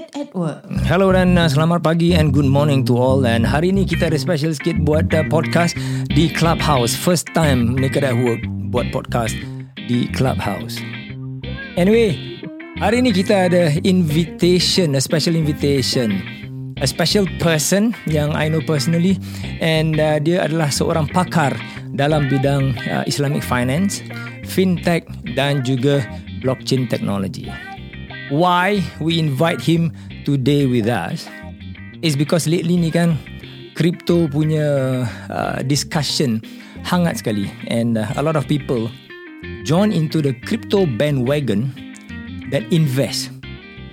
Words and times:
Get 0.00 0.16
at 0.16 0.32
work. 0.32 0.64
Hello 0.88 1.12
dan 1.12 1.36
uh, 1.36 1.44
selamat 1.44 1.84
pagi 1.84 2.16
and 2.16 2.32
good 2.32 2.48
morning 2.48 2.88
to 2.88 2.96
all. 2.96 3.28
And 3.28 3.44
hari 3.44 3.68
ni 3.68 3.84
kita 3.84 4.08
ada 4.08 4.16
special 4.16 4.56
sikit 4.56 4.80
buat 4.80 5.12
uh, 5.12 5.28
podcast 5.28 5.76
di 6.08 6.32
Clubhouse. 6.32 6.96
First 6.96 7.28
time 7.36 7.76
Naked 7.76 8.00
at 8.00 8.16
Work 8.16 8.40
buat 8.72 8.88
podcast 8.96 9.36
di 9.76 10.08
Clubhouse. 10.16 10.80
Anyway, 11.76 12.16
hari 12.80 13.04
ni 13.04 13.12
kita 13.12 13.52
ada 13.52 13.76
invitation, 13.84 14.96
a 14.96 15.04
special 15.04 15.36
invitation. 15.36 16.24
A 16.80 16.88
special 16.88 17.28
person 17.36 17.92
yang 18.08 18.32
I 18.32 18.48
know 18.48 18.64
personally 18.64 19.20
and 19.60 20.00
uh, 20.00 20.16
dia 20.16 20.48
adalah 20.48 20.72
seorang 20.72 21.12
pakar 21.12 21.52
dalam 21.92 22.24
bidang 22.32 22.72
uh, 22.88 23.04
Islamic 23.04 23.44
finance, 23.44 24.00
fintech 24.48 25.04
dan 25.36 25.60
juga 25.60 26.00
blockchain 26.40 26.88
technology. 26.88 27.52
Why 28.30 28.86
we 29.02 29.18
invite 29.18 29.58
him 29.58 29.90
today 30.22 30.66
with 30.66 30.86
us 30.86 31.26
is 31.98 32.14
because 32.14 32.46
lately 32.46 32.78
ni 32.78 32.94
kan 32.94 33.18
crypto 33.74 34.30
punya 34.30 35.02
uh, 35.26 35.58
discussion 35.66 36.38
hangat 36.86 37.18
sekali 37.18 37.50
and 37.66 37.98
uh, 37.98 38.06
a 38.14 38.22
lot 38.22 38.38
of 38.38 38.46
people 38.46 38.86
join 39.66 39.90
into 39.90 40.22
the 40.22 40.30
crypto 40.46 40.86
bandwagon 40.86 41.74
that 42.54 42.62
invest. 42.70 43.34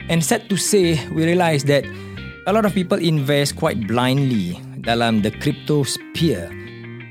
And 0.06 0.24
sad 0.24 0.48
to 0.54 0.56
say, 0.56 1.02
we 1.12 1.26
realize 1.26 1.66
that 1.66 1.84
a 2.48 2.54
lot 2.54 2.64
of 2.64 2.78
people 2.78 3.02
invest 3.02 3.58
quite 3.58 3.90
blindly 3.90 4.56
dalam 4.86 5.26
the 5.26 5.34
crypto 5.44 5.84
sphere 5.84 6.48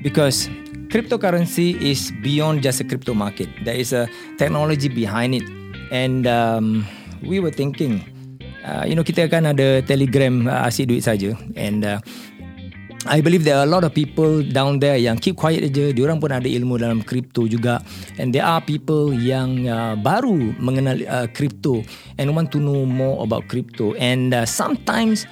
because 0.01 0.49
cryptocurrency 0.89 1.77
is 1.77 2.09
beyond 2.23 2.63
just 2.63 2.81
a 2.81 2.85
crypto 2.87 3.13
market. 3.13 3.51
There 3.67 3.75
is 3.75 3.93
a 3.93 4.09
technology 4.39 4.89
behind 4.89 5.35
it, 5.35 5.45
and 5.91 6.25
um, 6.25 6.87
we 7.23 7.39
were 7.39 7.53
thinking, 7.53 8.01
uh, 8.65 8.85
you 8.85 8.93
know, 8.93 9.05
kita 9.05 9.29
kan 9.31 9.49
ada 9.49 9.81
Telegram 9.85 10.45
uh, 10.45 10.67
asyik 10.67 10.91
duit 10.91 11.03
saja, 11.05 11.33
and 11.57 11.85
uh, 11.85 11.99
I 13.07 13.21
believe 13.21 13.47
there 13.47 13.55
are 13.55 13.63
a 13.63 13.69
lot 13.69 13.87
of 13.87 13.95
people 13.95 14.43
down 14.43 14.83
there 14.83 14.99
yang 14.99 15.15
keep 15.15 15.39
quiet 15.39 15.63
aja. 15.63 15.95
Diorang 15.95 16.19
pun 16.19 16.33
ada 16.33 16.49
ilmu 16.49 16.75
dalam 16.75 16.99
crypto 16.99 17.47
juga. 17.47 17.79
And 18.19 18.35
there 18.35 18.43
are 18.43 18.59
people 18.59 19.15
yang 19.15 19.69
uh, 19.69 19.95
baru 19.95 20.51
mengenal 20.59 20.99
uh, 21.07 21.27
crypto 21.31 21.87
and 22.19 22.35
want 22.35 22.51
to 22.51 22.59
know 22.59 22.83
more 22.83 23.23
about 23.23 23.47
crypto. 23.47 23.95
And 23.95 24.35
uh, 24.35 24.43
sometimes 24.43 25.23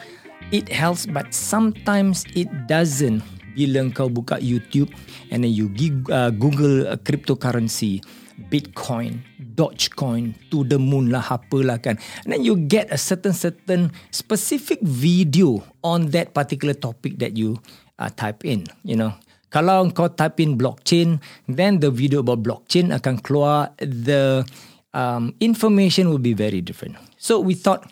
it 0.56 0.72
helps 0.72 1.04
but 1.04 1.36
sometimes 1.36 2.24
it 2.32 2.48
doesn't. 2.72 3.26
Bila 3.56 3.88
kau 3.96 4.12
buka 4.12 4.36
YouTube 4.40 4.92
and 5.32 5.44
then 5.44 5.52
you 5.52 5.72
uh, 6.12 6.28
Google 6.32 6.92
uh, 6.92 7.00
cryptocurrency, 7.00 8.04
Bitcoin, 8.52 9.24
Dogecoin, 9.56 10.36
to 10.52 10.68
the 10.68 10.76
moon 10.76 11.10
lah, 11.10 11.24
apalah 11.24 11.80
kan. 11.80 11.96
And 12.28 12.36
then 12.36 12.44
you 12.44 12.60
get 12.60 12.92
a 12.92 13.00
certain 13.00 13.32
certain 13.32 13.96
specific 14.12 14.84
video 14.84 15.64
on 15.80 16.12
that 16.12 16.36
particular 16.36 16.76
topic 16.76 17.18
that 17.24 17.40
you 17.40 17.64
uh, 17.96 18.12
type 18.12 18.44
in. 18.44 18.68
You 18.84 19.00
know, 19.00 19.12
kalau 19.50 19.88
kau 19.96 20.12
type 20.12 20.44
in 20.44 20.60
blockchain, 20.60 21.24
then 21.48 21.80
the 21.80 21.88
video 21.88 22.20
about 22.20 22.44
blockchain 22.44 22.92
akan 22.92 23.24
keluar. 23.24 23.72
The 23.80 24.44
um, 24.92 25.32
information 25.40 26.12
will 26.12 26.22
be 26.22 26.36
very 26.36 26.60
different. 26.60 27.00
So 27.16 27.40
we 27.40 27.56
thought 27.56 27.88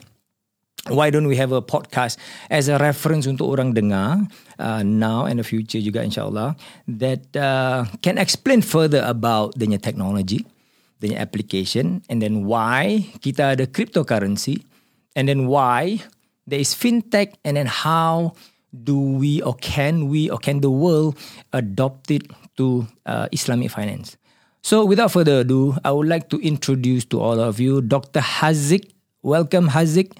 why 0.92 1.10
don't 1.10 1.28
we 1.28 1.40
have 1.40 1.52
a 1.52 1.62
podcast 1.62 2.20
as 2.52 2.68
a 2.68 2.76
reference 2.76 3.24
untuk 3.24 3.48
orang 3.48 3.72
dengar 3.72 4.28
uh, 4.60 4.84
now 4.84 5.24
and 5.24 5.40
the 5.40 5.48
future 5.48 5.80
juga 5.80 6.04
insyaallah 6.04 6.60
that 6.92 7.24
uh, 7.40 7.88
can 8.04 8.20
explain 8.20 8.60
further 8.60 9.00
about 9.08 9.56
the 9.56 9.68
technology 9.80 10.44
the 11.04 11.20
application 11.20 12.00
and 12.08 12.24
then 12.24 12.48
why 12.48 13.04
kita 13.20 13.60
ada 13.60 13.68
cryptocurrency 13.68 14.64
and 15.20 15.28
then 15.28 15.52
why 15.52 16.00
there 16.48 16.64
is 16.64 16.72
fintech 16.72 17.36
and 17.44 17.60
then 17.60 17.68
how 17.68 18.32
do 18.72 18.96
we 18.96 19.44
or 19.44 19.54
can 19.60 20.08
we 20.08 20.32
or 20.32 20.40
can 20.40 20.64
the 20.64 20.72
world 20.72 21.20
adopt 21.52 22.08
it 22.08 22.24
to 22.56 22.88
uh, 23.04 23.28
Islamic 23.36 23.68
finance 23.68 24.16
so 24.64 24.88
without 24.88 25.12
further 25.12 25.44
ado 25.44 25.76
I 25.84 25.92
would 25.92 26.08
like 26.08 26.32
to 26.32 26.40
introduce 26.40 27.04
to 27.12 27.20
all 27.20 27.44
of 27.44 27.60
you 27.60 27.84
Dr. 27.84 28.24
Haziq 28.24 28.88
welcome 29.20 29.68
Haziq 29.76 30.16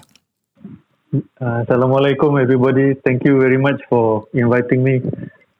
Uh, 1.14 1.62
Assalamualaikum 1.62 2.42
everybody. 2.42 2.98
Thank 3.06 3.22
you 3.22 3.38
very 3.38 3.54
much 3.54 3.78
for 3.86 4.26
inviting 4.34 4.82
me, 4.82 4.98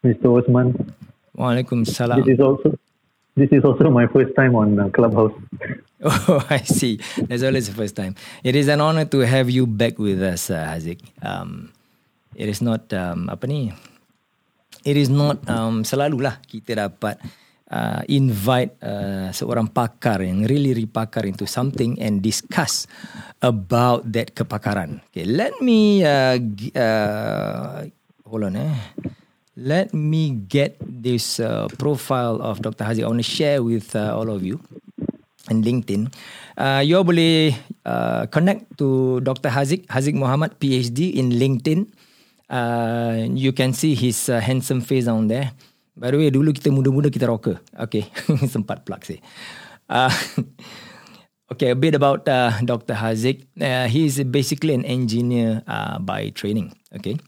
Mr. 0.02 0.34
Osman. 0.34 0.74
Waalaikumsalam. 1.38 2.26
This 2.26 2.34
is 2.34 2.40
also 2.42 2.74
this 3.36 3.50
is 3.52 3.64
also 3.64 3.90
my 3.90 4.06
first 4.08 4.34
time 4.36 4.54
on 4.54 4.78
uh, 4.78 4.88
Clubhouse. 4.90 5.34
Oh, 6.04 6.44
I 6.50 6.60
see. 6.60 7.00
That's 7.16 7.42
always 7.42 7.68
the 7.68 7.72
first 7.72 7.96
time. 7.96 8.14
It 8.44 8.52
is 8.54 8.68
an 8.68 8.82
honor 8.84 9.06
to 9.08 9.24
have 9.24 9.48
you 9.48 9.64
back 9.64 9.96
with 9.98 10.20
us, 10.20 10.50
uh, 10.52 10.76
Haziq. 10.76 11.00
Um, 11.24 11.72
it 12.36 12.48
is 12.48 12.60
not 12.60 12.92
um, 12.92 13.32
apa 13.32 13.48
ni? 13.48 13.72
It 14.84 15.00
is 15.00 15.08
not 15.08 15.40
um, 15.48 15.80
selalulah 15.80 16.44
kita 16.44 16.76
dapat 16.76 17.16
uh, 17.72 18.04
invite 18.12 18.76
uh, 18.84 19.32
seorang 19.32 19.72
pakar 19.72 20.20
yang 20.20 20.44
really 20.44 20.76
really 20.76 20.90
pakar 20.90 21.24
into 21.24 21.48
something 21.48 21.96
and 21.98 22.20
discuss 22.20 22.84
about 23.40 24.04
that 24.12 24.36
kepakaran. 24.36 25.00
Okay, 25.08 25.24
let 25.24 25.56
me 25.64 26.04
uh, 26.04 26.36
uh, 26.76 27.88
hold 28.28 28.44
on 28.44 28.60
eh. 28.60 28.76
Let 29.54 29.94
me 29.94 30.34
get 30.34 30.74
this 30.82 31.38
uh, 31.38 31.70
profile 31.78 32.42
of 32.42 32.58
Dr. 32.58 32.82
Hazik. 32.82 33.06
I 33.06 33.06
want 33.06 33.22
to 33.22 33.26
share 33.26 33.62
with 33.62 33.94
uh, 33.94 34.10
all 34.10 34.26
of 34.26 34.42
you 34.42 34.58
in 35.46 35.62
LinkedIn. 35.62 36.10
Uh, 36.58 36.82
you 36.82 36.98
boleh 37.06 37.54
uh, 37.86 38.26
connect 38.34 38.66
to 38.82 39.22
Dr. 39.22 39.54
Hazik, 39.54 39.86
Hazik 39.86 40.18
Mohamed 40.18 40.58
PhD 40.58 41.14
in 41.14 41.30
LinkedIn. 41.30 41.86
Uh, 42.50 43.30
you 43.30 43.54
can 43.54 43.70
see 43.70 43.94
his 43.94 44.26
uh, 44.26 44.42
handsome 44.42 44.82
face 44.82 45.06
down 45.06 45.30
there. 45.30 45.54
By 45.94 46.10
the 46.10 46.18
way, 46.18 46.34
dulu 46.34 46.50
kita 46.50 46.74
muda-muda 46.74 47.06
kita 47.06 47.30
rocker. 47.30 47.62
Okay, 47.78 48.10
sempat 48.54 48.82
plug 48.82 49.06
sih. 49.06 49.22
Uh, 49.86 50.10
okay, 51.54 51.70
a 51.70 51.78
bit 51.78 51.94
about 51.94 52.26
uh, 52.26 52.50
Dr. 52.66 52.98
Hazik. 52.98 53.46
Uh, 53.54 53.86
he 53.86 54.10
is 54.10 54.18
basically 54.26 54.74
an 54.74 54.82
engineer 54.82 55.62
uh, 55.70 56.02
by 56.02 56.34
training. 56.34 56.74
Okay, 56.90 57.22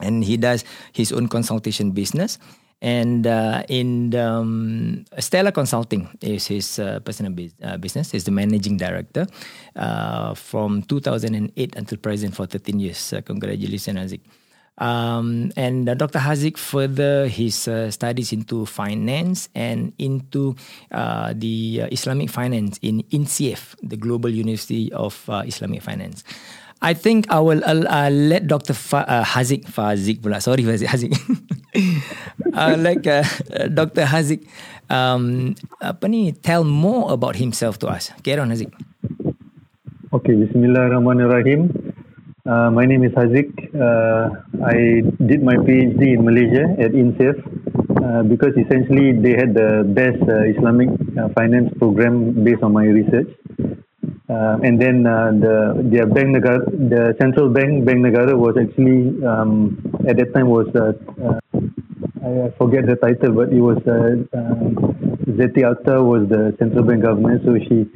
and 0.00 0.24
he 0.24 0.36
does 0.36 0.64
his 0.92 1.12
own 1.12 1.28
consultation 1.28 1.92
business. 1.92 2.38
And 2.80 3.26
uh, 3.26 3.64
in 3.68 4.14
um, 4.14 5.04
Stellar 5.18 5.50
Consulting 5.50 6.08
is 6.20 6.46
his 6.46 6.78
uh, 6.78 7.00
personal 7.00 7.32
biz- 7.32 7.54
uh, 7.62 7.76
business. 7.76 8.12
He's 8.12 8.24
the 8.24 8.30
managing 8.30 8.76
director 8.76 9.26
uh, 9.74 10.34
from 10.34 10.82
2008 10.82 11.74
until 11.74 11.98
present 11.98 12.36
for 12.36 12.46
13 12.46 12.78
years. 12.78 13.12
Uh, 13.12 13.20
congratulations, 13.22 13.98
Hazik. 13.98 14.20
Um, 14.80 15.50
and 15.56 15.88
uh, 15.88 15.94
Dr. 15.94 16.20
Hazik 16.20 16.56
further 16.56 17.26
his 17.26 17.68
studies 17.90 18.32
into 18.32 18.64
finance 18.64 19.48
and 19.56 19.92
into 19.98 20.54
the 21.34 21.88
Islamic 21.90 22.30
finance 22.30 22.78
in 22.80 23.02
INCEIF, 23.10 23.74
the 23.82 23.96
Global 23.96 24.30
University 24.30 24.92
of 24.92 25.28
Islamic 25.28 25.82
Finance. 25.82 26.22
I 26.80 26.94
think 26.94 27.26
I 27.30 27.40
will 27.40 27.62
uh, 27.66 28.10
let 28.10 28.46
Dr. 28.46 28.72
Fa- 28.72 29.08
uh, 29.08 29.24
Haziq, 29.24 29.66
Fazik 29.66 30.20
pula, 30.22 30.40
sorry 30.40 30.62
Fazik, 30.62 30.86
Haziq. 30.86 31.12
uh, 32.54 32.76
like 32.78 33.06
uh, 33.06 33.24
Dr. 33.66 34.06
Haziq, 34.06 34.46
um, 34.88 35.54
apa 35.82 36.06
ni, 36.06 36.30
tell 36.32 36.62
more 36.62 37.10
about 37.12 37.34
himself 37.34 37.78
to 37.82 37.88
us. 37.90 38.14
Carry 38.22 38.38
on, 38.38 38.50
Haziq. 38.54 38.70
Okay, 40.14 40.38
Bismillahirrahmanirrahim. 40.38 41.92
Uh, 42.46 42.70
my 42.70 42.86
name 42.86 43.02
is 43.04 43.12
Haziq. 43.12 43.50
Uh, 43.74 44.30
I 44.64 45.02
did 45.26 45.42
my 45.42 45.56
PhD 45.58 46.14
in 46.16 46.24
Malaysia 46.24 46.64
at 46.78 46.94
INSEF 46.94 47.36
uh, 48.00 48.22
because 48.22 48.54
essentially 48.56 49.12
they 49.12 49.34
had 49.36 49.52
the 49.52 49.84
best 49.84 50.22
uh, 50.24 50.48
Islamic 50.48 50.88
uh, 51.18 51.28
finance 51.34 51.68
program 51.76 52.44
based 52.44 52.62
on 52.62 52.72
my 52.72 52.86
research. 52.86 53.28
Uh, 53.28 53.47
and 54.28 54.80
then 54.80 55.06
uh, 55.06 55.32
the 55.32 55.82
their 55.90 56.06
bank 56.06 56.36
negara, 56.36 56.60
the 56.66 57.14
central 57.20 57.48
bank 57.48 57.84
Bank 57.84 58.04
Negara 58.04 58.36
was 58.36 58.56
actually 58.60 59.24
um, 59.24 59.80
at 60.06 60.16
that 60.18 60.34
time 60.34 60.48
was 60.48 60.68
uh, 60.74 60.92
uh, 61.24 61.40
I 62.20 62.50
forget 62.58 62.84
the 62.86 62.96
title, 62.96 63.32
but 63.32 63.52
it 63.52 63.60
was 63.60 63.78
uh, 63.86 64.20
uh, 64.36 64.68
Zeti 65.38 65.62
Akhtar 65.64 66.04
was 66.04 66.28
the 66.28 66.54
central 66.58 66.84
bank 66.84 67.02
governor, 67.02 67.40
so 67.44 67.56
she 67.68 67.86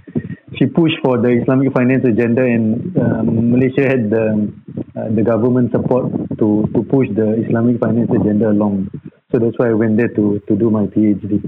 she 0.56 0.66
pushed 0.66 0.96
for 1.04 1.18
the 1.20 1.28
Islamic 1.42 1.72
finance 1.74 2.04
agenda, 2.04 2.42
and 2.42 2.96
um, 2.96 3.50
Malaysia 3.50 3.82
had 3.82 4.08
the 4.08 4.52
uh, 4.96 5.08
the 5.14 5.22
government 5.22 5.72
support 5.72 6.12
to 6.38 6.64
to 6.74 6.82
push 6.84 7.08
the 7.14 7.44
Islamic 7.44 7.78
finance 7.78 8.10
agenda 8.10 8.50
along. 8.50 8.88
So 9.32 9.38
that's 9.38 9.58
why 9.58 9.68
I 9.68 9.74
went 9.74 9.96
there 9.96 10.08
to 10.08 10.40
to 10.48 10.56
do 10.56 10.70
my 10.70 10.86
PhD. 10.86 11.42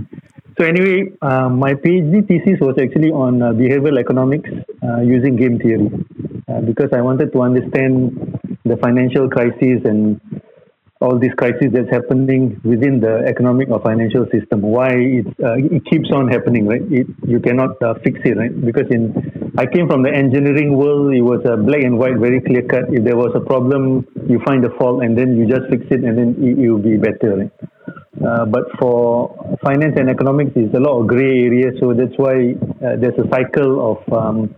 So 0.58 0.64
anyway, 0.64 1.10
uh, 1.20 1.48
my 1.48 1.74
PhD 1.74 2.26
thesis 2.28 2.60
was 2.60 2.76
actually 2.80 3.10
on 3.10 3.42
uh, 3.42 3.52
behavioral 3.52 3.98
economics 3.98 4.48
uh, 4.82 5.00
using 5.00 5.34
game 5.34 5.58
theory, 5.58 5.90
uh, 6.48 6.60
because 6.60 6.90
I 6.92 7.00
wanted 7.00 7.32
to 7.32 7.42
understand 7.42 8.38
the 8.64 8.76
financial 8.76 9.28
crisis 9.28 9.82
and 9.84 10.20
all 11.00 11.18
these 11.18 11.34
crises 11.36 11.68
that's 11.72 11.90
happening 11.90 12.60
within 12.62 13.00
the 13.00 13.24
economic 13.26 13.68
or 13.68 13.80
financial 13.82 14.26
system. 14.30 14.62
Why 14.62 14.90
it 14.94 15.26
uh, 15.42 15.58
it 15.58 15.84
keeps 15.90 16.10
on 16.12 16.28
happening, 16.28 16.66
right? 16.66 16.82
It, 16.88 17.08
you 17.26 17.40
cannot 17.40 17.82
uh, 17.82 17.94
fix 18.04 18.20
it, 18.24 18.36
right? 18.38 18.54
Because 18.64 18.86
in 18.90 19.10
I 19.58 19.66
came 19.66 19.88
from 19.88 20.02
the 20.02 20.14
engineering 20.14 20.76
world. 20.76 21.12
It 21.12 21.22
was 21.22 21.42
a 21.44 21.56
black 21.56 21.82
and 21.82 21.98
white, 21.98 22.18
very 22.18 22.40
clear 22.40 22.62
cut. 22.62 22.84
If 22.90 23.02
there 23.02 23.16
was 23.16 23.32
a 23.34 23.40
problem, 23.40 24.06
you 24.28 24.40
find 24.46 24.62
the 24.62 24.70
fault 24.78 25.02
and 25.02 25.18
then 25.18 25.36
you 25.36 25.46
just 25.46 25.68
fix 25.68 25.84
it, 25.90 26.04
and 26.04 26.16
then 26.16 26.36
it, 26.38 26.62
it 26.62 26.70
will 26.70 26.78
be 26.78 26.96
better. 26.96 27.36
Right? 27.38 27.73
Uh, 28.22 28.44
but 28.46 28.64
for 28.78 29.56
finance 29.62 29.94
and 29.98 30.08
economics, 30.08 30.52
it's 30.54 30.74
a 30.74 30.78
lot 30.78 31.00
of 31.00 31.06
gray 31.06 31.44
area. 31.44 31.72
So 31.80 31.92
that's 31.94 32.14
why 32.16 32.54
uh, 32.84 32.96
there's 32.96 33.18
a 33.18 33.28
cycle 33.30 33.72
of 33.90 34.12
um, 34.12 34.54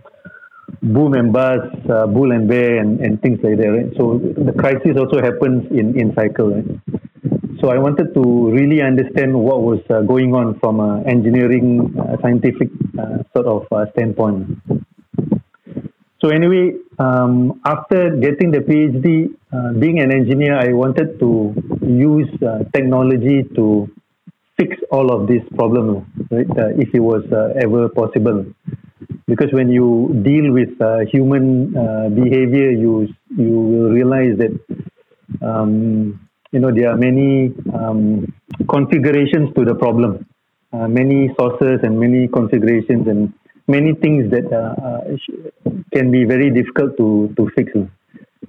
boom 0.83 1.13
and 1.13 1.33
bust, 1.33 1.73
uh, 1.89 2.05
bull 2.05 2.31
and 2.31 2.47
bear, 2.47 2.77
and, 2.77 2.99
and 2.99 3.21
things 3.21 3.39
like 3.41 3.57
that. 3.57 3.67
Right? 3.67 3.91
So 3.97 4.19
the 4.19 4.53
crisis 4.53 4.95
also 4.97 5.21
happens 5.21 5.71
in 5.71 5.99
in 5.99 6.13
cycle. 6.13 6.53
Right? 6.53 6.67
So 7.59 7.69
I 7.69 7.79
wanted 7.79 8.13
to 8.13 8.51
really 8.51 8.83
understand 8.83 9.33
what 9.33 9.63
was 9.63 9.79
uh, 9.89 10.01
going 10.01 10.35
on 10.35 10.59
from 10.59 10.79
an 10.79 11.07
engineering, 11.09 11.95
uh, 11.99 12.21
scientific 12.21 12.69
sort 13.33 13.47
of 13.47 13.65
standpoint. 13.93 14.61
So 16.21 16.29
anyway, 16.29 16.73
um, 16.99 17.61
after 17.65 18.15
getting 18.17 18.51
the 18.51 18.59
PhD, 18.59 19.33
uh, 19.51 19.73
being 19.73 19.99
an 19.99 20.11
engineer, 20.11 20.57
I 20.57 20.73
wanted 20.73 21.19
to 21.19 21.53
use 21.81 22.29
uh, 22.41 22.63
technology 22.73 23.43
to 23.55 23.89
fix 24.57 24.75
all 24.91 25.13
of 25.13 25.27
these 25.27 25.43
problems, 25.55 26.05
right? 26.31 26.47
if 26.79 26.89
it 26.93 26.99
was 26.99 27.23
ever 27.61 27.89
possible 27.89 28.45
because 29.27 29.51
when 29.51 29.69
you 29.69 29.87
deal 30.23 30.51
with 30.51 30.79
uh, 30.81 30.99
human 31.11 31.75
uh, 31.77 32.09
behavior, 32.09 32.71
you 32.71 33.07
you 33.37 33.59
will 33.71 33.89
realize 33.91 34.37
that 34.37 34.53
um, 35.41 36.19
you 36.51 36.59
know 36.59 36.71
there 36.73 36.89
are 36.91 36.97
many 36.97 37.53
um, 37.73 38.33
configurations 38.69 39.53
to 39.55 39.65
the 39.65 39.75
problem, 39.75 40.25
uh, 40.73 40.87
many 40.87 41.33
sources 41.39 41.79
and 41.83 41.99
many 41.99 42.27
configurations 42.27 43.07
and 43.07 43.33
many 43.67 43.93
things 43.93 44.31
that 44.31 44.47
uh, 44.51 44.75
uh, 44.87 45.71
can 45.93 46.11
be 46.11 46.23
very 46.23 46.49
difficult 46.49 46.97
to 46.97 47.33
to 47.37 47.49
fix. 47.55 47.71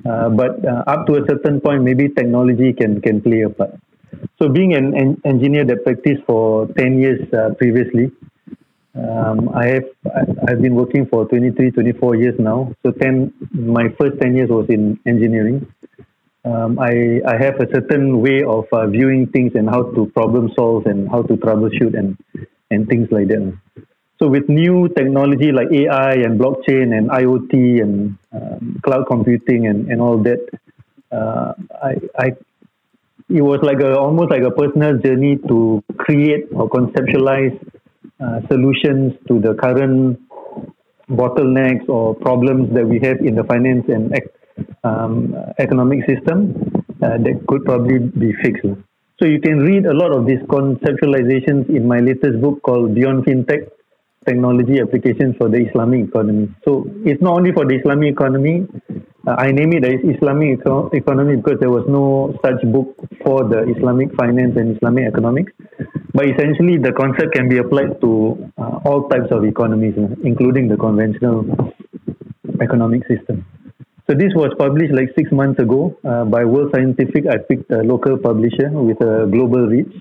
Uh, 0.09 0.29
but 0.29 0.65
up 0.87 1.07
to 1.07 1.15
a 1.17 1.27
certain 1.29 1.61
point, 1.61 1.83
maybe 1.83 2.09
technology 2.09 2.73
can 2.73 3.01
can 3.01 3.21
play 3.21 3.43
a 3.43 3.51
part. 3.51 3.75
So, 4.41 4.49
being 4.49 4.75
an, 4.75 4.97
an 4.97 5.21
engineer 5.25 5.65
that 5.65 5.85
practiced 5.85 6.23
for 6.27 6.67
ten 6.79 6.99
years 6.99 7.21
previously, 7.59 8.11
um, 8.95 9.51
I 9.55 9.67
have 9.67 9.85
I've 10.49 10.63
been 10.63 10.75
working 10.75 11.07
for 11.07 11.27
23, 11.29 11.71
24 11.71 12.17
years 12.17 12.35
now. 12.39 12.75
So 12.85 12.91
10, 12.91 13.33
my 13.53 13.89
first 14.01 14.21
10 14.21 14.35
years 14.35 14.49
was 14.49 14.67
in 14.69 14.99
engineering. 15.07 15.73
Um, 16.45 16.79
I 16.79 17.21
I 17.27 17.37
have 17.37 17.61
a 17.61 17.69
certain 17.73 18.21
way 18.21 18.43
of 18.43 18.65
uh, 18.73 18.87
viewing 18.87 19.27
things 19.29 19.53
and 19.55 19.69
how 19.69 19.83
to 19.83 20.07
problem 20.07 20.51
solve 20.57 20.87
and 20.87 21.09
how 21.09 21.23
to 21.23 21.37
troubleshoot 21.37 21.99
and 21.99 22.17
and 22.71 22.89
things 22.89 23.09
like 23.11 23.29
that. 23.29 23.53
So 24.21 24.27
with 24.27 24.49
new 24.49 24.89
technology 24.89 25.53
like 25.53 25.69
AI 25.71 26.15
and 26.15 26.41
blockchain 26.41 26.97
and 26.97 27.09
IoT 27.09 27.83
and 27.83 28.19
um, 28.33 28.81
cloud 28.83 29.07
computing 29.07 29.69
and, 29.69 29.89
and 29.91 30.01
all 30.01 30.19
that, 30.25 30.41
uh, 31.13 31.53
I, 31.83 31.95
I 32.19 32.27
it 33.31 33.43
was 33.43 33.61
like 33.63 33.81
a 33.81 33.97
almost 33.97 34.31
like 34.31 34.43
a 34.43 34.51
personal 34.51 34.99
journey 34.99 35.37
to 35.47 35.85
create 35.99 36.47
or 36.53 36.69
conceptualize 36.69 37.57
uh, 38.21 38.41
solutions 38.49 39.13
to 39.29 39.39
the 39.39 39.55
current 39.55 40.19
bottlenecks 41.09 41.89
or 41.89 42.15
problems 42.17 42.75
that 42.75 42.87
we 42.87 42.99
have 43.01 43.19
in 43.21 43.37
the 43.37 43.45
finance 43.45 43.85
and 43.89 44.13
um, 44.83 45.35
economic 45.59 46.01
system 46.09 46.55
uh, 47.03 47.19
that 47.19 47.45
could 47.47 47.65
probably 47.65 47.99
be 47.99 48.33
fixed. 48.43 48.67
So 49.21 49.27
you 49.27 49.41
can 49.41 49.59
read 49.59 49.87
a 49.87 49.95
lot 49.95 50.13
of 50.13 50.27
these 50.27 50.41
conceptualizations 50.49 51.69
in 51.69 51.87
my 51.87 51.99
latest 51.99 52.41
book 52.41 52.63
called 52.63 52.95
Beyond 52.95 53.25
FinTech 53.25 53.69
Technology 54.29 54.81
Applications 54.81 55.37
for 55.39 55.49
the 55.49 55.59
Islamic 55.67 56.09
Economy. 56.09 56.49
So 56.65 56.85
it's 57.05 57.23
not 57.23 57.35
only 57.39 57.53
for 57.53 57.65
the 57.65 57.77
Islamic 57.81 58.13
economy, 58.13 58.67
uh, 59.27 59.37
I 59.39 59.51
name 59.59 59.73
it 59.79 59.85
as 59.85 59.99
Islamic 60.15 60.61
eco- 60.61 60.89
economy 61.01 61.37
because 61.37 61.59
there 61.61 61.71
was 61.71 61.85
no 61.89 62.05
such 62.45 62.61
book 62.73 62.95
for 63.25 63.39
the 63.53 63.61
Islamic 63.75 64.15
finance 64.21 64.57
and 64.57 64.77
Islamic 64.77 65.07
economics. 65.13 65.53
But 66.15 66.27
essentially, 66.33 66.79
the 66.79 66.93
concept 66.93 67.35
can 67.35 67.49
be 67.49 67.59
applied 67.59 68.01
to 68.03 68.11
uh, 68.59 68.81
all 68.85 69.09
types 69.09 69.31
of 69.31 69.45
economies, 69.45 69.95
uh, 69.99 70.15
including 70.25 70.69
the 70.69 70.77
conventional 70.77 71.45
economic 72.61 73.07
system. 73.07 73.45
So 74.09 74.15
this 74.17 74.33
was 74.35 74.55
published 74.59 74.95
like 74.95 75.11
six 75.17 75.31
months 75.31 75.61
ago 75.61 75.95
uh, 76.03 76.25
by 76.25 76.45
World 76.45 76.71
Scientific. 76.75 77.27
I 77.29 77.37
picked 77.37 77.71
a 77.71 77.83
local 77.83 78.17
publisher 78.17 78.71
with 78.73 79.01
a 79.03 79.29
global 79.31 79.67
reach. 79.67 79.93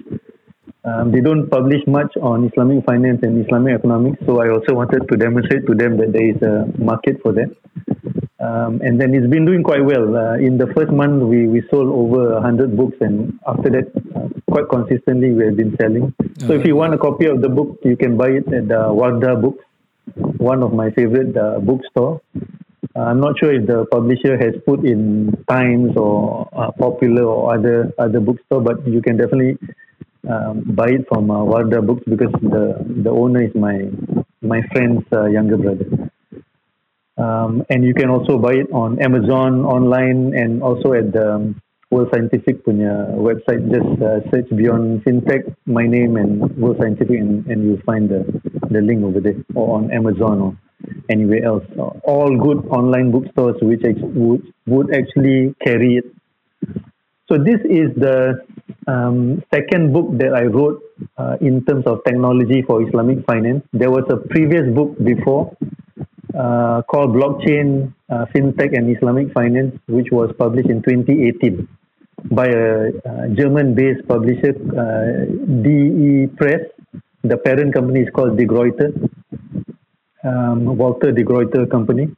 Um, 0.87 1.11
they 1.11 1.19
don't 1.19 1.49
publish 1.49 1.81
much 1.85 2.15
on 2.21 2.45
Islamic 2.49 2.85
finance 2.85 3.19
and 3.21 3.45
Islamic 3.45 3.75
economics, 3.75 4.19
so 4.25 4.39
I 4.39 4.49
also 4.49 4.73
wanted 4.73 5.05
to 5.09 5.17
demonstrate 5.17 5.67
to 5.67 5.75
them 5.75 5.97
that 5.97 6.13
there 6.13 6.29
is 6.33 6.41
a 6.41 6.65
market 6.81 7.21
for 7.21 7.33
that. 7.33 7.51
Um, 8.39 8.79
and 8.81 9.01
then 9.01 9.13
it's 9.13 9.27
been 9.27 9.45
doing 9.45 9.63
quite 9.63 9.83
well. 9.83 10.15
Uh, 10.15 10.35
in 10.37 10.57
the 10.57 10.67
first 10.67 10.91
month, 10.91 11.23
we, 11.23 11.47
we 11.47 11.61
sold 11.69 11.89
over 11.89 12.35
100 12.35 12.77
books, 12.77 12.95
and 13.01 13.37
after 13.45 13.69
that, 13.69 13.91
uh, 14.15 14.29
quite 14.49 14.69
consistently, 14.69 15.31
we 15.31 15.43
have 15.45 15.57
been 15.57 15.75
selling. 15.75 16.13
So 16.39 16.53
if 16.53 16.65
you 16.65 16.77
want 16.77 16.93
a 16.93 16.97
copy 16.97 17.25
of 17.25 17.41
the 17.41 17.49
book, 17.49 17.79
you 17.83 17.97
can 17.97 18.15
buy 18.15 18.29
it 18.29 18.47
at 18.47 18.71
uh, 18.71 18.87
Wardah 18.87 19.41
Books, 19.41 19.65
one 20.37 20.63
of 20.63 20.71
my 20.71 20.91
favorite 20.91 21.35
uh. 21.35 21.59
Uh, 22.95 23.01
I'm 23.01 23.19
not 23.19 23.37
sure 23.39 23.53
if 23.53 23.67
the 23.67 23.85
publisher 23.91 24.37
has 24.37 24.55
put 24.65 24.85
in 24.85 25.43
Times 25.49 25.97
or 25.97 26.47
uh, 26.53 26.71
Popular 26.79 27.23
or 27.23 27.53
other 27.53 27.93
other 27.99 28.19
bookstore, 28.19 28.61
but 28.61 28.87
you 28.87 29.01
can 29.01 29.17
definitely 29.17 29.57
um, 30.29 30.63
buy 30.75 30.89
it 30.89 31.07
from 31.07 31.31
uh, 31.31 31.39
Wardah 31.39 31.85
Books 31.85 32.03
because 32.07 32.31
the 32.41 32.83
the 33.03 33.09
owner 33.09 33.43
is 33.43 33.53
my 33.55 33.89
my 34.41 34.61
friend's 34.71 35.05
uh, 35.13 35.25
younger 35.25 35.57
brother. 35.57 36.11
Um, 37.17 37.63
and 37.69 37.83
you 37.83 37.93
can 37.95 38.09
also 38.09 38.37
buy 38.37 38.53
it 38.53 38.71
on 38.71 39.01
Amazon 39.01 39.65
online 39.65 40.37
and 40.37 40.61
also 40.61 40.93
at 40.93 41.11
the 41.11 41.33
um, 41.33 41.61
World 41.89 42.09
Scientific 42.13 42.63
punya 42.63 43.09
website. 43.17 43.63
Just 43.73 44.01
uh, 44.03 44.19
search 44.29 44.49
Beyond 44.53 45.03
FinTech, 45.03 45.55
my 45.65 45.87
name 45.87 46.17
and 46.17 46.55
World 46.57 46.77
Scientific, 46.79 47.17
and, 47.17 47.47
and 47.47 47.63
you'll 47.63 47.81
find 47.85 48.09
the, 48.09 48.21
the 48.69 48.81
link 48.81 49.03
over 49.03 49.19
there, 49.19 49.35
or 49.55 49.77
on 49.77 49.89
Amazon 49.91 50.39
or 50.41 50.57
anywhere 51.09 51.43
else. 51.43 51.65
All 52.03 52.37
good 52.37 52.67
online 52.67 53.11
bookstores 53.11 53.55
which 53.61 53.81
would, 53.83 54.53
would 54.67 54.93
actually 54.93 55.55
carry 55.63 55.97
it. 55.97 56.05
So 57.31 57.37
this 57.37 57.59
is 57.65 57.95
the 57.95 58.45
um, 58.87 59.43
second 59.53 59.93
book 59.93 60.17
that 60.17 60.33
I 60.33 60.43
wrote 60.43 60.81
uh, 61.17 61.35
in 61.41 61.63
terms 61.65 61.85
of 61.85 62.03
technology 62.05 62.61
for 62.61 62.81
Islamic 62.87 63.25
finance. 63.25 63.63
There 63.73 63.91
was 63.91 64.05
a 64.09 64.17
previous 64.17 64.73
book 64.73 64.97
before 65.03 65.55
uh, 66.33 66.81
called 66.83 67.15
Blockchain, 67.15 67.93
uh, 68.09 68.25
FinTech 68.33 68.77
and 68.77 68.95
Islamic 68.95 69.31
Finance, 69.33 69.77
which 69.87 70.07
was 70.11 70.31
published 70.37 70.69
in 70.69 70.81
2018 70.81 71.67
by 72.31 72.45
a, 72.45 72.89
a 73.05 73.29
German-based 73.29 74.07
publisher, 74.07 74.53
uh, 74.75 75.25
DE 75.63 76.27
Press. 76.35 76.61
The 77.23 77.37
parent 77.37 77.73
company 77.73 78.01
is 78.01 78.09
called 78.13 78.37
De 78.37 78.45
Gruyter, 78.45 78.93
um, 80.23 80.77
Walter 80.77 81.11
De 81.11 81.23
Gruyter 81.23 81.65
Company. 81.69 82.15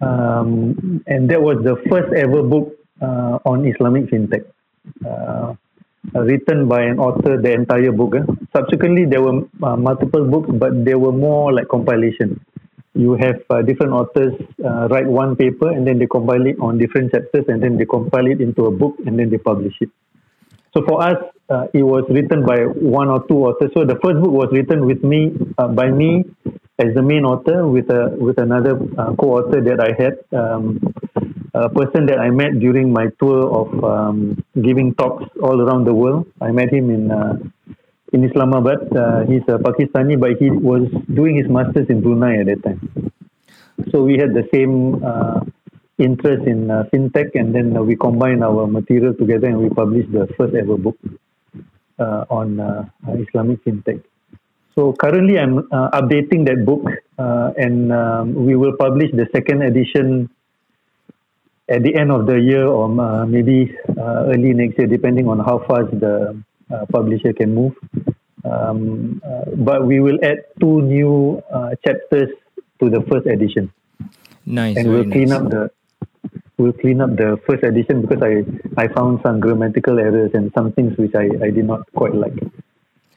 Um, 0.00 1.02
and 1.06 1.28
that 1.30 1.40
was 1.40 1.58
the 1.62 1.76
first 1.90 2.12
ever 2.14 2.42
book 2.42 2.74
uh, 3.02 3.38
on 3.44 3.66
Islamic 3.66 4.06
FinTech. 4.06 4.44
Uh, 5.06 5.54
written 6.14 6.68
by 6.68 6.82
an 6.82 6.98
author, 6.98 7.40
the 7.40 7.52
entire 7.52 7.92
book. 7.92 8.14
Eh? 8.16 8.24
Subsequently, 8.56 9.04
there 9.04 9.22
were 9.22 9.42
uh, 9.62 9.76
multiple 9.76 10.24
books, 10.26 10.50
but 10.52 10.84
they 10.84 10.94
were 10.94 11.12
more 11.12 11.52
like 11.52 11.68
compilation 11.68 12.40
you 12.94 13.14
have 13.14 13.40
uh, 13.50 13.62
different 13.62 13.92
authors 13.92 14.34
uh, 14.64 14.88
write 14.88 15.06
one 15.06 15.36
paper 15.36 15.70
and 15.70 15.86
then 15.86 15.98
they 15.98 16.06
compile 16.06 16.44
it 16.44 16.56
on 16.60 16.76
different 16.76 17.12
chapters 17.12 17.44
and 17.48 17.62
then 17.62 17.76
they 17.76 17.84
compile 17.84 18.26
it 18.26 18.40
into 18.40 18.66
a 18.66 18.70
book 18.70 18.96
and 19.06 19.18
then 19.18 19.30
they 19.30 19.38
publish 19.38 19.74
it. 19.80 19.90
So 20.74 20.84
for 20.86 21.02
us, 21.02 21.16
uh, 21.48 21.66
it 21.74 21.82
was 21.82 22.04
written 22.08 22.44
by 22.46 22.58
one 22.62 23.08
or 23.08 23.26
two 23.26 23.38
authors. 23.38 23.70
So 23.74 23.84
the 23.84 23.98
first 24.02 24.20
book 24.22 24.30
was 24.30 24.48
written 24.52 24.86
with 24.86 25.02
me, 25.02 25.32
uh, 25.58 25.68
by 25.68 25.90
me 25.90 26.24
as 26.78 26.94
the 26.94 27.02
main 27.02 27.24
author, 27.24 27.66
with 27.66 27.90
a 27.90 28.14
with 28.16 28.38
another 28.38 28.78
uh, 28.96 29.12
co-author 29.14 29.60
that 29.60 29.80
I 29.80 29.90
had, 30.00 30.14
um, 30.32 30.78
a 31.54 31.68
person 31.68 32.06
that 32.06 32.18
I 32.18 32.30
met 32.30 32.58
during 32.60 32.92
my 32.92 33.08
tour 33.18 33.48
of 33.50 33.84
um, 33.84 34.44
giving 34.62 34.94
talks 34.94 35.24
all 35.42 35.60
around 35.60 35.84
the 35.84 35.94
world. 35.94 36.26
I 36.40 36.50
met 36.52 36.72
him 36.72 36.90
in 36.90 37.10
uh, 37.10 37.38
in 38.12 38.24
Islamabad. 38.24 38.96
Uh, 38.96 39.20
he's 39.26 39.42
a 39.48 39.58
Pakistani, 39.58 40.18
but 40.18 40.36
he 40.38 40.50
was 40.50 40.88
doing 41.14 41.36
his 41.36 41.48
masters 41.48 41.88
in 41.88 42.02
Brunei 42.02 42.40
at 42.40 42.46
that 42.46 42.62
time. 42.62 43.12
So 43.90 44.02
we 44.02 44.18
had 44.18 44.34
the 44.34 44.46
same 44.52 45.02
uh, 45.04 45.40
interest 45.98 46.46
in 46.46 46.70
uh, 46.70 46.84
fintech, 46.92 47.34
and 47.34 47.54
then 47.54 47.76
uh, 47.76 47.82
we 47.82 47.96
combined 47.96 48.44
our 48.44 48.66
material 48.66 49.14
together 49.14 49.46
and 49.48 49.58
we 49.58 49.70
published 49.70 50.12
the 50.12 50.28
first 50.36 50.54
ever 50.54 50.76
book 50.76 50.96
uh, 51.98 52.24
on 52.30 52.60
Islamic 53.08 53.64
fintech. 53.64 54.02
So 54.76 54.92
currently, 54.92 55.38
I'm 55.38 55.68
updating 55.92 56.46
that 56.46 56.64
book, 56.64 56.86
and 57.18 57.92
um, 57.92 58.34
we 58.34 58.54
will 58.54 58.76
publish 58.76 59.10
the 59.12 59.26
second 59.32 59.62
edition 59.62 60.30
at 61.70 61.82
the 61.82 61.94
end 61.94 62.10
of 62.10 62.26
the 62.26 62.38
year 62.40 62.66
or 62.66 62.88
maybe 63.26 63.74
early 63.98 64.52
next 64.52 64.78
year, 64.78 64.86
depending 64.86 65.28
on 65.28 65.38
how 65.38 65.58
fast 65.60 65.90
the 65.98 66.42
uh, 66.70 66.86
publisher 66.92 67.32
can 67.32 67.54
move. 67.54 67.74
Um, 68.44 69.20
uh, 69.26 69.50
but 69.56 69.86
we 69.86 70.00
will 70.00 70.18
add 70.22 70.44
two 70.60 70.82
new 70.82 71.42
uh, 71.52 71.74
chapters 71.84 72.30
to 72.80 72.88
the 72.88 73.02
first 73.10 73.26
edition. 73.26 73.72
Nice. 74.46 74.76
And 74.76 74.88
we'll 74.88 75.10
clean 75.10 75.28
nice. 75.28 75.40
up 75.40 75.50
the 75.50 75.70
we'll 76.58 76.72
clean 76.72 77.00
up 77.00 77.16
the 77.16 77.40
first 77.46 77.64
edition 77.64 78.02
because 78.02 78.22
I, 78.22 78.44
I 78.80 78.88
found 78.88 79.20
some 79.24 79.40
grammatical 79.40 79.98
errors 79.98 80.30
and 80.34 80.52
some 80.54 80.72
things 80.72 80.96
which 80.96 81.14
I, 81.14 81.28
I 81.42 81.50
did 81.50 81.64
not 81.64 81.90
quite 81.94 82.14
like. 82.14 82.38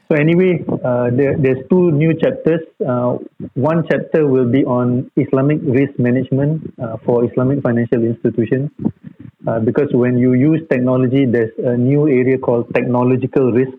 So 0.10 0.18
anyway, 0.18 0.64
uh, 0.84 1.10
there, 1.12 1.38
there's 1.38 1.66
two 1.70 1.92
new 1.92 2.14
chapters. 2.14 2.62
Uh, 2.86 3.18
one 3.54 3.84
chapter 3.90 4.28
will 4.28 4.50
be 4.50 4.64
on 4.66 5.10
Islamic 5.16 5.60
risk 5.64 5.98
management 5.98 6.74
uh, 6.82 6.98
for 7.06 7.26
Islamic 7.26 7.62
financial 7.62 8.04
institutions. 8.04 8.70
Uh, 9.48 9.60
because 9.60 9.90
when 9.94 10.18
you 10.18 10.34
use 10.34 10.62
technology, 10.70 11.26
there's 11.26 11.52
a 11.58 11.78
new 11.78 12.08
area 12.08 12.38
called 12.38 12.74
technological 12.74 13.52
risk 13.52 13.78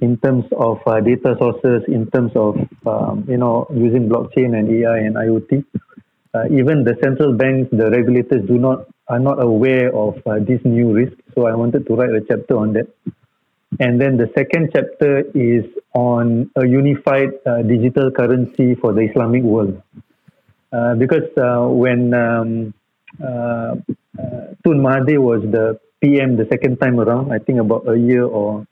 in 0.00 0.16
terms 0.18 0.44
of 0.58 0.78
uh, 0.86 1.00
data 1.00 1.36
sources, 1.38 1.82
in 1.88 2.10
terms 2.10 2.32
of 2.34 2.56
um, 2.86 3.24
you 3.28 3.36
know 3.36 3.66
using 3.72 4.08
blockchain 4.08 4.58
and 4.58 4.68
AI 4.70 4.98
and 4.98 5.16
IoT 5.16 5.64
uh, 6.36 6.44
even 6.50 6.84
the 6.84 6.94
central 7.02 7.32
banks, 7.32 7.70
the 7.72 7.90
regulators 7.90 8.46
do 8.46 8.58
not 8.58 8.86
are 9.08 9.20
not 9.20 9.42
aware 9.42 9.94
of 9.94 10.14
this 10.46 10.60
new 10.64 10.92
risk. 10.92 11.16
So 11.34 11.46
I 11.46 11.54
wanted 11.54 11.86
to 11.86 11.94
write 11.94 12.10
a 12.10 12.20
chapter 12.28 12.58
on 12.58 12.72
that. 12.74 12.88
And 13.78 14.00
then 14.00 14.16
the 14.16 14.30
second 14.34 14.70
chapter 14.74 15.20
is 15.34 15.64
on 15.94 16.50
a 16.56 16.66
unified 16.66 17.30
uh, 17.44 17.62
digital 17.62 18.10
currency 18.10 18.74
for 18.74 18.92
the 18.92 19.02
Islamic 19.02 19.42
world. 19.42 19.82
Uh, 20.72 20.94
because 20.94 21.28
uh, 21.36 21.66
when 21.68 22.12
um, 22.14 22.74
uh, 23.22 23.76
Tun 24.64 24.78
Mahathir 24.84 25.18
was 25.18 25.42
the 25.42 25.78
PM 26.00 26.36
the 26.36 26.46
second 26.50 26.78
time 26.78 27.00
around, 27.00 27.32
I 27.32 27.38
think 27.38 27.60
about 27.60 27.88
a 27.88 27.98
year 27.98 28.24
or 28.24 28.66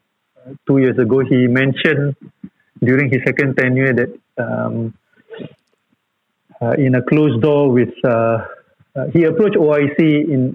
two 0.67 0.79
years 0.79 0.99
ago, 0.99 1.21
he 1.21 1.47
mentioned 1.47 2.17
during 2.83 3.11
his 3.11 3.23
second 3.25 3.57
tenure 3.57 3.95
that 3.95 4.11
um, 4.37 4.95
uh, 6.61 6.73
in 6.79 6.95
a 6.95 7.03
closed 7.03 7.43
door 7.43 7.71
with 7.71 7.93
uh, 8.05 8.39
uh, 8.97 9.07
he 9.13 9.25
approached 9.25 9.57
OIC 9.57 9.99
in 9.99 10.53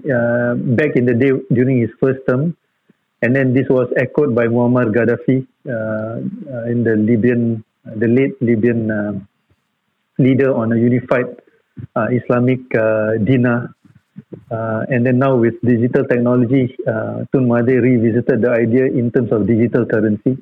back 0.74 0.96
in 0.96 1.04
the 1.04 1.14
day 1.14 1.32
during 1.52 1.80
his 1.80 1.90
first 2.00 2.20
term, 2.26 2.56
and 3.22 3.34
then 3.34 3.52
this 3.54 3.68
was 3.68 3.88
echoed 3.96 4.34
by 4.34 4.46
Muammar 4.46 4.92
Gaddafi 4.92 5.46
in 6.70 6.84
the 6.84 6.96
Libyan, 6.96 7.64
the 7.84 8.06
late 8.08 8.40
Libyan 8.40 9.26
leader 10.18 10.54
on 10.54 10.72
a 10.72 10.76
unified 10.76 11.36
Islamic 11.96 12.60
dinar. 13.24 13.74
Uh, 14.50 14.84
and 14.88 15.06
then 15.06 15.18
now 15.18 15.36
with 15.36 15.54
digital 15.62 16.04
technology, 16.04 16.76
uh, 16.86 17.24
Tun 17.32 17.48
Mahathir 17.48 17.82
revisited 17.82 18.42
the 18.42 18.50
idea 18.50 18.86
in 18.86 19.10
terms 19.10 19.32
of 19.32 19.46
digital 19.46 19.86
currency. 19.86 20.36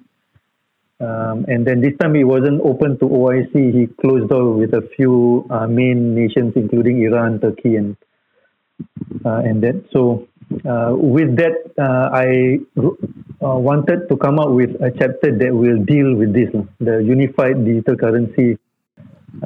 Um, 1.00 1.44
and 1.46 1.64
then 1.64 1.80
this 1.80 1.96
time 2.00 2.16
it 2.16 2.24
wasn't 2.24 2.60
open 2.62 2.98
to 2.98 3.04
OIC. 3.04 3.52
He 3.72 3.86
closed 4.00 4.28
door 4.30 4.54
with 4.54 4.74
a 4.74 4.82
few 4.96 5.46
uh, 5.48 5.66
main 5.66 6.14
nations, 6.14 6.54
including 6.56 7.02
Iran, 7.02 7.40
Turkey, 7.40 7.76
and 7.76 7.96
uh, 9.24 9.42
and 9.44 9.62
that. 9.62 9.84
So 9.92 10.27
uh, 10.64 10.92
with 10.96 11.36
that, 11.36 11.56
uh, 11.76 12.08
I 12.12 12.58
uh, 12.80 13.58
wanted 13.58 14.08
to 14.08 14.16
come 14.16 14.38
up 14.38 14.50
with 14.50 14.70
a 14.80 14.90
chapter 14.90 15.36
that 15.36 15.52
will 15.52 15.84
deal 15.84 16.14
with 16.14 16.32
this, 16.32 16.48
the 16.80 17.02
unified 17.04 17.64
digital 17.64 17.96
currency. 17.96 18.58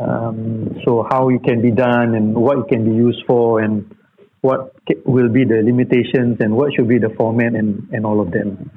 Um, 0.00 0.80
so 0.84 1.06
how 1.10 1.28
it 1.28 1.42
can 1.42 1.60
be 1.60 1.70
done 1.70 2.14
and 2.14 2.34
what 2.34 2.58
it 2.58 2.68
can 2.68 2.84
be 2.84 2.94
used 2.94 3.24
for 3.26 3.60
and 3.60 3.94
what 4.40 4.72
will 5.04 5.28
be 5.28 5.44
the 5.44 5.60
limitations 5.62 6.38
and 6.40 6.54
what 6.54 6.72
should 6.74 6.88
be 6.88 6.98
the 6.98 7.10
format 7.10 7.54
and, 7.54 7.88
and 7.92 8.06
all 8.06 8.20
of 8.20 8.30
them. 8.30 8.70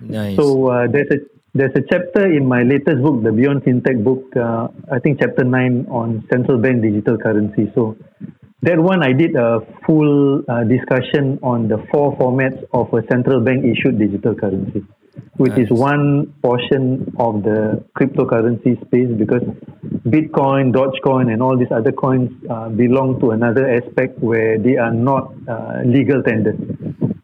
Nice. 0.00 0.36
So 0.36 0.70
uh, 0.70 0.86
there's 0.90 1.10
a 1.10 1.18
there's 1.56 1.72
a 1.74 1.80
chapter 1.90 2.30
in 2.30 2.46
my 2.46 2.62
latest 2.62 3.00
book, 3.02 3.22
the 3.22 3.32
Beyond 3.32 3.62
FinTech 3.62 4.04
book, 4.04 4.24
uh, 4.36 4.68
I 4.92 4.98
think 4.98 5.20
chapter 5.20 5.42
9 5.42 5.86
on 5.88 6.26
central 6.30 6.58
bank 6.58 6.82
digital 6.82 7.16
currency. 7.16 7.72
So 7.74 7.96
that 8.66 8.78
one, 8.80 9.02
I 9.02 9.12
did 9.12 9.36
a 9.36 9.60
full 9.86 10.42
uh, 10.48 10.64
discussion 10.64 11.38
on 11.42 11.68
the 11.68 11.78
four 11.90 12.16
formats 12.18 12.62
of 12.72 12.92
a 12.92 13.06
central 13.06 13.40
bank 13.40 13.64
issued 13.64 13.98
digital 13.98 14.34
currency, 14.34 14.84
which 15.36 15.52
nice. 15.52 15.66
is 15.66 15.70
one 15.70 16.34
portion 16.42 17.14
of 17.18 17.44
the 17.44 17.84
cryptocurrency 17.96 18.74
space 18.86 19.08
because 19.16 19.42
Bitcoin, 20.04 20.74
Dogecoin, 20.74 21.32
and 21.32 21.42
all 21.42 21.56
these 21.56 21.70
other 21.70 21.92
coins 21.92 22.30
uh, 22.50 22.68
belong 22.68 23.20
to 23.20 23.30
another 23.30 23.70
aspect 23.70 24.18
where 24.18 24.58
they 24.58 24.76
are 24.76 24.92
not 24.92 25.32
uh, 25.48 25.82
legal 25.84 26.22
tender. 26.24 26.54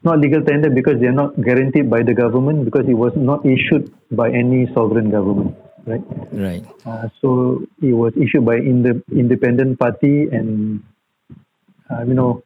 not 0.04 0.20
legal 0.20 0.42
tender 0.42 0.70
because 0.70 1.00
they 1.00 1.06
are 1.06 1.18
not 1.25 1.40
guaranteed 1.42 1.88
by 1.90 2.02
the 2.02 2.14
government 2.14 2.64
because 2.64 2.87
it 2.88 2.94
was 2.94 3.12
not 3.16 3.44
issued 3.46 3.92
by 4.11 4.30
any 4.30 4.66
sovereign 4.75 5.11
government 5.11 5.54
right 5.87 6.02
right 6.32 6.64
uh, 6.87 7.08
so 7.20 7.62
it 7.80 7.92
was 7.92 8.12
issued 8.16 8.44
by 8.44 8.56
in 8.56 8.82
the 8.82 9.02
independent 9.12 9.78
party 9.78 10.28
and 10.30 10.82
you 12.00 12.14
know 12.14 12.42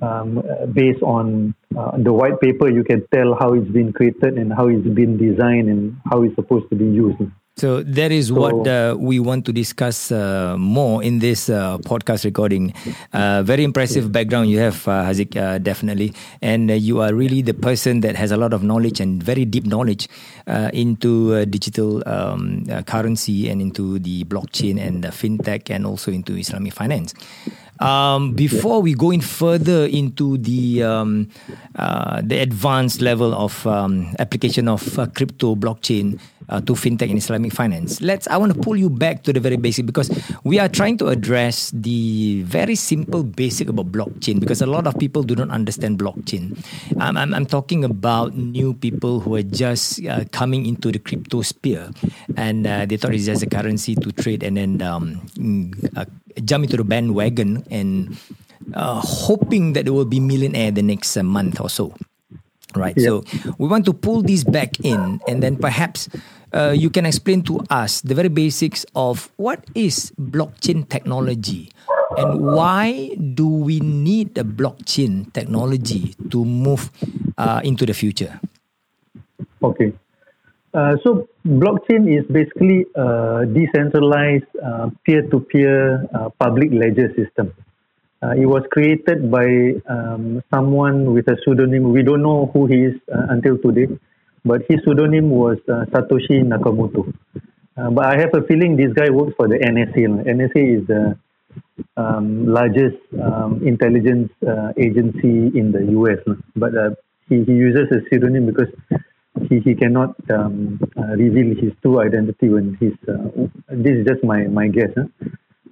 um, 0.00 0.42
based 0.72 1.02
on 1.02 1.54
uh, 1.76 1.96
the 1.98 2.12
white 2.12 2.38
paper 2.40 2.68
you 2.68 2.84
can 2.84 3.06
tell 3.14 3.34
how 3.34 3.54
it's 3.54 3.70
been 3.70 3.92
created 3.92 4.38
and 4.38 4.52
how 4.52 4.68
it's 4.68 4.86
been 4.88 5.16
designed 5.16 5.68
and 5.68 5.96
how 6.10 6.22
it's 6.22 6.34
supposed 6.34 6.68
to 6.70 6.76
be 6.76 6.84
used 6.84 7.22
so 7.58 7.82
that 7.82 8.12
is 8.12 8.28
so, 8.28 8.34
what 8.34 8.68
uh, 8.68 8.96
we 8.98 9.18
want 9.18 9.46
to 9.46 9.52
discuss 9.52 10.12
uh, 10.12 10.58
more 10.58 11.02
in 11.02 11.20
this 11.20 11.48
uh, 11.48 11.78
podcast 11.78 12.26
recording. 12.26 12.74
Uh, 13.14 13.42
very 13.44 13.64
impressive 13.64 14.12
background 14.12 14.50
you 14.50 14.58
have, 14.58 14.86
uh, 14.86 15.10
uh, 15.36 15.56
definitely, 15.56 16.12
and 16.42 16.70
you 16.70 17.00
are 17.00 17.14
really 17.14 17.40
the 17.40 17.54
person 17.54 18.00
that 18.00 18.14
has 18.14 18.30
a 18.30 18.36
lot 18.36 18.52
of 18.52 18.62
knowledge 18.62 19.00
and 19.00 19.22
very 19.22 19.46
deep 19.46 19.64
knowledge 19.64 20.06
into 20.74 21.46
digital 21.46 22.06
um, 22.06 22.66
currency 22.84 23.48
and 23.48 23.62
into 23.62 23.98
the 24.00 24.24
blockchain 24.24 24.78
and 24.78 25.02
the 25.02 25.08
fintech 25.08 25.70
and 25.70 25.86
also 25.86 26.12
into 26.12 26.36
Islamic 26.36 26.74
finance. 26.74 27.14
Um, 27.80 28.32
before 28.32 28.80
we 28.80 28.94
go 28.94 29.10
in 29.10 29.20
further 29.20 29.86
into 29.86 30.38
the 30.38 30.82
um, 30.82 31.28
uh, 31.76 32.22
the 32.24 32.38
advanced 32.38 33.00
level 33.00 33.34
of 33.34 33.66
um, 33.66 34.14
application 34.18 34.68
of 34.68 34.98
uh, 34.98 35.06
crypto 35.06 35.54
blockchain 35.54 36.18
uh, 36.48 36.60
to 36.60 36.72
fintech 36.72 37.10
and 37.10 37.18
Islamic 37.18 37.52
finance, 37.52 38.00
let's. 38.00 38.26
I 38.28 38.36
want 38.36 38.54
to 38.54 38.58
pull 38.60 38.76
you 38.76 38.88
back 38.88 39.24
to 39.24 39.32
the 39.32 39.40
very 39.40 39.56
basic 39.56 39.84
because 39.84 40.10
we 40.44 40.58
are 40.58 40.68
trying 40.68 40.96
to 40.98 41.08
address 41.08 41.70
the 41.74 42.42
very 42.42 42.74
simple 42.74 43.22
basic 43.22 43.68
about 43.68 43.92
blockchain 43.92 44.40
because 44.40 44.62
a 44.62 44.66
lot 44.66 44.86
of 44.86 44.98
people 44.98 45.22
do 45.22 45.34
not 45.34 45.50
understand 45.50 45.98
blockchain. 45.98 46.56
I'm, 46.98 47.16
I'm, 47.16 47.34
I'm 47.34 47.46
talking 47.46 47.84
about 47.84 48.34
new 48.34 48.74
people 48.74 49.20
who 49.20 49.34
are 49.34 49.42
just 49.42 50.04
uh, 50.06 50.24
coming 50.32 50.66
into 50.66 50.92
the 50.92 50.98
crypto 50.98 51.42
sphere 51.42 51.90
and 52.36 52.66
uh, 52.66 52.86
they 52.86 52.96
thought 52.96 53.14
it's 53.14 53.26
just 53.26 53.42
a 53.42 53.50
currency 53.50 53.94
to 53.96 54.12
trade 54.12 54.42
and 54.42 54.56
then 54.56 54.82
um, 54.82 55.20
uh, 55.96 56.04
jump 56.44 56.64
into 56.64 56.76
the 56.76 56.84
bandwagon 56.84 57.64
and 57.70 58.16
uh, 58.74 59.00
hoping 59.00 59.72
that 59.74 59.84
they 59.84 59.90
will 59.90 60.04
be 60.04 60.20
millionaire 60.20 60.70
the 60.70 60.82
next 60.82 61.16
uh, 61.16 61.22
month 61.22 61.60
or 61.60 61.70
so. 61.70 61.94
Right. 62.74 62.98
So 63.00 63.24
we 63.56 63.68
want 63.68 63.86
to 63.86 63.94
pull 63.94 64.20
this 64.20 64.44
back 64.44 64.80
in 64.84 65.20
and 65.26 65.42
then 65.42 65.56
perhaps 65.56 66.08
uh, 66.52 66.74
you 66.76 66.90
can 66.90 67.06
explain 67.06 67.42
to 67.42 67.60
us 67.70 68.02
the 68.02 68.14
very 68.14 68.28
basics 68.28 68.84
of 68.94 69.30
what 69.36 69.64
is 69.74 70.12
blockchain 70.20 70.86
technology 70.88 71.72
and 72.16 72.40
why 72.40 73.16
do 73.34 73.46
we 73.48 73.80
need 73.80 74.36
a 74.38 74.44
blockchain 74.44 75.32
technology 75.32 76.14
to 76.30 76.44
move 76.44 76.90
uh, 77.38 77.60
into 77.64 77.86
the 77.86 77.94
future? 77.94 78.40
Okay. 79.62 79.92
Uh, 80.76 80.94
so 81.02 81.26
blockchain 81.46 82.04
is 82.06 82.22
basically 82.30 82.84
a 82.94 83.46
decentralized 83.46 84.44
uh, 84.62 84.90
peer-to-peer 85.06 86.04
uh, 86.14 86.28
public 86.38 86.68
ledger 86.70 87.08
system. 87.16 87.50
Uh, 88.22 88.32
it 88.32 88.44
was 88.44 88.62
created 88.70 89.30
by 89.30 89.72
um, 89.88 90.42
someone 90.52 91.14
with 91.14 91.26
a 91.28 91.36
pseudonym. 91.42 91.92
We 91.92 92.02
don't 92.02 92.22
know 92.22 92.50
who 92.52 92.66
he 92.66 92.82
is 92.90 92.94
uh, 93.10 93.26
until 93.30 93.56
today, 93.56 93.88
but 94.44 94.62
his 94.68 94.80
pseudonym 94.84 95.30
was 95.30 95.56
Satoshi 95.66 96.44
Nakamoto. 96.44 97.10
but 97.94 98.04
I 98.04 98.18
have 98.18 98.34
a 98.34 98.42
feeling 98.46 98.76
this 98.76 98.92
guy 98.92 99.08
works 99.08 99.32
for 99.38 99.48
the 99.48 99.56
NSA. 99.56 100.26
NSA 100.28 100.80
is 100.80 100.86
the 100.86 101.18
um, 101.96 102.46
largest 102.46 102.98
um, 103.22 103.62
intelligence 103.66 104.30
agency 104.76 105.58
in 105.58 105.72
the 105.72 105.84
US. 106.00 106.18
But 106.54 106.72
he, 107.30 107.44
he 107.44 107.52
uses 107.52 107.88
a 107.92 108.00
pseudonym 108.10 108.44
because 108.44 108.68
he, 109.48 109.60
he 109.60 109.74
cannot 109.74 110.14
um, 110.30 110.80
uh, 110.96 111.14
reveal 111.16 111.54
his 111.56 111.72
true 111.82 112.00
identity 112.00 112.48
when 112.48 112.76
he's. 112.80 112.96
Uh, 113.08 113.48
this 113.68 113.98
is 113.98 114.06
just 114.06 114.24
my 114.24 114.44
my 114.44 114.68
guess. 114.68 114.90
Huh? 114.96 115.06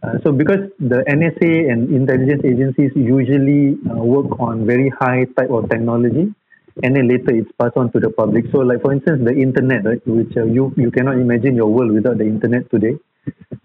Uh, 0.02 0.18
so 0.22 0.32
because 0.32 0.68
the 0.78 1.00
NSA 1.08 1.72
and 1.72 1.90
intelligence 1.90 2.42
agencies 2.44 2.92
usually 2.94 3.78
uh, 3.90 3.94
work 3.96 4.38
on 4.38 4.66
very 4.66 4.90
high 4.90 5.24
type 5.36 5.50
of 5.50 5.70
technology, 5.70 6.34
and 6.82 6.96
then 6.96 7.08
later 7.08 7.34
it's 7.34 7.50
passed 7.60 7.76
on 7.76 7.90
to 7.92 8.00
the 8.00 8.10
public. 8.10 8.44
So 8.52 8.58
like 8.58 8.82
for 8.82 8.92
instance, 8.92 9.22
the 9.24 9.32
internet, 9.32 9.84
right, 9.84 10.06
which 10.06 10.36
uh, 10.36 10.44
you 10.44 10.72
you 10.76 10.90
cannot 10.90 11.16
imagine 11.16 11.54
your 11.56 11.68
world 11.68 11.92
without 11.92 12.18
the 12.18 12.24
internet 12.24 12.70
today, 12.70 12.98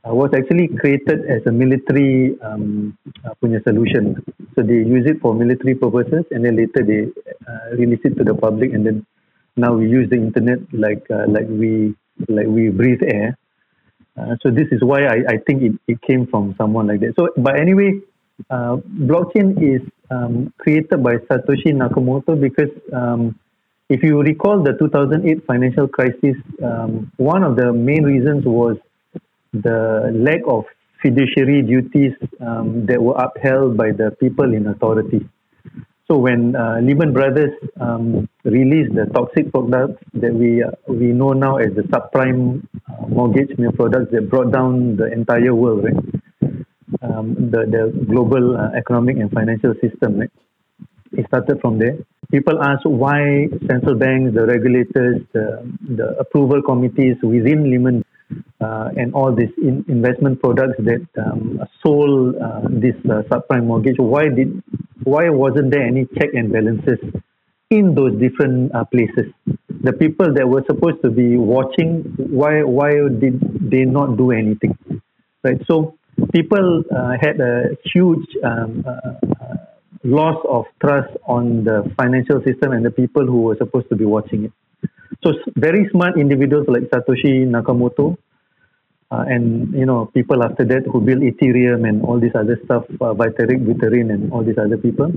uh, 0.08 0.16
was 0.16 0.32
actually 0.34 0.70
created 0.70 1.26
as 1.26 1.46
a 1.46 1.52
military 1.52 2.40
um, 2.42 2.98
punya 3.44 3.62
solution. 3.64 4.16
So 4.56 4.64
they 4.64 4.80
use 4.96 5.06
it 5.12 5.20
for 5.20 5.34
military 5.34 5.76
purposes, 5.76 6.24
and 6.32 6.46
then 6.46 6.56
later 6.56 6.86
they 6.86 7.12
release 7.76 8.02
it 8.06 8.16
to 8.18 8.24
the 8.24 8.34
public, 8.34 8.74
and 8.74 8.86
then 8.86 9.06
now 9.60 9.74
we 9.74 9.90
use 9.90 10.10
the 10.10 10.16
internet 10.16 10.60
like 10.74 11.06
uh, 11.10 11.26
like 11.28 11.48
we 11.48 11.96
like 12.28 12.48
we 12.48 12.70
breathe 12.70 13.02
air. 13.04 13.38
Uh, 14.18 14.36
so 14.42 14.52
this 14.52 14.68
is 14.72 14.84
why 14.84 15.06
I, 15.06 15.18
I 15.30 15.38
think 15.46 15.62
it, 15.64 15.74
it 15.88 16.02
came 16.02 16.28
from 16.28 16.56
someone 16.58 16.88
like 16.88 17.00
that. 17.02 17.14
So, 17.18 17.30
but 17.38 17.58
anyway, 17.58 18.02
uh, 18.50 18.78
blockchain 19.10 19.56
is 19.62 19.82
um, 20.12 20.54
created 20.58 21.02
by 21.04 21.16
Satoshi 21.28 21.72
Nakamoto 21.74 22.40
because 22.40 22.70
um, 22.92 23.40
if 23.90 24.04
you 24.04 24.22
recall 24.22 24.62
the 24.62 24.74
2008 24.74 25.46
financial 25.46 25.88
crisis, 25.88 26.36
um, 26.64 27.12
one 27.18 27.44
of 27.44 27.56
the 27.56 27.72
main 27.72 28.04
reasons 28.04 28.46
was 28.46 28.78
the 29.54 30.12
lack 30.14 30.42
of 30.48 30.66
fiduciary 31.02 31.62
duties 31.62 32.14
um, 32.42 32.86
that 32.86 33.02
were 33.02 33.16
upheld 33.16 33.78
by 33.78 33.92
the 33.92 34.12
people 34.20 34.54
in 34.54 34.68
authority. 34.68 35.28
So 36.10 36.18
when 36.18 36.56
uh, 36.56 36.80
Lehman 36.82 37.14
Brothers 37.14 37.54
um, 37.80 38.28
released 38.44 38.96
the 38.96 39.06
toxic 39.14 39.52
products 39.52 40.02
that 40.16 40.34
we 40.34 40.64
uh, 40.64 40.72
we 40.88 41.14
know 41.14 41.34
now 41.34 41.58
as 41.58 41.76
the 41.76 41.84
subprime 41.84 42.66
uh, 42.90 43.06
mortgage 43.08 43.56
products 43.76 44.10
that 44.14 44.28
brought 44.28 44.52
down 44.52 44.96
the 44.98 45.06
entire 45.14 45.54
world, 45.54 45.84
right? 45.84 46.66
Um, 47.04 47.52
the 47.52 47.62
the 47.76 48.06
global 48.10 48.58
uh, 48.58 48.72
economic 48.76 49.18
and 49.18 49.32
financial 49.32 49.76
system, 49.84 50.20
right? 50.22 50.32
It 51.12 51.28
started 51.28 51.62
from 51.62 51.78
there. 51.78 51.98
People 52.32 52.60
ask 52.60 52.82
why 52.86 53.48
central 53.70 53.94
banks, 53.94 54.34
the 54.34 54.48
regulators, 54.48 55.22
the, 55.34 55.62
the 55.82 56.18
approval 56.20 56.62
committees 56.64 57.18
within 57.22 57.70
Lehman 57.70 58.04
uh, 58.62 58.90
and 58.96 59.14
all 59.14 59.34
these 59.36 59.52
in 59.58 59.86
investment 59.88 60.42
products 60.42 60.78
that 60.80 61.06
um, 61.24 61.60
sold 61.84 62.36
uh, 62.36 62.62
this 62.70 62.96
uh, 63.06 63.24
subprime 63.30 63.66
mortgage, 63.66 63.98
why 63.98 64.28
did 64.30 64.62
why 65.04 65.30
wasn't 65.30 65.72
there 65.72 65.86
any 65.86 66.06
check 66.18 66.30
and 66.34 66.52
balances 66.52 67.00
in 67.70 67.96
those 67.96 68.20
different 68.20 68.74
uh, 68.76 68.84
places? 68.86 69.32
The 69.82 69.94
people 69.94 70.34
that 70.34 70.48
were 70.48 70.64
supposed 70.68 71.02
to 71.04 71.10
be 71.10 71.38
watching, 71.38 72.04
why 72.18 72.64
why 72.64 72.92
did 72.92 73.70
they 73.72 73.86
not 73.86 74.18
do 74.18 74.32
anything? 74.32 74.78
Right. 75.44 75.62
So 75.68 75.98
people 76.34 76.84
uh, 76.96 77.14
had 77.20 77.40
a 77.40 77.78
huge 77.94 78.28
um, 78.44 78.84
uh, 78.86 79.56
loss 80.04 80.44
of 80.48 80.66
trust 80.82 81.16
on 81.28 81.64
the 81.64 81.92
financial 81.98 82.42
system 82.44 82.72
and 82.74 82.86
the 82.86 82.92
people 82.92 83.26
who 83.26 83.42
were 83.42 83.56
supposed 83.58 83.90
to 83.90 83.96
be 83.96 84.06
watching 84.06 84.46
it. 84.46 84.54
So 85.24 85.34
very 85.56 85.88
smart 85.92 86.18
individuals 86.18 86.68
like 86.68 86.84
Satoshi 86.84 87.46
Nakamoto 87.46 88.18
uh, 89.12 89.26
and 89.28 89.74
you 89.74 89.86
know 89.86 90.06
people 90.14 90.44
after 90.44 90.64
that 90.66 90.86
who 90.92 91.02
built 91.02 91.20
Ethereum 91.20 91.88
and 91.88 92.04
all 92.04 92.20
this 92.20 92.32
other 92.36 92.60
stuff, 92.66 92.84
uh, 93.02 93.14
Vitalik 93.14 93.66
Buterin 93.66 94.14
and 94.14 94.32
all 94.32 94.44
these 94.44 94.58
other 94.58 94.78
people, 94.78 95.12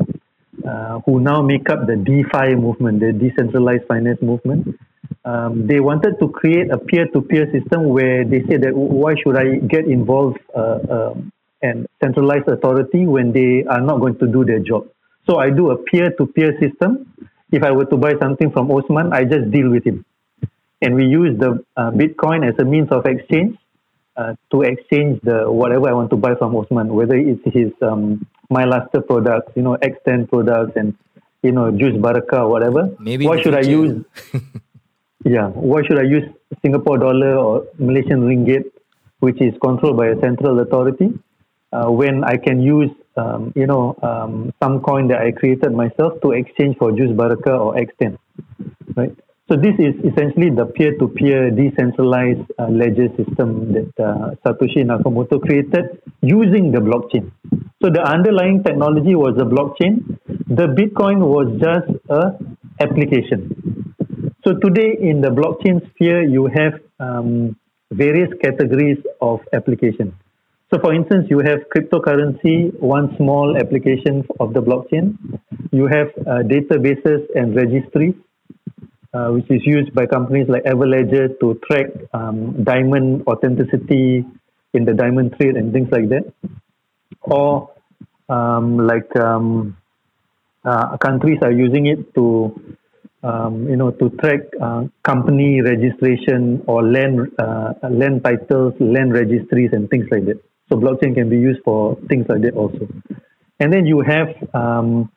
uh, 0.67 1.01
who 1.05 1.21
now 1.21 1.43
make 1.43 1.69
up 1.69 1.87
the 1.87 1.97
DeFi 1.97 2.55
movement, 2.55 3.01
the 3.01 3.13
decentralized 3.13 3.85
finance 3.87 4.21
movement. 4.23 4.79
Um, 5.25 5.67
they 5.67 5.79
wanted 5.79 6.19
to 6.21 6.29
create 6.29 6.73
a 6.73 6.79
peer-to-peer 6.79 7.53
system 7.53 7.91
where 7.91 8.25
they 8.25 8.43
said 8.49 8.63
that 8.63 8.75
why 8.75 9.15
should 9.23 9.37
I 9.37 9.57
get 9.57 9.87
involved 9.87 10.39
uh, 10.57 10.79
um, 10.91 11.33
and 11.63 11.87
centralized 12.03 12.49
authority 12.49 13.07
when 13.07 13.33
they 13.33 13.65
are 13.69 13.81
not 13.81 14.01
going 14.01 14.19
to 14.19 14.27
do 14.27 14.45
their 14.45 14.59
job? 14.59 14.89
So 15.29 15.39
I 15.39 15.51
do 15.51 15.71
a 15.71 15.77
peer-to-peer 15.77 16.59
system. 16.59 17.07
If 17.53 17.63
I 17.63 17.71
were 17.71 17.85
to 17.85 17.97
buy 17.97 18.15
something 18.19 18.51
from 18.51 18.71
Osman, 18.71 19.13
I 19.13 19.25
just 19.25 19.51
deal 19.51 19.71
with 19.71 19.85
him 19.85 20.05
and 20.83 20.97
we 20.97 21.07
use 21.07 21.39
the 21.39 21.65
uh, 21.77 21.91
Bitcoin 21.93 22.47
as 22.47 22.59
a 22.59 22.65
means 22.65 22.91
of 22.91 23.07
exchange 23.07 23.57
uh, 24.17 24.35
to 24.51 24.63
exchange 24.63 25.21
the 25.23 25.51
whatever 25.51 25.89
I 25.89 25.93
want 25.93 26.11
to 26.11 26.17
buy 26.17 26.35
from 26.35 26.55
Osman, 26.57 26.89
whether 26.93 27.17
it's 27.17 27.43
his 27.45 27.71
um, 27.81 28.27
MyLuster 28.51 29.07
products, 29.07 29.53
you 29.55 29.63
know, 29.63 29.77
X10 29.77 30.29
products, 30.29 30.73
and 30.77 30.95
you 31.43 31.53
know, 31.53 31.71
Juice 31.71 31.97
Baraka, 31.97 32.43
or 32.43 32.49
whatever. 32.49 32.91
Maybe 32.99 33.27
why 33.27 33.41
should 33.41 33.55
I 33.55 33.61
use? 33.61 34.05
yeah, 35.25 35.49
why 35.49 35.83
should 35.85 35.99
I 35.99 36.03
use 36.03 36.29
Singapore 36.63 36.99
dollar 36.99 37.37
or 37.37 37.65
Malaysian 37.79 38.23
ringgit, 38.23 38.65
which 39.21 39.41
is 39.41 39.55
controlled 39.63 39.97
by 39.97 40.09
a 40.09 40.21
central 40.21 40.59
authority, 40.61 41.19
uh, 41.73 41.87
when 41.87 42.25
I 42.25 42.37
can 42.37 42.61
use 42.61 42.91
um, 43.17 43.53
you 43.55 43.67
know 43.67 43.97
um, 44.03 44.53
some 44.63 44.81
coin 44.81 45.09
that 45.09 45.21
I 45.21 45.33
created 45.33 45.73
myself 45.73 46.21
to 46.23 46.33
exchange 46.33 46.77
for 46.79 46.93
Jus 46.93 47.13
Baraka 47.13 47.53
or 47.53 47.75
X10, 47.75 48.19
right? 48.97 49.17
So 49.51 49.57
this 49.57 49.75
is 49.79 49.95
essentially 50.11 50.49
the 50.49 50.65
peer-to-peer 50.65 51.51
decentralized 51.51 52.41
uh, 52.59 52.69
ledger 52.69 53.09
system 53.19 53.73
that 53.75 53.93
uh, 54.03 54.31
Satoshi 54.47 54.83
Nakamoto 54.83 55.43
created 55.43 56.01
using 56.23 56.71
the 56.73 56.79
blockchain. 56.79 57.31
So 57.83 57.91
the 57.91 58.03
underlying 58.03 58.63
technology 58.63 59.15
was 59.15 59.35
the 59.37 59.45
blockchain. 59.45 60.19
The 60.49 60.69
Bitcoin 60.69 61.19
was 61.19 61.49
just 61.61 61.91
a 62.09 62.39
application. 62.81 63.95
So 64.47 64.55
today 64.55 64.97
in 64.99 65.21
the 65.21 65.29
blockchain 65.29 65.87
sphere, 65.91 66.23
you 66.23 66.47
have 66.47 66.81
um, 66.99 67.57
various 67.91 68.31
categories 68.43 68.99
of 69.21 69.41
application. 69.53 70.17
So 70.73 70.79
for 70.81 70.95
instance, 70.95 71.27
you 71.29 71.39
have 71.41 71.61
cryptocurrency, 71.75 72.73
one 72.81 73.15
small 73.19 73.57
application 73.59 74.27
of 74.41 74.55
the 74.55 74.63
blockchain. 74.63 75.19
You 75.71 75.87
have 75.87 76.09
uh, 76.27 76.43
databases 76.55 77.27
and 77.35 77.55
registries 77.55 78.15
uh, 79.15 79.29
which 79.29 79.51
is 79.51 79.61
used 79.67 79.95
by 79.95 80.07
companies 80.07 80.49
like 80.49 80.65
Everledger 80.65 81.39
to 81.41 81.61
track 81.67 81.87
um, 82.15 82.65
diamond 82.65 83.25
authenticity 83.27 84.25
in 84.75 84.85
the 84.85 84.95
diamond 84.95 85.35
trade 85.39 85.57
and 85.57 85.73
things 85.73 85.89
like 85.93 86.09
that. 86.09 86.33
Or 87.23 87.71
um, 88.31 88.79
like 88.87 89.15
um, 89.17 89.77
uh, 90.65 90.97
countries 90.97 91.39
are 91.43 91.53
using 91.53 91.87
it 91.87 92.15
to 92.15 92.55
um, 93.23 93.69
you 93.69 93.77
know 93.77 93.91
to 93.91 94.11
track 94.21 94.41
uh, 94.61 94.85
company 95.03 95.61
registration 95.61 96.65
or 96.67 96.83
land 96.83 97.31
uh, 97.39 97.75
land 97.91 98.25
titles, 98.25 98.75
land 98.81 99.13
registries, 99.13 99.71
and 99.73 99.91
things 99.91 100.07
like 100.11 100.25
that. 100.27 100.41
So 100.73 100.79
blockchain 100.79 101.15
can 101.15 101.29
be 101.29 101.37
used 101.37 101.61
for 101.65 101.99
things 102.09 102.25
like 102.31 102.41
that 102.41 102.55
also. 102.55 102.89
And 103.61 103.71
then 103.71 103.85
you 103.85 104.01
have 104.01 104.29
um, 104.55 105.13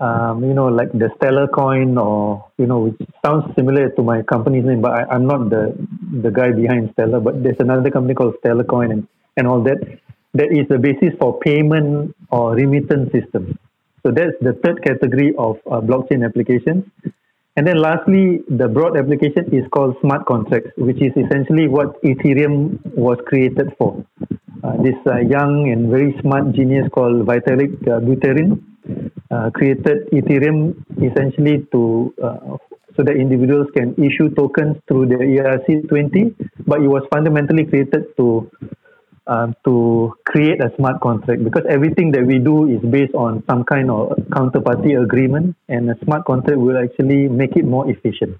um, 0.00 0.42
you 0.42 0.54
know, 0.54 0.68
like 0.68 0.90
the 0.92 1.10
Stellar 1.16 1.46
coin, 1.46 1.98
or 1.98 2.46
you 2.56 2.66
know, 2.66 2.78
which 2.78 2.96
sounds 3.22 3.54
similar 3.54 3.90
to 3.90 4.02
my 4.02 4.22
company's 4.22 4.64
name, 4.64 4.80
but 4.80 4.92
I, 4.92 5.14
am 5.14 5.26
not 5.26 5.50
the 5.50 5.76
the 6.22 6.30
guy 6.30 6.52
behind 6.52 6.88
Stellar. 6.94 7.20
But 7.20 7.42
there's 7.42 7.60
another 7.60 7.90
company 7.90 8.14
called 8.14 8.36
Stellar 8.38 8.64
Coin, 8.64 8.90
and 8.92 9.08
and 9.36 9.46
all 9.46 9.62
that. 9.64 9.76
That 10.32 10.52
is 10.52 10.68
the 10.68 10.78
basis 10.78 11.12
for 11.20 11.38
payment 11.40 12.16
or 12.30 12.54
remittance 12.54 13.12
systems. 13.12 13.56
So 14.04 14.10
that's 14.10 14.36
the 14.40 14.54
third 14.64 14.82
category 14.82 15.34
of 15.36 15.56
uh, 15.70 15.80
blockchain 15.80 16.24
applications. 16.24 16.84
And 17.58 17.66
then 17.66 17.78
lastly, 17.82 18.44
the 18.48 18.68
broad 18.68 18.96
application 18.96 19.52
is 19.52 19.64
called 19.74 19.96
smart 20.00 20.26
contracts, 20.26 20.70
which 20.76 21.02
is 21.02 21.10
essentially 21.16 21.66
what 21.66 22.00
Ethereum 22.02 22.78
was 22.94 23.18
created 23.26 23.74
for. 23.76 24.06
Uh, 24.62 24.76
this 24.80 24.94
uh, 25.08 25.18
young 25.18 25.68
and 25.72 25.90
very 25.90 26.14
smart 26.20 26.52
genius 26.52 26.86
called 26.94 27.26
Vitalik 27.26 27.74
uh, 27.88 27.98
Buterin 27.98 28.62
uh, 29.32 29.50
created 29.50 30.06
Ethereum 30.12 30.76
essentially 31.02 31.66
to 31.72 32.14
uh, 32.22 32.56
so 32.96 33.02
that 33.02 33.16
individuals 33.16 33.66
can 33.76 33.92
issue 33.94 34.32
tokens 34.36 34.76
through 34.86 35.06
the 35.06 35.16
ERC20, 35.16 36.34
but 36.64 36.80
it 36.80 36.86
was 36.86 37.02
fundamentally 37.12 37.64
created 37.64 38.04
to 38.16 38.48
uh, 39.28 39.48
to 39.64 40.14
create 40.24 40.60
a 40.60 40.74
smart 40.76 41.00
contract 41.00 41.44
because 41.44 41.64
everything 41.68 42.10
that 42.12 42.26
we 42.26 42.38
do 42.38 42.66
is 42.68 42.80
based 42.90 43.14
on 43.14 43.44
some 43.48 43.62
kind 43.64 43.90
of 43.90 44.16
counterparty 44.32 45.00
agreement, 45.00 45.54
and 45.68 45.90
a 45.90 45.96
smart 46.04 46.24
contract 46.24 46.58
will 46.58 46.78
actually 46.78 47.28
make 47.28 47.54
it 47.54 47.64
more 47.64 47.88
efficient. 47.90 48.36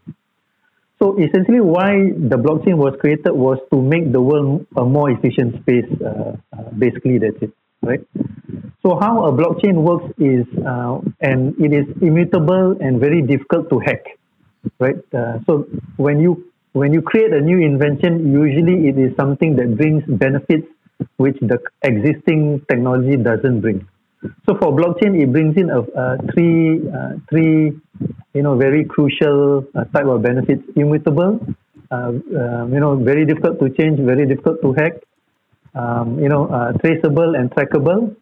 So 0.99 1.17
essentially, 1.19 1.61
why 1.61 2.11
the 2.17 2.37
blockchain 2.37 2.77
was 2.77 2.97
created 3.01 3.31
was 3.31 3.59
to 3.73 3.81
make 3.81 4.11
the 4.13 4.21
world 4.21 4.67
a 4.77 4.85
more 4.85 5.11
efficient 5.11 5.61
space. 5.63 5.87
Uh, 6.01 6.35
uh, 6.57 6.71
basically, 6.77 7.19
that's 7.19 7.37
it, 7.41 7.53
right? 7.83 8.01
So 8.83 8.99
how 8.99 9.27
a 9.27 9.33
blockchain 9.33 9.75
works 9.75 10.11
is, 10.19 10.47
uh, 10.67 11.01
and 11.21 11.55
it 11.61 11.73
is 11.73 11.87
immutable 12.03 12.77
and 12.81 12.99
very 12.99 13.23
difficult 13.23 13.71
to 13.71 13.79
hack, 13.79 14.05
right? 14.81 14.99
Uh, 15.15 15.39
so 15.47 15.69
when 15.97 16.19
you 16.19 16.49
when 16.73 16.93
you 16.93 17.03
create 17.03 17.33
a 17.33 17.41
new 17.41 17.59
invention, 17.59 18.33
usually 18.33 18.89
it 18.89 18.99
is 18.99 19.15
something 19.17 19.57
that 19.57 19.77
brings 19.77 20.03
benefits 20.07 20.67
which 21.17 21.39
the 21.41 21.59
existing 21.83 22.65
technology 22.69 23.17
doesn't 23.17 23.61
bring. 23.61 23.87
So 24.47 24.57
for 24.59 24.75
blockchain, 24.75 25.21
it 25.21 25.31
brings 25.33 25.57
in 25.57 25.71
a, 25.71 25.83
three 26.33 26.83
uh, 26.91 27.23
three 27.31 27.73
you 28.35 28.43
know 28.43 28.57
very 28.57 28.85
crucial 28.85 29.65
uh, 29.75 29.85
type 29.95 30.07
of 30.07 30.23
benefits: 30.23 30.63
immutable, 30.75 31.39
uh, 31.91 31.95
um, 31.95 32.73
you 32.73 32.81
know 32.81 32.97
very 32.97 33.25
difficult 33.25 33.61
to 33.61 33.71
change, 33.71 34.01
very 34.01 34.27
difficult 34.27 34.61
to 34.63 34.73
hack, 34.73 34.95
um, 35.75 36.19
you 36.19 36.29
know 36.29 36.47
uh, 36.47 36.73
traceable 36.83 37.37
and 37.37 37.51
trackable, 37.53 38.17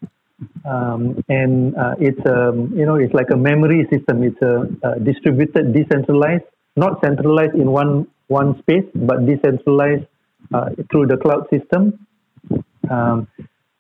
um, 0.67 1.17
and 1.31 1.75
uh, 1.77 1.95
it's 1.99 2.21
um, 2.29 2.73
you 2.77 2.85
know 2.85 2.97
it's 2.97 3.15
like 3.15 3.31
a 3.33 3.37
memory 3.37 3.89
system. 3.91 4.23
It's 4.23 4.41
a, 4.43 4.69
a, 4.85 5.01
distributed, 5.01 5.73
decentralized, 5.73 6.45
not 6.77 7.01
centralized 7.03 7.55
in 7.55 7.71
one 7.73 8.07
one 8.29 8.59
space, 8.59 8.85
but 8.95 9.25
decentralized 9.25 10.05
through 10.93 11.07
the 11.07 11.17
cloud 11.17 11.49
system, 11.51 12.06
um, 12.91 13.29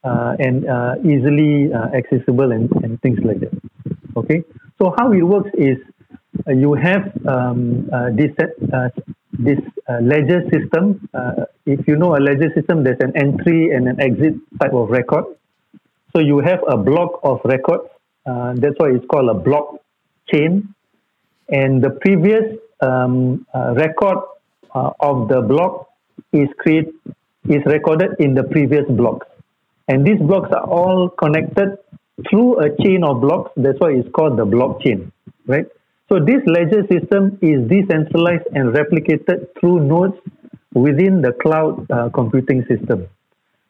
uh, 0.04 0.36
and 0.38 0.68
uh, 0.68 0.94
easily 1.04 1.72
uh, 1.72 1.88
accessible 1.96 2.52
and, 2.52 2.70
and 2.82 3.00
things 3.02 3.18
like 3.24 3.40
that. 3.40 3.52
Okay, 4.16 4.44
so 4.78 4.94
how 4.98 5.12
it 5.12 5.22
works 5.22 5.50
is 5.54 5.78
you 6.48 6.74
have 6.74 7.12
um, 7.26 7.90
this 8.14 8.30
this 9.38 9.58
ledger 10.00 10.42
system 10.52 11.08
if 11.66 11.86
you 11.88 11.96
know 11.96 12.14
a 12.16 12.20
ledger 12.20 12.50
system, 12.54 12.84
there's 12.84 13.00
an 13.00 13.12
entry 13.16 13.72
and 13.72 13.88
an 13.88 14.00
exit 14.00 14.34
type 14.60 14.72
of 14.72 14.88
record. 14.88 15.24
So 16.14 16.22
you 16.22 16.38
have 16.38 16.60
a 16.68 16.76
block 16.76 17.20
of 17.24 17.40
records. 17.44 17.88
That's 18.24 18.76
why 18.78 18.90
it's 18.90 19.04
called 19.06 19.28
a 19.28 19.34
block 19.34 19.80
chain. 20.32 20.74
And 21.48 21.82
the 21.82 21.90
previous 21.90 22.56
um, 22.80 23.46
uh, 23.54 23.74
record 23.74 24.18
uh, 24.74 24.90
of 25.00 25.28
the 25.28 25.42
block 25.42 25.88
is 26.32 26.48
create 26.58 26.88
is 27.48 27.62
recorded 27.66 28.10
in 28.18 28.34
the 28.34 28.44
previous 28.44 28.84
blocks. 28.88 29.26
And 29.88 30.06
these 30.06 30.18
blocks 30.18 30.50
are 30.52 30.64
all 30.64 31.08
connected 31.08 31.78
through 32.28 32.60
a 32.60 32.76
chain 32.82 33.04
of 33.04 33.20
blocks. 33.20 33.52
That's 33.56 33.78
why 33.78 33.92
it's 33.92 34.08
called 34.14 34.38
the 34.38 34.46
blockchain, 34.46 35.12
right? 35.46 35.66
So 36.08 36.18
this 36.20 36.42
ledger 36.46 36.82
system 36.90 37.38
is 37.42 37.68
decentralized 37.68 38.46
and 38.54 38.72
replicated 38.72 39.48
through 39.58 39.80
nodes 39.80 40.16
within 40.72 41.20
the 41.22 41.32
cloud 41.32 41.86
uh, 41.90 42.10
computing 42.10 42.64
system. 42.66 43.08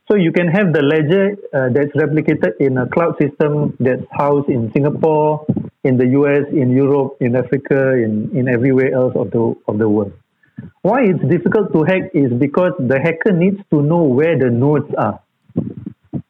So 0.08 0.16
you 0.16 0.30
can 0.30 0.46
have 0.46 0.72
the 0.72 0.82
ledger 0.82 1.36
uh, 1.52 1.68
that's 1.74 1.90
replicated 1.96 2.52
in 2.60 2.78
a 2.78 2.86
cloud 2.88 3.16
system 3.20 3.76
that's 3.80 4.04
housed 4.12 4.48
in 4.48 4.70
Singapore, 4.72 5.44
in 5.82 5.96
the 5.96 6.06
US, 6.18 6.44
in 6.52 6.70
Europe, 6.70 7.16
in 7.20 7.34
Africa, 7.34 7.94
in, 7.94 8.30
in 8.36 8.48
everywhere 8.48 8.94
else 8.94 9.14
of 9.16 9.30
the 9.32 9.54
of 9.66 9.78
the 9.78 9.88
world. 9.88 10.12
Why 10.82 11.04
it's 11.04 11.22
difficult 11.28 11.72
to 11.72 11.82
hack 11.84 12.10
is 12.14 12.32
because 12.32 12.72
the 12.78 12.98
hacker 13.00 13.32
needs 13.32 13.60
to 13.70 13.82
know 13.82 14.02
where 14.02 14.38
the 14.38 14.50
nodes 14.50 14.92
are. 14.96 15.20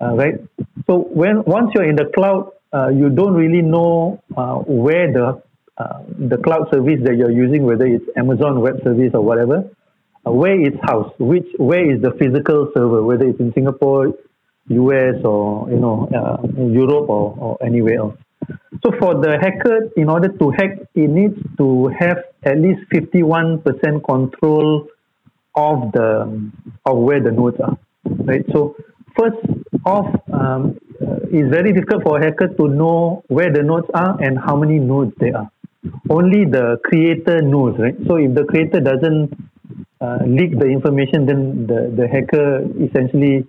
Uh, 0.00 0.14
right? 0.14 0.34
So 0.86 0.98
when 0.98 1.44
once 1.44 1.70
you're 1.74 1.88
in 1.88 1.96
the 1.96 2.10
cloud, 2.14 2.52
uh, 2.72 2.88
you 2.88 3.08
don't 3.10 3.34
really 3.34 3.62
know 3.62 4.22
uh, 4.36 4.56
where 4.66 5.12
the 5.12 5.42
uh, 5.78 6.02
the 6.18 6.38
cloud 6.38 6.68
service 6.72 7.00
that 7.04 7.16
you're 7.16 7.30
using, 7.30 7.64
whether 7.64 7.86
it's 7.86 8.04
Amazon 8.16 8.60
Web 8.60 8.82
Service 8.82 9.10
or 9.14 9.20
whatever, 9.20 9.68
uh, 10.26 10.30
where 10.30 10.58
it's 10.60 10.76
housed, 10.82 11.18
which 11.18 11.46
where 11.58 11.84
is 11.94 12.00
the 12.02 12.12
physical 12.18 12.70
server, 12.74 13.02
whether 13.02 13.26
it's 13.26 13.40
in 13.40 13.52
Singapore, 13.52 14.14
US, 14.68 15.14
or 15.24 15.70
you 15.70 15.76
know 15.76 16.08
uh, 16.10 16.46
Europe 16.66 17.08
or, 17.08 17.36
or 17.38 17.58
anywhere 17.64 17.98
else. 17.98 18.16
So 18.83 18.92
for 18.99 19.14
the 19.14 19.38
hacker, 19.40 19.88
in 19.96 20.09
order 20.09 20.29
to 20.29 20.51
hack, 20.51 20.79
it 20.94 21.09
needs 21.09 21.38
to 21.59 21.88
have 21.99 22.18
at 22.44 22.59
least 22.59 22.81
51% 22.92 24.05
control 24.05 24.87
of 25.55 25.92
the 25.92 26.51
of 26.85 26.99
where 26.99 27.20
the 27.22 27.33
nodes 27.33 27.59
are, 27.61 27.77
right? 28.05 28.44
So 28.53 28.77
first 29.18 29.38
off, 29.85 30.14
um, 30.33 30.79
uh, 31.01 31.16
it's 31.33 31.51
very 31.51 31.72
difficult 31.72 32.03
for 32.03 32.18
a 32.18 32.25
hacker 32.25 32.49
to 32.49 32.68
know 32.68 33.25
where 33.29 33.53
the 33.53 33.62
nodes 33.62 33.88
are 33.94 34.20
and 34.22 34.38
how 34.38 34.57
many 34.57 34.79
nodes 34.79 35.12
there 35.18 35.37
are. 35.37 35.51
Only 36.11 36.44
the 36.44 36.79
creator 36.85 37.40
knows, 37.42 37.77
right? 37.79 37.96
So 38.07 38.16
if 38.16 38.35
the 38.35 38.44
creator 38.44 38.81
doesn't 38.81 39.33
uh, 40.01 40.18
leak 40.27 40.59
the 40.59 40.66
information, 40.66 41.27
then 41.27 41.66
the, 41.66 41.92
the 41.96 42.07
hacker 42.09 42.66
essentially 42.83 43.46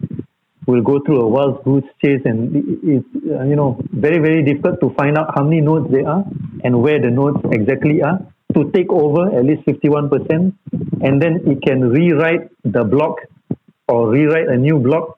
will 0.67 0.82
go 0.82 0.99
through 1.06 1.21
a 1.21 1.27
wild 1.27 1.63
goose 1.63 1.89
chase 2.03 2.21
and 2.25 2.56
it's 2.84 3.08
uh, 3.32 3.43
you 3.43 3.56
know 3.56 3.82
very 3.91 4.19
very 4.19 4.43
difficult 4.43 4.80
to 4.82 4.89
find 4.99 5.17
out 5.17 5.34
how 5.36 5.43
many 5.43 5.62
nodes 5.62 5.89
there 5.91 6.08
are 6.08 6.23
and 6.63 6.82
where 6.82 6.99
the 7.01 7.10
nodes 7.10 7.39
exactly 7.51 8.01
are 8.01 8.19
to 8.53 8.69
take 8.71 8.91
over 8.91 9.23
at 9.38 9.45
least 9.45 9.65
51% 9.65 10.53
and 11.01 11.21
then 11.21 11.41
it 11.45 11.62
can 11.62 11.89
rewrite 11.89 12.49
the 12.63 12.84
block 12.84 13.17
or 13.88 14.10
rewrite 14.10 14.47
a 14.49 14.58
new 14.58 14.77
block 14.77 15.17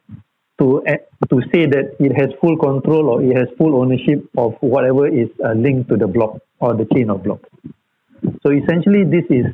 to 0.60 0.84
uh, 0.86 0.98
to 1.30 1.42
say 1.52 1.66
that 1.66 1.96
it 2.00 2.12
has 2.20 2.30
full 2.42 2.58
control 2.58 3.10
or 3.10 3.22
it 3.24 3.36
has 3.36 3.48
full 3.58 3.82
ownership 3.82 4.24
of 4.38 4.56
whatever 4.62 5.08
is 5.08 5.30
uh, 5.44 5.54
linked 5.54 5.90
to 5.90 5.98
the 5.98 6.08
block 6.08 6.38
or 6.60 6.76
the 6.76 6.86
chain 6.94 7.10
of 7.10 7.24
blocks. 7.24 7.50
So 8.44 8.52
essentially, 8.52 9.04
this 9.06 9.26
is 9.30 9.46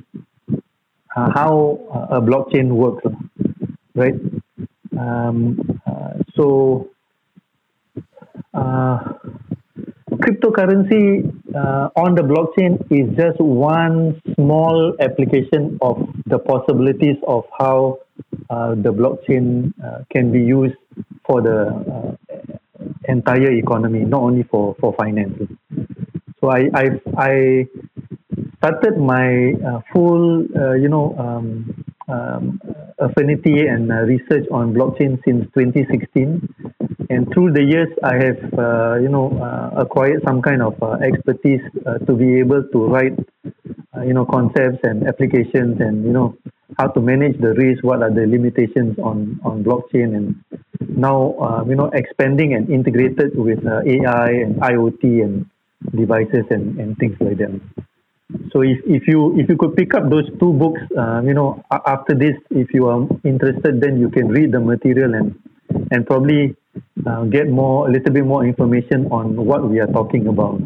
uh, 1.15 1.29
how 1.33 1.79
uh, 1.93 2.17
a 2.17 2.21
blockchain 2.21 2.69
works, 2.69 3.05
right? 3.93 4.15
Um, 4.97 5.81
so, 6.35 6.89
uh, 8.53 8.99
cryptocurrency 10.13 11.33
uh, 11.53 11.89
on 11.95 12.15
the 12.15 12.21
blockchain 12.21 12.79
is 12.89 13.15
just 13.17 13.39
one 13.39 14.21
small 14.35 14.95
application 14.99 15.77
of 15.81 16.07
the 16.25 16.39
possibilities 16.39 17.17
of 17.27 17.43
how 17.59 17.99
uh, 18.49 18.75
the 18.75 18.91
blockchain 18.91 19.73
can 20.11 20.31
be 20.31 20.39
used 20.39 20.75
for 21.25 21.41
the 21.41 22.17
entire 23.07 23.51
economy, 23.51 23.99
not 23.99 24.21
only 24.21 24.43
for, 24.43 24.75
for 24.79 24.93
finance. 24.97 25.37
So 26.41 26.49
I, 26.49 26.69
I, 26.73 26.85
I 27.17 27.67
started 28.57 28.97
my 28.97 29.53
uh, 29.53 29.81
full, 29.91 30.45
uh, 30.55 30.73
you 30.73 30.89
know, 30.89 31.15
um, 31.17 31.83
um, 32.07 32.61
affinity 32.99 33.67
and 33.67 33.91
uh, 33.91 33.95
research 34.01 34.45
on 34.51 34.73
blockchain 34.73 35.19
since 35.25 35.45
2016. 35.53 36.47
And 37.09 37.31
through 37.33 37.53
the 37.53 37.63
years, 37.63 37.89
I 38.03 38.15
have, 38.15 38.53
uh, 38.57 38.95
you 39.01 39.09
know, 39.09 39.37
uh, 39.39 39.81
acquired 39.81 40.23
some 40.25 40.41
kind 40.41 40.61
of 40.61 40.81
uh, 40.81 40.97
expertise 41.03 41.61
to 42.07 42.13
be 42.13 42.39
able 42.39 42.63
to 42.63 42.85
write, 42.85 43.17
you 44.03 44.13
know, 44.13 44.25
concepts 44.25 44.79
and 44.83 45.07
applications 45.07 45.79
and, 45.79 46.03
you 46.05 46.11
know, 46.11 46.35
how 46.79 46.87
to 46.87 46.99
manage 46.99 47.39
the 47.39 47.53
risk, 47.53 47.83
what 47.83 48.01
are 48.01 48.11
the 48.11 48.25
limitations 48.25 48.97
on, 48.99 49.39
on 49.43 49.63
blockchain 49.63 50.15
and 50.15 50.43
now, 50.89 51.63
you 51.67 51.75
know, 51.75 51.89
expanding 51.93 52.53
and 52.53 52.69
integrated 52.69 53.37
with 53.37 53.65
AI 53.65 54.29
and 54.29 54.55
IoT 54.55 55.03
and 55.23 55.45
devices 55.95 56.45
and, 56.49 56.79
and 56.79 56.97
things 56.97 57.15
like 57.19 57.37
that. 57.37 57.61
So 58.51 58.61
if, 58.61 58.79
if 58.85 59.07
you 59.07 59.37
if 59.37 59.47
you 59.49 59.55
could 59.55 59.75
pick 59.75 59.93
up 59.93 60.09
those 60.09 60.25
two 60.39 60.53
books, 60.53 60.81
uh, 60.97 61.21
you 61.21 61.33
know, 61.33 61.63
after 61.71 62.15
this, 62.15 62.33
if 62.49 62.73
you 62.73 62.87
are 62.87 63.07
interested, 63.23 63.79
then 63.79 63.99
you 63.99 64.09
can 64.09 64.27
read 64.29 64.51
the 64.51 64.59
material 64.59 65.13
and 65.13 65.35
and 65.91 66.07
probably 66.07 66.55
uh, 67.05 67.23
get 67.25 67.49
more 67.49 67.87
a 67.87 67.91
little 67.91 68.11
bit 68.11 68.25
more 68.25 68.43
information 68.43 69.05
on 69.11 69.35
what 69.35 69.69
we 69.69 69.79
are 69.79 69.87
talking 69.87 70.27
about. 70.27 70.59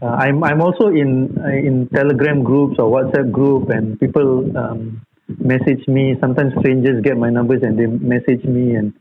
Uh, 0.00 0.06
I'm 0.06 0.44
I'm 0.44 0.60
also 0.60 0.88
in 0.88 1.34
in 1.50 1.88
Telegram 1.92 2.44
groups 2.44 2.76
or 2.78 2.86
WhatsApp 2.86 3.32
group, 3.32 3.70
and 3.70 3.98
people 3.98 4.56
um, 4.56 5.02
message 5.38 5.88
me. 5.88 6.16
Sometimes 6.20 6.52
strangers 6.60 7.02
get 7.02 7.16
my 7.16 7.30
numbers 7.30 7.62
and 7.62 7.76
they 7.76 7.86
message 7.86 8.44
me, 8.44 8.76
and 8.76 8.92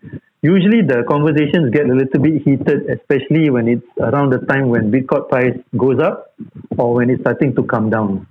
usually 0.46 0.82
the 0.82 1.04
conversations 1.10 1.74
get 1.74 1.90
a 1.90 1.96
little 2.02 2.22
bit 2.22 2.42
heated, 2.46 2.90
especially 2.90 3.50
when 3.50 3.68
it's 3.68 3.88
around 4.00 4.30
the 4.32 4.40
time 4.46 4.70
when 4.70 4.92
Bitcoin 4.92 5.28
price 5.28 5.58
goes 5.76 6.00
up 6.00 6.34
or 6.78 6.94
when 6.94 7.10
it's 7.10 7.22
starting 7.22 7.56
to 7.56 7.64
come 7.64 7.90
down. 7.90 8.28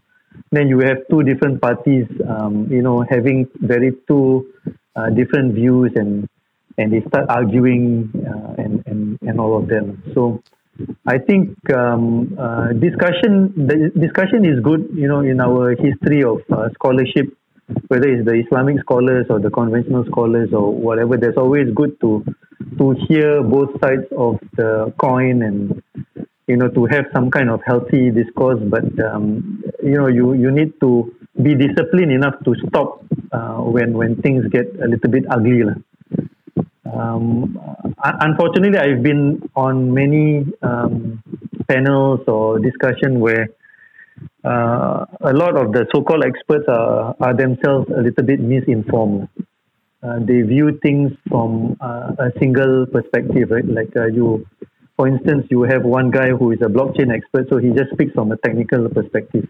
Then 0.53 0.69
you 0.69 0.79
have 0.81 0.99
two 1.11 1.23
different 1.25 1.61
parties, 1.61 2.07
um, 2.29 2.69
you 2.71 2.83
know, 2.83 3.05
having 3.09 3.49
very 3.61 3.93
two 4.07 4.47
uh, 4.97 5.11
different 5.11 5.55
views 5.55 5.93
and 5.97 6.29
and 6.79 6.93
they 6.93 7.01
start 7.09 7.27
arguing 7.29 8.11
uh, 8.31 8.63
and, 8.63 8.83
and 8.87 9.19
and 9.23 9.41
all 9.41 9.57
of 9.59 9.69
them. 9.69 10.03
So 10.15 10.43
I 11.07 11.19
think 11.19 11.57
um, 11.73 12.37
uh, 12.39 12.69
discussion 12.87 13.53
the 13.71 13.91
discussion 14.07 14.45
is 14.45 14.61
good, 14.61 14.89
you 14.95 15.09
know, 15.09 15.21
in 15.21 15.41
our 15.41 15.75
history 15.75 16.23
of 16.23 16.39
uh, 16.53 16.69
scholarship 16.75 17.27
whether 17.89 18.09
it's 18.09 18.25
the 18.25 18.35
Islamic 18.35 18.81
scholars 18.81 19.27
or 19.31 19.39
the 19.41 19.51
conventional 19.51 20.05
scholars 20.07 20.51
or 20.53 20.73
whatever, 20.73 21.17
there's 21.17 21.37
always 21.37 21.73
good 21.75 21.99
to 22.01 22.25
to 22.79 22.95
hear 23.09 23.43
both 23.43 23.71
sides 23.81 24.07
of 24.17 24.39
the 24.57 24.93
coin 24.99 25.43
and 25.43 25.83
you 26.47 26.57
know 26.57 26.69
to 26.69 26.85
have 26.87 27.07
some 27.13 27.31
kind 27.31 27.51
of 27.51 27.61
healthy 27.67 28.11
discourse. 28.11 28.61
But 28.63 28.85
um, 29.05 29.63
you 29.83 29.97
know 29.97 30.09
you 30.09 30.35
you 30.35 30.51
need 30.51 30.79
to 30.81 31.15
be 31.43 31.55
disciplined 31.55 32.13
enough 32.13 32.35
to 32.45 32.55
stop 32.69 33.05
uh, 33.33 33.59
when 33.59 33.93
when 33.95 34.21
things 34.23 34.45
get 34.51 34.67
a 34.83 34.87
little 34.87 35.11
bit 35.11 35.25
ugly. 35.31 35.65
Um, 36.93 37.59
unfortunately, 38.05 38.79
I've 38.79 39.03
been 39.03 39.49
on 39.57 39.93
many 39.93 40.47
um, 40.63 41.23
panels 41.67 42.21
or 42.29 42.59
discussion 42.59 43.21
where 43.21 43.49
uh, 44.45 45.07
a 45.23 45.33
lot 45.33 45.57
of 45.57 45.73
the 45.73 45.87
so-called 45.95 46.25
experts 46.25 46.65
are, 46.69 47.17
are 47.21 47.35
themselves 47.35 47.89
a 47.97 48.01
little 48.01 48.25
bit 48.25 48.41
misinformed. 48.41 49.29
Uh, 50.03 50.19
they 50.21 50.43
view 50.43 50.79
things 50.83 51.13
from 51.29 51.77
uh, 51.81 52.13
a 52.19 52.31
single 52.39 52.85
perspective, 52.87 53.51
right? 53.51 53.65
Like 53.65 53.97
uh, 53.97 54.07
you, 54.07 54.47
for 54.97 55.09
instance, 55.09 55.47
you 55.51 55.63
have 55.63 55.83
one 55.83 56.11
guy 56.11 56.29
who 56.29 56.53
is 56.53 56.59
a 56.61 56.69
blockchain 56.69 57.11
expert, 57.15 57.49
so 57.49 57.57
he 57.57 57.71
just 57.71 57.91
speaks 57.93 58.13
from 58.13 58.31
a 58.33 58.37
technical 58.37 58.87
perspective, 58.91 59.49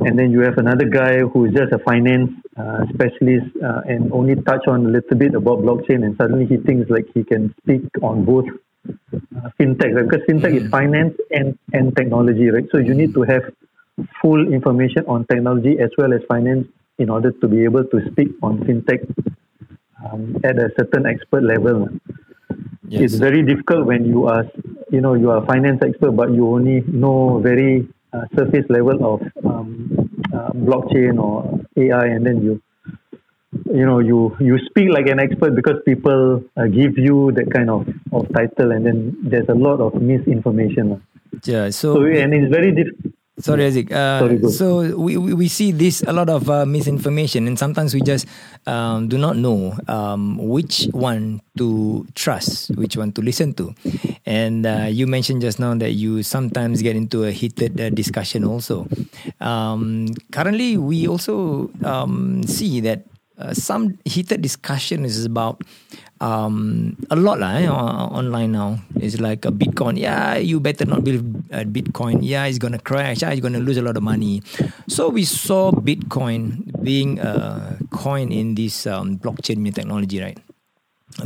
and 0.00 0.16
then 0.16 0.30
you 0.30 0.40
have 0.40 0.58
another 0.58 0.84
guy 0.84 1.18
who 1.18 1.46
is 1.46 1.54
just 1.54 1.72
a 1.72 1.80
finance 1.80 2.30
uh, 2.56 2.84
specialist 2.94 3.46
uh, 3.64 3.80
and 3.88 4.12
only 4.12 4.36
touch 4.36 4.64
on 4.68 4.86
a 4.86 4.88
little 4.90 5.18
bit 5.18 5.34
about 5.34 5.58
blockchain, 5.58 6.04
and 6.04 6.16
suddenly 6.16 6.46
he 6.46 6.56
thinks 6.58 6.88
like 6.88 7.06
he 7.12 7.24
can 7.24 7.52
speak 7.62 7.82
on 8.00 8.24
both 8.24 8.46
fintech, 9.58 9.92
right? 9.92 10.08
because 10.08 10.24
fintech 10.28 10.54
is 10.54 10.62
mm. 10.62 10.70
finance 10.70 11.14
and 11.32 11.58
and 11.72 11.96
technology, 11.96 12.48
right? 12.48 12.66
So 12.70 12.78
you 12.78 12.94
need 12.94 13.12
to 13.14 13.22
have 13.22 13.42
full 14.24 14.52
information 14.58 15.04
on 15.06 15.26
technology 15.26 15.76
as 15.78 15.90
well 15.98 16.14
as 16.14 16.20
finance 16.26 16.66
in 16.98 17.10
order 17.10 17.30
to 17.42 17.46
be 17.46 17.62
able 17.64 17.84
to 17.84 18.00
speak 18.10 18.28
on 18.42 18.58
fintech 18.66 19.02
um, 20.04 20.36
at 20.42 20.58
a 20.58 20.70
certain 20.78 21.04
expert 21.06 21.42
level. 21.42 21.88
Yes. 22.88 23.02
It's 23.02 23.14
very 23.16 23.42
difficult 23.42 23.86
when 23.86 24.06
you 24.06 24.26
are, 24.26 24.44
you 24.90 25.00
know, 25.02 25.12
you 25.14 25.30
are 25.30 25.42
a 25.42 25.46
finance 25.46 25.80
expert, 25.82 26.12
but 26.12 26.32
you 26.32 26.46
only 26.48 26.80
know 26.86 27.40
very 27.40 27.86
uh, 28.14 28.24
surface 28.36 28.64
level 28.70 28.98
of 29.12 29.20
um, 29.44 29.68
uh, 30.32 30.50
blockchain 30.68 31.22
or 31.22 31.60
AI, 31.76 32.06
and 32.06 32.24
then 32.24 32.42
you 32.42 32.62
you 33.72 33.86
know 33.86 33.98
you 33.98 34.36
you 34.40 34.58
speak 34.66 34.88
like 34.90 35.06
an 35.06 35.20
expert 35.20 35.54
because 35.54 35.76
people 35.84 36.42
uh, 36.56 36.66
give 36.66 36.98
you 36.98 37.32
that 37.32 37.50
kind 37.52 37.70
of, 37.70 37.86
of 38.12 38.28
title 38.34 38.72
and 38.72 38.84
then 38.84 39.16
there's 39.22 39.48
a 39.48 39.54
lot 39.54 39.80
of 39.80 39.94
misinformation 40.02 41.00
yeah 41.44 41.70
so, 41.70 41.94
so 41.94 42.04
and 42.04 42.34
it's 42.34 42.50
very 42.52 42.72
difficult 42.72 43.13
Sorry, 43.38 43.66
Azik. 43.66 43.90
Uh, 43.90 44.20
Sorry, 44.20 44.52
so 44.52 44.96
we, 44.96 45.16
we, 45.16 45.34
we 45.34 45.48
see 45.48 45.72
this 45.72 46.02
a 46.06 46.12
lot 46.12 46.28
of 46.28 46.48
uh, 46.48 46.64
misinformation, 46.64 47.48
and 47.48 47.58
sometimes 47.58 47.92
we 47.92 48.00
just 48.00 48.26
um, 48.66 49.08
do 49.08 49.18
not 49.18 49.36
know 49.36 49.74
um, 49.88 50.38
which 50.38 50.86
one 50.92 51.42
to 51.58 52.06
trust, 52.14 52.70
which 52.76 52.96
one 52.96 53.10
to 53.10 53.22
listen 53.22 53.52
to. 53.54 53.74
And 54.24 54.64
uh, 54.64 54.86
you 54.88 55.08
mentioned 55.08 55.42
just 55.42 55.58
now 55.58 55.74
that 55.74 55.92
you 55.98 56.22
sometimes 56.22 56.80
get 56.80 56.94
into 56.94 57.24
a 57.24 57.32
heated 57.32 57.80
uh, 57.80 57.90
discussion. 57.90 58.44
Also, 58.44 58.86
um, 59.40 60.14
currently 60.30 60.78
we 60.78 61.08
also 61.08 61.70
um, 61.82 62.44
see 62.44 62.78
that 62.80 63.02
uh, 63.36 63.52
some 63.52 63.98
heated 64.04 64.42
discussion 64.42 65.04
is 65.04 65.24
about 65.24 65.60
um, 66.20 66.96
a 67.10 67.16
lot 67.16 67.40
lah, 67.40 67.58
eh, 67.58 67.68
online 67.68 68.52
now. 68.52 68.78
It's 68.96 69.18
like 69.18 69.44
a 69.44 69.52
Bitcoin. 69.52 69.98
Yeah, 69.98 70.36
you 70.38 70.60
better 70.60 70.86
not 70.86 71.02
build 71.02 71.24
a 71.50 71.64
Bitcoin. 71.64 72.22
Yeah, 72.22 72.46
it's 72.46 72.58
gonna 72.58 72.78
crash. 72.78 73.22
Yeah, 73.22 73.30
it's 73.30 73.42
gonna 73.42 73.60
lose 73.60 73.76
a 73.76 73.82
lot 73.82 73.96
of 73.96 74.02
money. 74.02 74.42
So 74.86 75.08
we 75.08 75.24
saw 75.24 75.72
Bitcoin 75.72 76.70
being 76.82 77.18
a 77.18 77.76
coin 77.90 78.30
in 78.30 78.54
this 78.54 78.86
um, 78.86 79.18
blockchain 79.18 79.62
technology, 79.74 80.20
right? 80.20 80.38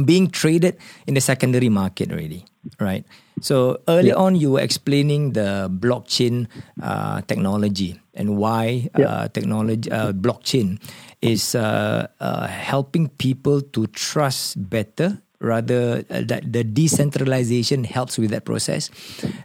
Being 0.04 0.28
traded 0.28 0.76
in 1.06 1.14
the 1.14 1.24
secondary 1.24 1.68
market 1.68 2.12
already, 2.12 2.44
right? 2.80 3.04
So 3.40 3.80
early 3.88 4.12
yeah. 4.12 4.20
on, 4.20 4.36
you 4.36 4.52
were 4.52 4.60
explaining 4.60 5.32
the 5.32 5.70
blockchain 5.72 6.48
uh, 6.82 7.22
technology 7.22 8.00
and 8.14 8.36
why 8.36 8.90
yeah. 8.98 9.06
uh, 9.06 9.28
technology 9.28 9.90
uh, 9.90 10.12
blockchain 10.12 10.82
is 11.22 11.54
uh, 11.54 12.06
uh, 12.20 12.46
helping 12.46 13.08
people 13.18 13.60
to 13.60 13.86
trust 13.88 14.56
better 14.70 15.20
rather 15.40 16.04
uh, 16.10 16.22
that 16.26 16.52
the 16.52 16.64
decentralization 16.64 17.84
helps 17.84 18.18
with 18.18 18.30
that 18.30 18.44
process. 18.44 18.90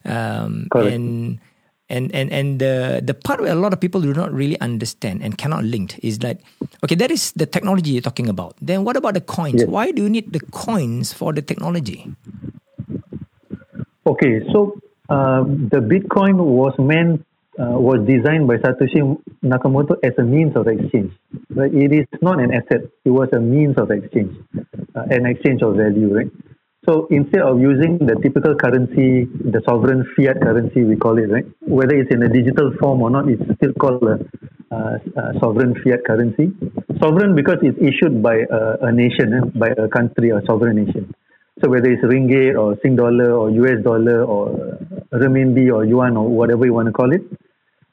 Um, 0.05 0.67
and 0.73 1.39
and 1.89 2.13
and 2.15 2.31
and 2.31 2.59
the 2.59 3.01
the 3.03 3.13
part 3.13 3.41
where 3.41 3.51
a 3.51 3.59
lot 3.59 3.73
of 3.73 3.79
people 3.79 4.01
do 4.01 4.13
not 4.13 4.31
really 4.31 4.59
understand 4.61 5.21
and 5.21 5.37
cannot 5.37 5.63
link 5.63 5.99
is 6.01 6.19
that 6.19 6.39
okay 6.83 6.95
that 6.95 7.11
is 7.11 7.31
the 7.33 7.45
technology 7.45 7.91
you're 7.91 8.05
talking 8.05 8.29
about. 8.29 8.55
Then 8.61 8.83
what 8.83 8.97
about 8.97 9.13
the 9.13 9.21
coins? 9.21 9.61
Yes. 9.61 9.69
why 9.69 9.91
do 9.91 10.01
you 10.01 10.09
need 10.09 10.33
the 10.33 10.39
coins 10.39 11.13
for 11.13 11.33
the 11.33 11.41
technology? 11.41 12.09
Okay 14.07 14.41
so 14.51 14.79
uh, 15.09 15.43
the 15.43 15.83
bitcoin 15.83 16.39
was 16.39 16.73
meant 16.79 17.25
uh, 17.59 17.77
was 17.77 17.99
designed 18.07 18.47
by 18.47 18.57
Satoshi 18.57 19.17
Nakamoto 19.43 19.95
as 20.03 20.13
a 20.17 20.23
means 20.23 20.55
of 20.55 20.67
exchange. 20.67 21.11
Right? 21.49 21.73
It 21.73 21.93
is 21.93 22.07
not 22.21 22.39
an 22.39 22.53
asset; 22.53 22.81
it 23.05 23.09
was 23.09 23.29
a 23.33 23.39
means 23.39 23.77
of 23.77 23.91
exchange, 23.91 24.35
uh, 24.95 25.03
an 25.09 25.25
exchange 25.25 25.61
of 25.61 25.75
value. 25.75 26.15
Right. 26.15 26.31
So 26.85 27.07
instead 27.09 27.41
of 27.41 27.61
using 27.61 27.97
the 27.97 28.15
typical 28.21 28.55
currency, 28.55 29.23
the 29.23 29.61
sovereign 29.65 30.03
fiat 30.17 30.41
currency, 30.41 30.83
we 30.83 30.97
call 30.97 31.17
it, 31.17 31.31
right? 31.31 31.45
Whether 31.61 31.95
it's 31.95 32.13
in 32.13 32.23
a 32.23 32.27
digital 32.29 32.73
form 32.79 33.01
or 33.01 33.09
not, 33.09 33.29
it's 33.29 33.41
still 33.55 33.71
called 33.73 34.03
a, 34.03 34.19
sovereign 35.39 35.75
fiat 35.83 36.03
currency. 36.05 36.51
Sovereign 36.99 37.35
because 37.35 37.57
it's 37.61 37.77
issued 37.79 38.21
by 38.21 38.39
a, 38.49 38.87
a 38.87 38.91
nation, 38.91 39.33
eh? 39.33 39.45
by 39.55 39.69
a 39.77 39.87
country 39.87 40.31
or 40.31 40.41
sovereign 40.45 40.83
nation. 40.83 41.13
So 41.63 41.69
whether 41.69 41.89
it's 41.89 42.03
ringgit 42.03 42.57
or 42.57 42.75
Sing 42.81 42.95
dollar 42.95 43.31
or 43.31 43.51
US 43.51 43.83
dollar 43.83 44.23
or 44.23 44.79
renminbi 45.13 45.71
or 45.71 45.85
yuan 45.85 46.17
or 46.17 46.27
whatever 46.27 46.65
you 46.65 46.73
want 46.73 46.87
to 46.87 46.91
call 46.91 47.13
it, 47.13 47.21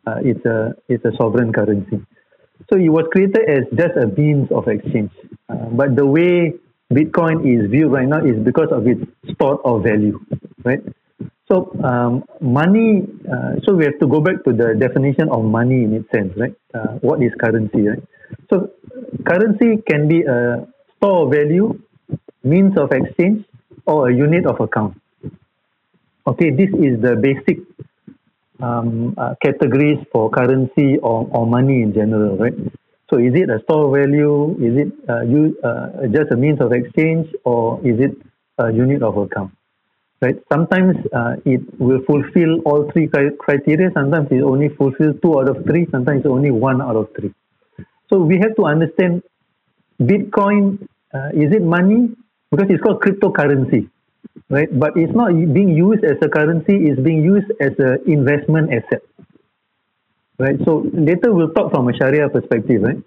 uh, 0.06 0.16
it's 0.22 0.44
a 0.44 0.74
it's 0.88 1.04
a 1.04 1.12
sovereign 1.16 1.52
currency. 1.52 2.00
So 2.70 2.78
it 2.78 2.88
was 2.88 3.06
created 3.10 3.48
as 3.48 3.64
just 3.76 3.96
a 3.96 4.06
means 4.06 4.50
of 4.52 4.68
exchange. 4.68 5.10
Uh, 5.48 5.66
but 5.72 5.96
the 5.96 6.06
way 6.06 6.54
Bitcoin 6.92 7.46
is 7.46 7.70
viewed 7.70 7.92
right 7.92 8.06
now 8.06 8.24
is 8.24 8.38
because 8.44 8.68
of 8.70 8.86
its 8.86 9.00
store 9.32 9.60
of 9.66 9.82
value, 9.82 10.18
right? 10.64 10.80
So 11.50 11.72
um, 11.82 12.24
money. 12.40 13.06
Uh, 13.26 13.60
so 13.64 13.74
we 13.74 13.84
have 13.84 13.98
to 14.00 14.06
go 14.06 14.20
back 14.20 14.44
to 14.44 14.52
the 14.52 14.74
definition 14.78 15.28
of 15.30 15.44
money 15.44 15.84
in 15.84 15.94
its 15.94 16.10
sense, 16.10 16.32
right? 16.36 16.54
Uh, 16.74 16.98
what 17.00 17.22
is 17.22 17.32
currency, 17.40 17.88
right? 17.88 18.02
So 18.48 18.70
currency 19.26 19.82
can 19.88 20.08
be 20.08 20.22
a 20.22 20.66
store 20.96 21.26
of 21.26 21.32
value, 21.32 21.80
means 22.44 22.76
of 22.78 22.92
exchange, 22.92 23.44
or 23.86 24.10
a 24.10 24.14
unit 24.14 24.46
of 24.46 24.60
account. 24.60 25.00
Okay, 26.26 26.50
this 26.50 26.68
is 26.70 27.00
the 27.00 27.16
basic 27.16 27.58
um, 28.62 29.14
uh, 29.16 29.34
categories 29.42 29.98
for 30.12 30.30
currency 30.30 30.98
or, 30.98 31.28
or 31.30 31.46
money 31.46 31.82
in 31.82 31.92
general, 31.92 32.36
right? 32.36 32.54
So 33.10 33.18
is 33.18 33.34
it 33.34 33.50
a 33.50 33.60
store 33.64 33.90
value? 33.96 34.52
Is 34.60 34.86
it 34.86 34.92
uh, 35.08 35.22
you, 35.22 35.58
uh, 35.64 36.06
just 36.12 36.30
a 36.30 36.36
means 36.36 36.60
of 36.60 36.72
exchange 36.72 37.28
or 37.44 37.80
is 37.86 37.98
it 37.98 38.12
a 38.58 38.72
unit 38.72 39.02
of 39.02 39.16
account? 39.16 39.52
Right? 40.22 40.36
Sometimes 40.52 40.96
uh, 41.12 41.36
it 41.44 41.60
will 41.80 42.02
fulfill 42.06 42.60
all 42.66 42.90
three 42.92 43.08
criteria. 43.08 43.90
Sometimes 43.94 44.28
it 44.30 44.42
only 44.42 44.68
fulfills 44.68 45.16
two 45.22 45.40
out 45.40 45.48
of 45.48 45.64
three. 45.64 45.86
Sometimes 45.90 46.26
only 46.26 46.50
one 46.50 46.80
out 46.82 46.96
of 46.96 47.08
three. 47.18 47.34
So 48.10 48.18
we 48.18 48.38
have 48.38 48.54
to 48.56 48.66
understand 48.66 49.22
Bitcoin, 50.00 50.86
uh, 51.14 51.30
is 51.32 51.52
it 51.52 51.62
money? 51.62 52.10
Because 52.50 52.66
it's 52.70 52.82
called 52.82 53.02
cryptocurrency 53.02 53.88
right? 54.48 54.68
But 54.78 54.96
it's 54.96 55.14
not 55.14 55.32
being 55.32 55.70
used 55.70 56.04
as 56.04 56.18
a 56.22 56.28
currency; 56.28 56.76
it's 56.88 57.00
being 57.00 57.22
used 57.24 57.50
as 57.60 57.72
an 57.78 57.98
investment 58.06 58.72
asset, 58.72 59.02
right? 60.38 60.56
So 60.64 60.86
later 60.92 61.32
we'll 61.32 61.52
talk 61.52 61.72
from 61.72 61.88
a 61.88 61.94
Sharia 61.96 62.28
perspective, 62.28 62.82
right? 62.82 63.02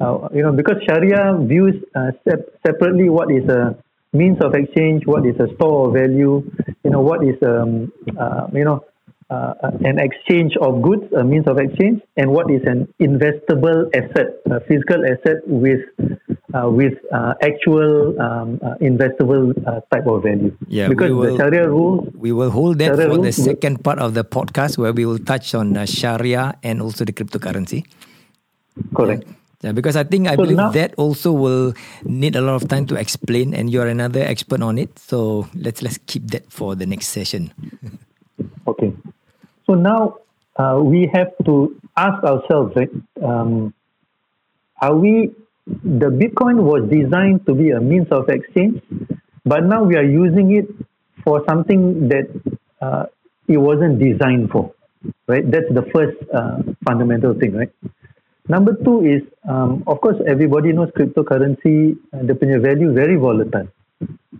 Uh, 0.00 0.28
you 0.32 0.42
know, 0.42 0.52
because 0.52 0.76
Sharia 0.88 1.36
views 1.40 1.74
uh, 1.94 2.12
sep- 2.28 2.48
separately 2.66 3.08
what 3.08 3.30
is 3.32 3.48
a 3.48 3.76
means 4.12 4.38
of 4.40 4.54
exchange, 4.54 5.06
what 5.06 5.26
is 5.26 5.34
a 5.40 5.52
store 5.56 5.88
of 5.88 5.94
value, 5.94 6.42
you 6.84 6.90
know, 6.90 7.00
what 7.00 7.24
is 7.24 7.36
um, 7.42 7.92
uh, 8.18 8.46
you 8.52 8.64
know 8.64 8.84
uh, 9.30 9.54
an 9.84 9.98
exchange 9.98 10.56
of 10.60 10.82
goods, 10.82 11.04
a 11.12 11.22
means 11.24 11.46
of 11.46 11.58
exchange, 11.58 12.00
and 12.16 12.30
what 12.30 12.50
is 12.50 12.62
an 12.64 12.92
investable 13.00 13.88
asset, 13.94 14.40
a 14.50 14.60
physical 14.60 15.04
asset 15.04 15.46
with 15.46 15.80
uh, 16.54 16.68
with 16.70 16.94
uh, 17.12 17.34
actual 17.42 18.20
um, 18.20 18.60
uh, 18.62 18.74
investable 18.80 19.52
uh, 19.66 19.80
type 19.92 20.06
of 20.06 20.22
value. 20.22 20.56
Yeah, 20.68 20.88
because 20.88 21.12
will, 21.12 21.32
the 21.32 21.36
Sharia 21.36 21.68
rules. 21.68 22.08
We 22.14 22.32
will 22.32 22.50
hold 22.50 22.78
that 22.78 22.96
Sharia 22.96 23.08
for 23.08 23.18
the 23.18 23.32
second 23.32 23.84
part 23.84 23.98
of 23.98 24.14
the 24.14 24.24
podcast 24.24 24.78
where 24.78 24.92
we 24.92 25.04
will 25.04 25.18
touch 25.18 25.54
on 25.54 25.76
uh, 25.76 25.86
Sharia 25.86 26.56
and 26.62 26.80
also 26.80 27.04
the 27.04 27.12
cryptocurrency. 27.12 27.86
Correct. 28.94 29.24
Yeah. 29.26 29.34
Yeah, 29.60 29.72
because 29.72 29.96
I 29.96 30.04
think 30.04 30.28
I 30.28 30.36
so 30.36 30.42
believe 30.46 30.56
now, 30.56 30.70
that 30.70 30.94
also 30.94 31.32
will 31.32 31.74
need 32.04 32.36
a 32.36 32.40
lot 32.40 32.62
of 32.62 32.68
time 32.68 32.86
to 32.86 32.94
explain, 32.94 33.54
and 33.54 33.68
you're 33.68 33.88
another 33.88 34.22
expert 34.22 34.62
on 34.62 34.78
it. 34.78 34.96
So 35.00 35.48
let's 35.52 35.82
let's 35.82 35.98
keep 36.06 36.30
that 36.30 36.46
for 36.46 36.76
the 36.76 36.86
next 36.86 37.08
session. 37.08 37.50
okay. 38.68 38.94
So 39.66 39.74
now 39.74 40.22
uh, 40.54 40.78
we 40.78 41.10
have 41.12 41.34
to 41.44 41.74
ask 41.96 42.22
ourselves, 42.22 42.74
right? 42.76 42.90
Um, 43.20 43.74
are 44.80 44.94
we, 44.94 45.34
the 45.84 46.10
Bitcoin 46.10 46.62
was 46.62 46.88
designed 46.90 47.46
to 47.46 47.54
be 47.54 47.70
a 47.70 47.80
means 47.80 48.08
of 48.10 48.28
exchange, 48.28 48.82
but 49.44 49.64
now 49.64 49.82
we 49.82 49.96
are 49.96 50.04
using 50.04 50.56
it 50.56 50.66
for 51.24 51.44
something 51.48 52.08
that 52.08 52.26
uh, 52.80 53.06
it 53.48 53.58
wasn't 53.58 53.98
designed 53.98 54.50
for, 54.50 54.72
right? 55.26 55.48
That's 55.50 55.68
the 55.70 55.82
first 55.94 56.16
uh, 56.32 56.62
fundamental 56.86 57.34
thing, 57.34 57.54
right? 57.54 57.72
Number 58.48 58.74
two 58.82 59.04
is, 59.04 59.22
um, 59.48 59.84
of 59.86 60.00
course, 60.00 60.16
everybody 60.26 60.72
knows 60.72 60.88
cryptocurrency, 60.96 61.98
uh, 62.14 62.22
the 62.22 62.34
value 62.34 62.92
very 62.92 63.16
volatile, 63.16 63.68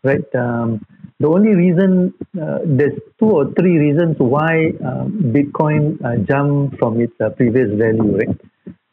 right? 0.03 0.35
Um, 0.35 0.85
the 1.21 1.29
only 1.29 1.55
reason, 1.55 2.14
uh, 2.41 2.61
there's 2.64 2.99
two 3.19 3.27
or 3.27 3.53
three 3.53 3.77
reasons 3.77 4.17
why 4.19 4.73
uh, 4.83 5.05
Bitcoin 5.37 6.03
uh, 6.05 6.17
jumped 6.25 6.79
from 6.79 7.01
its 7.01 7.12
uh, 7.21 7.31
previous 7.31 7.69
value, 7.77 8.17
right? 8.17 8.41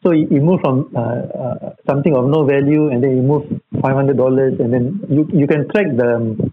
So 0.06 0.12
you, 0.12 0.28
it 0.30 0.40
moved 0.40 0.62
from 0.62 0.94
uh, 0.94 1.00
uh, 1.00 1.74
something 1.84 2.14
of 2.14 2.26
no 2.26 2.44
value 2.44 2.90
and 2.90 3.02
then 3.02 3.16
you 3.16 3.22
move 3.22 3.42
$500 3.74 4.60
and 4.60 4.72
then 4.72 5.00
you, 5.10 5.28
you 5.34 5.48
can 5.48 5.68
track 5.68 5.86
the, 5.96 6.52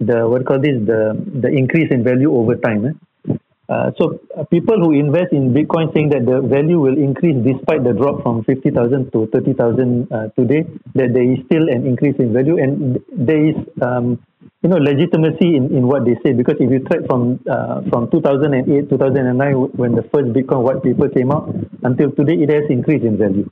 the 0.00 0.28
what 0.28 0.44
call 0.44 0.58
this, 0.58 0.74
the, 0.84 1.14
the 1.40 1.48
increase 1.54 1.92
in 1.92 2.02
value 2.02 2.34
over 2.34 2.56
time. 2.56 2.86
Eh? 2.86 3.36
Uh, 3.68 3.92
so 3.96 4.18
uh, 4.36 4.42
people 4.50 4.76
who 4.80 4.90
invest 4.90 5.32
in 5.32 5.54
Bitcoin 5.54 5.94
saying 5.94 6.08
that 6.08 6.26
the 6.26 6.40
value 6.42 6.80
will 6.80 6.98
increase 6.98 7.36
despite 7.46 7.84
the 7.84 7.92
drop 7.92 8.24
from 8.24 8.42
50,000 8.42 9.12
to 9.12 9.28
30,000 9.32 10.10
uh, 10.10 10.28
today, 10.36 10.66
that 10.96 11.14
there 11.14 11.22
is 11.22 11.38
still 11.46 11.68
an 11.68 11.86
increase 11.86 12.16
in 12.18 12.32
value 12.32 12.58
and 12.58 12.98
there 13.12 13.50
is 13.50 13.54
um, 13.82 14.18
you 14.64 14.70
know 14.70 14.78
legitimacy 14.78 15.56
in, 15.56 15.64
in 15.76 15.86
what 15.86 16.04
they 16.06 16.16
say. 16.24 16.32
Because 16.32 16.56
if 16.58 16.70
you 16.70 16.80
track 16.80 17.02
from 17.06 17.38
uh, 17.48 17.82
from 17.90 18.10
2008 18.10 18.88
2009 18.88 19.54
when 19.76 19.92
the 19.94 20.02
first 20.04 20.32
bitcoin 20.32 20.62
white 20.62 20.82
paper 20.82 21.08
came 21.08 21.30
out 21.30 21.54
until 21.82 22.10
today 22.12 22.36
it 22.44 22.48
has 22.48 22.64
increased 22.70 23.04
in 23.04 23.18
value 23.18 23.48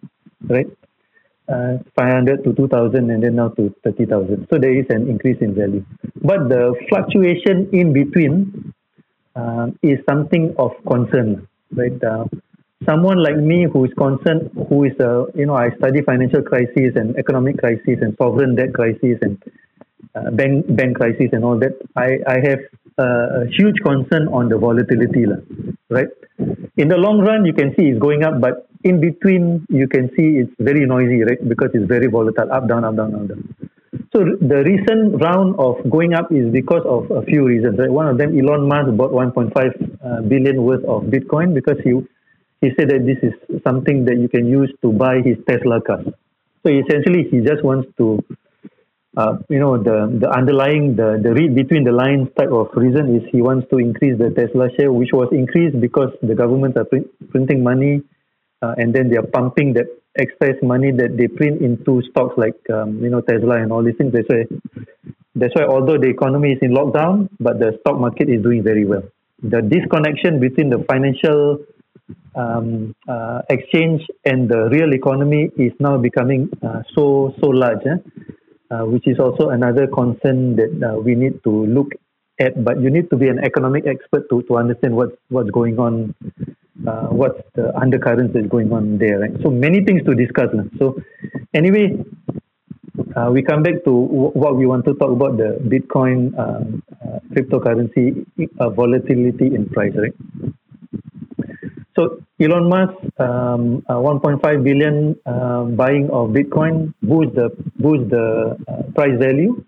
right? 0.49 0.67
Uh, 1.49 1.77
500 1.99 2.45
to 2.45 2.55
2000 2.55 3.11
and 3.11 3.23
then 3.23 3.35
now 3.37 3.49
to 3.51 3.75
30000 3.83 4.47
so 4.51 4.59
there 4.59 4.75
is 4.75 4.87
an 4.89 5.09
increase 5.09 5.37
in 5.43 5.55
value. 5.55 5.85
But 6.23 6.49
the 6.49 6.75
fluctuation 6.89 7.69
in 7.73 7.93
between 7.93 8.73
uh, 9.37 9.67
is 9.83 9.99
something 10.09 10.55
of 10.59 10.73
concern 10.89 11.47
right? 11.73 12.03
Uh, 12.03 12.25
someone 12.89 13.23
like 13.23 13.37
me 13.37 13.67
who 13.71 13.85
is 13.85 13.93
concerned, 13.95 14.51
who 14.69 14.85
is 14.85 14.99
a 14.99 15.27
you 15.35 15.45
know 15.45 15.57
I 15.57 15.71
study 15.77 16.01
financial 16.01 16.43
crisis 16.43 16.97
and 16.97 17.17
economic 17.17 17.59
crisis 17.59 17.99
and 18.01 18.17
sovereign 18.17 18.55
debt 18.55 18.73
crisis 18.73 19.19
and 19.21 19.43
uh, 20.15 20.31
bank 20.31 20.67
bank 20.77 20.97
crisis 20.97 21.31
and 21.33 21.45
all 21.45 21.59
that. 21.59 21.73
I 21.97 22.19
I 22.27 22.39
have 22.49 22.61
uh, 22.99 23.43
a 23.43 23.47
huge 23.47 23.79
concern 23.85 24.29
on 24.29 24.49
the 24.49 24.59
volatility, 24.59 25.27
lah, 25.27 25.41
right? 25.91 26.09
In 26.77 26.89
the 26.89 26.97
long 26.97 27.21
run, 27.21 27.45
you 27.45 27.53
can 27.53 27.75
see 27.77 27.89
it's 27.91 27.99
going 27.99 28.25
up, 28.25 28.41
but 28.41 28.69
in 28.85 29.01
between, 29.01 29.67
you 29.69 29.87
can 29.87 30.09
see 30.17 30.43
it's 30.43 30.53
very 30.59 30.87
noisy, 30.87 31.23
right? 31.23 31.39
Because 31.49 31.71
it's 31.75 31.87
very 31.87 32.09
volatile, 32.09 32.51
up 32.53 32.69
down, 32.69 32.85
up 32.85 32.97
down, 32.97 33.15
up 33.15 33.29
down. 33.29 33.55
So 34.13 34.25
the 34.25 34.63
recent 34.65 35.23
round 35.23 35.57
of 35.59 35.77
going 35.91 36.13
up 36.15 36.33
is 36.33 36.51
because 36.53 36.83
of 36.85 37.11
a 37.11 37.23
few 37.23 37.47
reasons. 37.47 37.79
Right? 37.79 37.91
One 37.91 38.07
of 38.09 38.19
them, 38.19 38.39
Elon 38.39 38.69
Musk 38.69 38.97
bought 38.97 39.13
1.5 39.13 39.53
uh, 39.57 40.23
billion 40.29 40.63
worth 40.65 40.85
of 40.85 41.05
Bitcoin 41.05 41.55
because 41.55 41.79
he 41.85 41.93
he 42.61 42.71
said 42.79 42.91
that 42.91 43.05
this 43.05 43.19
is 43.23 43.35
something 43.65 44.05
that 44.05 44.19
you 44.19 44.29
can 44.29 44.47
use 44.47 44.73
to 44.83 44.93
buy 44.93 45.21
his 45.21 45.37
Tesla 45.49 45.81
car. 45.81 45.99
So 46.65 46.71
essentially, 46.71 47.27
he 47.29 47.41
just 47.41 47.65
wants 47.65 47.89
to, 47.99 48.23
uh, 49.17 49.37
you 49.49 49.59
know, 49.59 49.77
the 49.77 50.09
the 50.21 50.31
underlying 50.31 50.97
the 50.97 51.21
the 51.23 51.33
read 51.35 51.55
between 51.55 51.85
the 51.85 51.93
lines 51.93 52.29
type 52.39 52.51
of 52.51 52.69
reason 52.75 53.15
is 53.15 53.23
he 53.31 53.43
wants 53.43 53.69
to 53.71 53.79
increase 53.79 54.17
the 54.17 54.31
Tesla 54.31 54.69
share, 54.79 54.91
which 54.91 55.11
was 55.13 55.29
increased 55.33 55.79
because 55.81 56.11
the 56.23 56.35
governments 56.35 56.79
are 56.79 56.85
print, 56.85 57.07
printing 57.31 57.63
money, 57.63 58.03
uh, 58.63 58.75
and 58.79 58.95
then 58.95 59.11
they 59.11 59.17
are 59.17 59.27
pumping 59.27 59.75
that 59.75 59.87
excess 60.17 60.57
money 60.63 60.93
that 60.93 61.17
they 61.17 61.29
print 61.29 61.61
into 61.61 62.01
stocks 62.11 62.35
like 62.39 62.57
um, 62.71 63.05
you 63.05 63.11
know 63.11 63.21
Tesla 63.21 63.61
and 63.61 63.71
all 63.71 63.85
these 63.85 63.97
things. 63.97 64.13
That's 64.13 64.29
why 64.29 64.45
that's 65.35 65.55
why 65.55 65.65
although 65.65 65.99
the 65.99 66.09
economy 66.09 66.53
is 66.53 66.59
in 66.63 66.73
lockdown, 66.73 67.29
but 67.39 67.59
the 67.59 67.77
stock 67.81 67.99
market 68.01 68.31
is 68.31 68.43
doing 68.43 68.63
very 68.63 68.87
well. 68.87 69.03
The 69.43 69.61
disconnection 69.61 70.41
between 70.41 70.71
the 70.71 70.85
financial 70.89 71.59
um, 72.35 72.95
uh, 73.07 73.43
exchange 73.51 74.07
and 74.25 74.49
the 74.49 74.71
real 74.71 74.95
economy 74.95 75.51
is 75.59 75.73
now 75.81 75.99
becoming 75.99 76.49
uh, 76.63 76.83
so 76.95 77.35
so 77.43 77.49
large, 77.49 77.85
eh? 77.85 77.97
Uh, 78.73 78.85
which 78.87 79.07
is 79.07 79.19
also 79.19 79.51
another 79.51 79.87
concern 79.87 80.57
that 80.57 80.73
uh, 80.83 80.99
we 80.99 81.15
need 81.15 81.43
to 81.45 81.67
look 81.67 81.89
at. 82.39 82.65
But 82.65 82.81
you 82.81 82.91
need 82.91 83.11
to 83.11 83.17
be 83.17 83.29
an 83.29 83.39
economic 83.39 83.87
expert 83.87 84.29
to, 84.31 84.43
to 84.43 84.57
understand 84.57 84.97
what's 84.97 85.17
what's 85.29 85.51
going 85.51 85.79
on, 85.79 86.15
uh, 86.87 87.09
what's 87.09 87.41
the 87.55 87.77
undercurrents 87.77 88.35
that's 88.35 88.49
going 88.49 88.73
on 88.73 88.99
there. 88.99 89.21
Right? 89.21 89.33
So 89.43 89.51
many 89.51 89.85
things 89.85 90.03
to 90.05 90.15
discuss. 90.15 90.49
So 90.79 91.01
anyway. 91.55 92.05
Uh, 93.17 93.31
we 93.33 93.43
come 93.43 93.63
back 93.63 93.75
to 93.85 93.93
w- 94.07 94.33
what 94.43 94.57
we 94.57 94.67
want 94.67 94.85
to 94.85 94.95
talk 94.95 95.11
about 95.11 95.37
the 95.39 95.59
Bitcoin 95.65 96.37
um, 96.39 96.83
cryptocurrency 97.33 98.27
volatility 98.75 99.55
in 99.55 99.67
price, 99.69 99.93
right? 99.97 100.15
So 101.95 102.23
Elon 102.41 102.69
Musk, 102.69 102.95
um, 103.21 103.85
uh, 103.89 104.01
1.5 104.01 104.65
billion 104.65 105.15
uh, 105.27 105.65
buying 105.65 106.09
of 106.11 106.31
Bitcoin 106.31 106.95
boost 107.03 107.35
the 107.35 107.51
boost 107.77 108.09
the 108.09 108.57
uh, 108.67 108.83
price 108.95 109.19
value, 109.19 109.63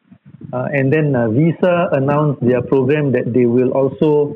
uh, 0.52 0.68
and 0.72 0.90
then 0.90 1.14
uh, 1.14 1.28
Visa 1.28 1.88
announced 1.92 2.40
their 2.40 2.62
program 2.62 3.12
that 3.12 3.32
they 3.34 3.44
will 3.44 3.72
also 3.72 4.34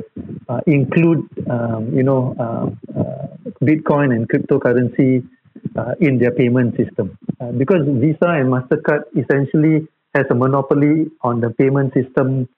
uh, 0.48 0.60
include, 0.66 1.24
um, 1.48 1.90
you 1.94 2.02
know, 2.02 2.36
Bitcoin 3.62 4.14
and 4.14 4.28
cryptocurrency 4.28 5.26
in 6.00 6.18
their 6.18 6.32
payment 6.32 6.76
system, 6.76 7.16
because 7.56 7.86
Visa 7.86 8.36
and 8.36 8.52
Mastercard 8.52 9.04
essentially 9.16 9.88
has 10.14 10.26
a 10.30 10.34
monopoly 10.34 11.06
on 11.22 11.40
the 11.40 11.50
payment 11.50 11.94
system 11.94 12.48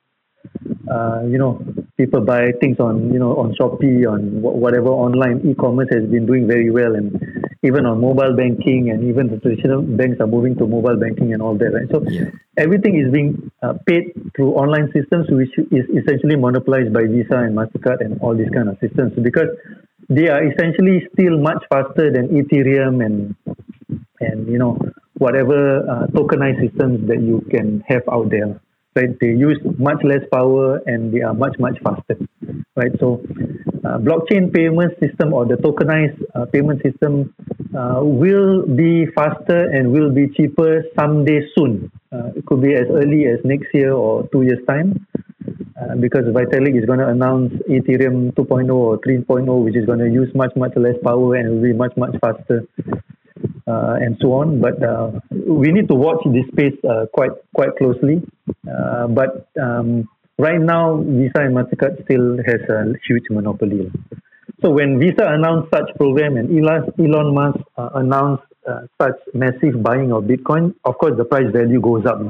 uh, 0.91 1.23
you 1.27 1.39
know, 1.39 1.63
people 1.97 2.21
buy 2.21 2.53
things 2.61 2.79
on, 2.81 3.13
you 3.13 3.19
know, 3.19 3.37
on 3.37 3.55
Shopee, 3.55 4.11
on 4.11 4.43
whatever 4.43 4.89
online 4.89 5.41
e-commerce 5.49 5.89
has 5.93 6.05
been 6.09 6.27
doing 6.27 6.47
very 6.47 6.71
well, 6.71 6.95
and 6.95 7.15
even 7.63 7.87
on 7.87 8.01
mobile 8.01 8.35
banking, 8.37 8.91
and 8.91 9.05
even 9.05 9.29
the 9.29 9.39
traditional 9.39 9.83
banks 9.83 10.19
are 10.21 10.27
moving 10.27 10.57
to 10.57 10.67
mobile 10.67 10.97
banking 10.97 11.33
and 11.33 11.43
all 11.43 11.57
that, 11.57 11.73
right? 11.73 11.89
So 11.91 12.03
yeah. 12.09 12.31
everything 12.57 12.99
is 12.99 13.13
being 13.13 13.51
uh, 13.63 13.75
paid 13.87 14.13
through 14.35 14.53
online 14.53 14.91
systems, 14.93 15.27
which 15.31 15.53
is 15.71 15.87
essentially 15.95 16.37
monopolized 16.37 16.93
by 16.93 17.05
Visa 17.05 17.39
and 17.39 17.57
Mastercard 17.57 18.01
and 18.01 18.21
all 18.21 18.37
these 18.37 18.51
kind 18.51 18.69
of 18.69 18.77
systems, 18.81 19.13
because 19.23 19.49
they 20.09 20.29
are 20.29 20.43
essentially 20.43 21.07
still 21.13 21.39
much 21.39 21.63
faster 21.71 22.11
than 22.11 22.29
Ethereum 22.29 23.05
and 23.05 23.37
and 24.21 24.49
you 24.49 24.59
know 24.59 24.77
whatever 25.19 25.81
uh, 25.89 26.07
tokenized 26.09 26.61
systems 26.67 27.07
that 27.09 27.21
you 27.21 27.41
can 27.51 27.83
have 27.87 28.03
out 28.11 28.31
there 28.31 28.61
right? 28.97 29.19
They 29.21 29.29
use 29.29 29.59
much 29.79 30.03
less 30.03 30.23
power 30.33 30.81
and 30.87 31.13
they 31.13 31.23
are 31.23 31.35
much, 31.35 31.57
much 31.59 31.79
faster, 31.83 32.17
right? 32.77 32.93
So, 32.99 33.23
uh, 33.85 33.99
blockchain 33.99 34.53
payment 34.53 34.99
system 35.01 35.33
or 35.33 35.47
the 35.47 35.55
tokenized 35.55 36.23
uh, 36.35 36.47
payment 36.47 36.83
system 36.83 37.35
uh, 37.77 38.01
will 38.03 38.67
be 38.67 39.07
faster 39.15 39.71
and 39.71 39.93
will 39.93 40.13
be 40.13 40.29
cheaper 40.29 40.83
someday 40.99 41.41
soon. 41.57 41.91
Uh, 42.13 42.31
it 42.37 42.45
could 42.47 42.61
be 42.61 42.75
as 42.75 42.87
early 42.91 43.27
as 43.27 43.39
next 43.45 43.69
year 43.73 43.93
or 43.93 44.29
two 44.29 44.43
years' 44.43 44.65
time. 44.67 45.07
Uh, 45.81 45.97
because 45.97 46.25
Vitalik 46.27 46.79
is 46.79 46.85
going 46.85 46.99
to 46.99 47.09
announce 47.09 47.55
Ethereum 47.67 48.35
2.0 48.35 48.75
or 48.75 48.99
3.0, 48.99 49.65
which 49.65 49.75
is 49.75 49.87
going 49.87 49.99
to 49.99 50.11
use 50.11 50.29
much, 50.35 50.55
much 50.55 50.73
less 50.77 50.95
power 51.03 51.37
and 51.37 51.55
will 51.55 51.63
be 51.63 51.73
much, 51.73 51.97
much 51.97 52.15
faster 52.21 52.67
uh, 53.71 53.95
and 54.05 54.17
so 54.21 54.33
on. 54.33 54.61
But 54.61 54.83
uh, 54.83 55.21
we 55.31 55.71
need 55.71 55.89
to 55.89 55.95
watch 55.95 56.23
this 56.27 56.47
space 56.53 56.79
uh, 56.85 57.07
quite 57.13 57.31
quite 57.55 57.77
closely. 57.79 58.23
Uh, 58.67 59.07
but 59.07 59.49
um, 59.61 60.09
right 60.39 60.61
now, 60.61 61.03
Visa 61.03 61.41
and 61.47 61.55
Mastercard 61.57 62.03
still 62.05 62.39
has 62.45 62.61
a 62.69 62.93
huge 63.07 63.27
monopoly. 63.31 63.91
So 64.63 64.71
when 64.71 64.99
Visa 64.99 65.25
announced 65.25 65.71
such 65.73 65.89
program 65.97 66.37
and 66.37 66.49
Elon, 66.51 67.35
Musk 67.35 67.61
uh, 67.79 67.91
announced 67.95 68.45
uh, 68.69 68.83
such 69.01 69.17
massive 69.33 69.83
buying 69.83 70.13
of 70.13 70.25
Bitcoin, 70.25 70.75
of 70.85 70.99
course 70.99 71.15
the 71.17 71.25
price 71.25 71.51
value 71.53 71.81
goes 71.81 72.05
up. 72.05 72.21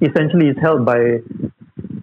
Essentially, 0.00 0.48
it's 0.48 0.60
held 0.60 0.84
by 0.84 1.00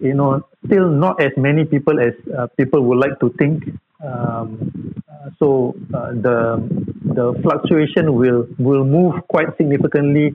you 0.00 0.14
know 0.14 0.42
still 0.66 0.88
not 0.90 1.22
as 1.22 1.32
many 1.36 1.64
people 1.64 1.98
as 2.00 2.12
people 2.58 2.82
would 2.82 2.98
like 2.98 3.18
to 3.20 3.30
think. 3.38 3.64
Um, 4.04 4.94
so 5.38 5.74
the 5.90 6.60
the 7.04 7.40
fluctuation 7.42 8.14
will 8.14 8.46
will 8.58 8.84
move 8.84 9.14
quite 9.28 9.56
significantly 9.56 10.34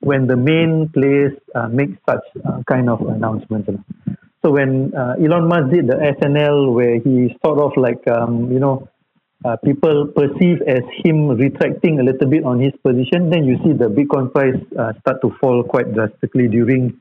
when 0.00 0.26
the 0.26 0.36
main 0.36 0.88
players 0.88 1.32
uh, 1.54 1.68
make 1.68 1.90
such 2.08 2.24
uh, 2.44 2.62
kind 2.68 2.88
of 2.88 3.00
announcements. 3.02 3.70
So 4.42 4.50
when 4.52 4.94
uh, 4.94 5.16
Elon 5.20 5.48
Musk 5.48 5.70
did 5.70 5.86
the 5.86 5.96
SNL, 5.96 6.72
where 6.72 6.98
he 6.98 7.36
sort 7.44 7.60
of 7.60 7.72
like 7.76 8.00
um, 8.08 8.50
you 8.50 8.58
know 8.58 8.88
uh, 9.44 9.56
people 9.64 10.06
perceive 10.08 10.62
as 10.66 10.82
him 11.04 11.28
retracting 11.28 12.00
a 12.00 12.02
little 12.02 12.28
bit 12.28 12.44
on 12.44 12.60
his 12.60 12.72
position, 12.82 13.30
then 13.30 13.44
you 13.44 13.56
see 13.64 13.72
the 13.72 13.88
Bitcoin 13.88 14.32
price 14.32 14.56
uh, 14.78 14.92
start 15.00 15.20
to 15.22 15.30
fall 15.40 15.62
quite 15.62 15.92
drastically 15.92 16.48
during 16.48 16.98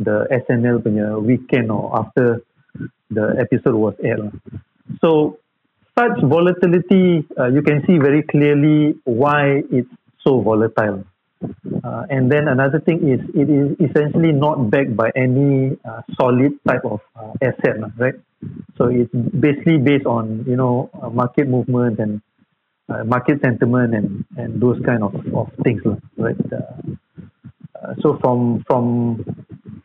the 0.00 0.26
SNL 0.30 1.22
weekend 1.22 1.70
or 1.70 1.96
after 1.96 2.42
the 3.10 3.36
episode 3.38 3.74
was 3.74 3.94
aired. 4.02 4.32
So 5.00 5.38
such 5.98 6.20
volatility, 6.22 7.26
uh, 7.38 7.46
you 7.46 7.62
can 7.62 7.82
see 7.86 7.98
very 7.98 8.22
clearly 8.22 8.94
why 9.04 9.62
it's 9.70 9.88
so 10.26 10.40
volatile. 10.40 11.04
Uh, 11.42 12.04
and 12.10 12.30
then 12.30 12.48
another 12.48 12.80
thing 12.80 12.98
is 13.08 13.20
it 13.34 13.48
is 13.48 13.76
essentially 13.80 14.32
not 14.32 14.70
backed 14.70 14.94
by 14.94 15.10
any 15.16 15.76
uh, 15.84 16.02
solid 16.20 16.52
type 16.68 16.84
of 16.84 17.00
uh, 17.16 17.32
asset, 17.40 17.76
right? 17.96 18.14
So 18.76 18.86
it's 18.86 19.12
basically 19.14 19.78
based 19.78 20.06
on 20.06 20.44
you 20.46 20.56
know 20.56 20.90
uh, 21.02 21.08
market 21.08 21.48
movement 21.48 21.98
and 21.98 22.20
uh, 22.90 23.04
market 23.04 23.40
sentiment 23.42 23.94
and, 23.94 24.24
and 24.36 24.60
those 24.60 24.78
kind 24.84 25.02
of, 25.02 25.14
of 25.34 25.50
things, 25.64 25.82
right? 26.18 26.36
so 28.02 28.18
from 28.20 28.62
from 28.68 29.24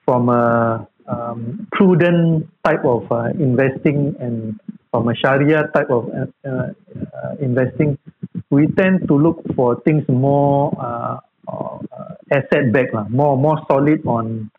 from 0.04 0.30
a 0.30 0.86
um, 1.08 1.68
prudent 1.72 2.48
type 2.64 2.84
of 2.84 3.10
investing 3.40 4.16
and 4.20 4.60
from 4.96 5.10
a 5.10 5.16
Sharia 5.16 5.68
type 5.74 5.90
of 5.90 6.10
uh, 6.10 6.50
uh, 6.50 7.36
investing, 7.42 7.98
we 8.50 8.68
tend 8.80 9.08
to 9.10 9.16
look 9.18 9.44
for 9.56 9.82
things 9.82 10.04
more 10.08 10.72
uh, 10.80 11.20
uh 11.52 11.78
asset 12.32 12.72
backed, 12.72 12.96
more 13.10 13.38
more 13.38 13.60
solid 13.70 14.06
on 14.08 14.50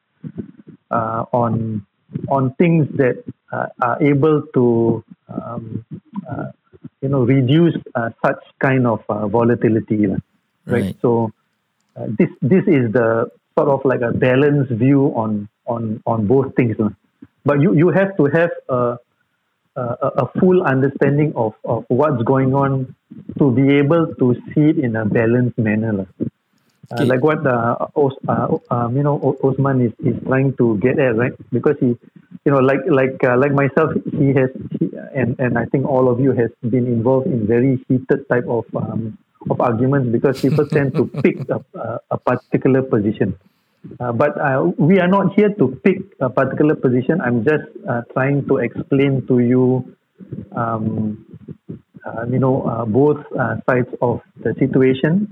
uh, 0.90 1.24
on 1.32 1.86
on 2.28 2.54
things 2.58 2.86
that 2.96 3.24
uh, 3.50 3.66
are 3.80 4.02
able 4.02 4.42
to 4.52 5.02
um, 5.28 5.84
you 7.00 7.08
know 7.08 7.22
reduce 7.22 7.74
such 8.24 8.42
kind 8.60 8.86
of 8.86 9.00
volatility, 9.30 10.06
right? 10.06 10.20
right? 10.66 10.96
So 11.00 11.32
this 12.18 12.28
this 12.42 12.64
is 12.66 12.92
the 12.92 13.30
sort 13.58 13.68
of 13.70 13.80
like 13.86 14.02
a 14.02 14.12
balanced 14.12 14.72
view 14.72 15.12
on 15.16 15.48
on 15.66 16.02
on 16.06 16.26
both 16.26 16.54
things, 16.54 16.76
but 17.44 17.60
you 17.60 17.74
you 17.74 17.88
have 17.90 18.16
to 18.16 18.24
have 18.26 18.50
a 18.68 18.98
a, 19.76 20.24
a 20.24 20.30
full 20.40 20.62
understanding 20.62 21.32
of, 21.36 21.52
of 21.64 21.84
what's 21.88 22.22
going 22.22 22.54
on 22.54 22.94
to 23.38 23.50
be 23.50 23.76
able 23.76 24.14
to 24.14 24.34
see 24.54 24.70
it 24.72 24.78
in 24.78 24.96
a 24.96 25.04
balanced 25.04 25.58
manner. 25.58 26.06
Uh, 26.90 27.04
like 27.04 27.22
what 27.22 27.44
uh, 27.46 27.76
Os, 27.96 28.14
uh, 28.28 28.56
um, 28.70 28.96
you 28.96 29.02
know 29.02 29.18
Osman 29.42 29.82
is, 29.82 29.92
is 30.04 30.16
trying 30.24 30.56
to 30.56 30.78
get 30.78 30.98
at, 30.98 31.16
right? 31.16 31.32
Because 31.50 31.76
he 31.80 31.96
you 32.46 32.52
know, 32.52 32.58
like 32.58 32.78
like 32.86 33.22
uh, 33.24 33.36
like 33.36 33.52
myself, 33.52 33.90
he 34.12 34.28
has, 34.38 34.50
he, 34.78 34.88
and 35.14 35.34
and 35.40 35.58
I 35.58 35.64
think 35.66 35.84
all 35.84 36.08
of 36.08 36.20
you 36.20 36.30
has 36.30 36.50
been 36.62 36.86
involved 36.86 37.26
in 37.26 37.44
very 37.44 37.84
heated 37.88 38.28
type 38.28 38.46
of 38.46 38.64
um, 38.76 39.18
of 39.50 39.60
arguments 39.60 40.10
because 40.10 40.40
people 40.40 40.64
tend 40.66 40.94
to 40.94 41.06
pick 41.22 41.38
a, 41.48 42.00
a 42.10 42.18
particular 42.18 42.82
position. 42.82 43.36
Uh, 44.00 44.12
but 44.12 44.38
uh, 44.40 44.70
we 44.78 44.98
are 45.00 45.08
not 45.08 45.34
here 45.34 45.50
to 45.58 45.78
pick 45.84 45.98
a 46.20 46.28
particular 46.28 46.74
position. 46.74 47.20
I'm 47.20 47.44
just 47.44 47.64
uh, 47.88 48.02
trying 48.12 48.46
to 48.48 48.58
explain 48.58 49.26
to 49.26 49.38
you, 49.38 49.96
um, 50.54 51.24
uh, 52.04 52.24
you 52.30 52.38
know, 52.38 52.62
uh, 52.62 52.84
both 52.84 53.18
uh, 53.38 53.56
sides 53.68 53.88
of 54.00 54.20
the 54.42 54.54
situation, 54.58 55.26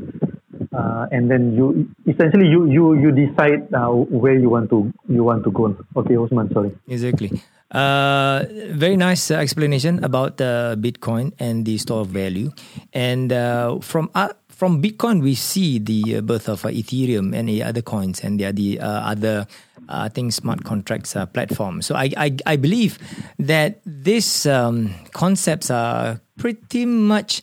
and 1.10 1.30
then 1.30 1.54
you 1.54 1.88
essentially 2.06 2.48
you 2.48 2.66
you 2.66 2.94
you 2.94 3.10
decide 3.12 3.70
where 4.10 4.38
you 4.38 4.50
want 4.50 4.70
to 4.70 4.92
you 5.08 5.22
want 5.22 5.44
to 5.44 5.50
go. 5.50 5.76
Okay, 5.96 6.16
Osman, 6.16 6.50
sorry. 6.52 6.72
Exactly. 6.88 7.30
Uh, 7.74 8.46
very 8.70 8.96
nice 8.96 9.32
uh, 9.32 9.34
explanation 9.34 9.98
about 10.04 10.40
uh, 10.40 10.76
Bitcoin 10.78 11.32
and 11.40 11.66
the 11.66 11.76
store 11.78 12.02
of 12.02 12.08
value. 12.08 12.52
And 12.92 13.34
from 13.82 14.10
from 14.54 14.80
Bitcoin, 14.80 15.20
we 15.20 15.34
see 15.34 15.78
the 15.78 16.16
uh, 16.16 16.20
birth 16.20 16.48
of 16.48 16.64
uh, 16.64 16.68
Ethereum 16.68 17.34
and 17.34 17.48
the 17.48 17.62
other 17.62 17.82
coins 17.82 18.22
and 18.22 18.38
the, 18.38 18.52
the 18.52 18.80
uh, 18.80 19.10
other, 19.10 19.46
uh, 19.88 20.06
I 20.06 20.08
think, 20.08 20.32
smart 20.32 20.64
contracts 20.64 21.16
uh, 21.16 21.26
platforms. 21.26 21.86
So 21.86 21.96
I, 21.96 22.10
I, 22.16 22.36
I, 22.46 22.56
believe 22.56 22.98
that 23.38 23.80
these 23.84 24.46
um, 24.46 24.94
concepts 25.12 25.70
are 25.70 26.20
pretty 26.38 26.86
much 26.86 27.42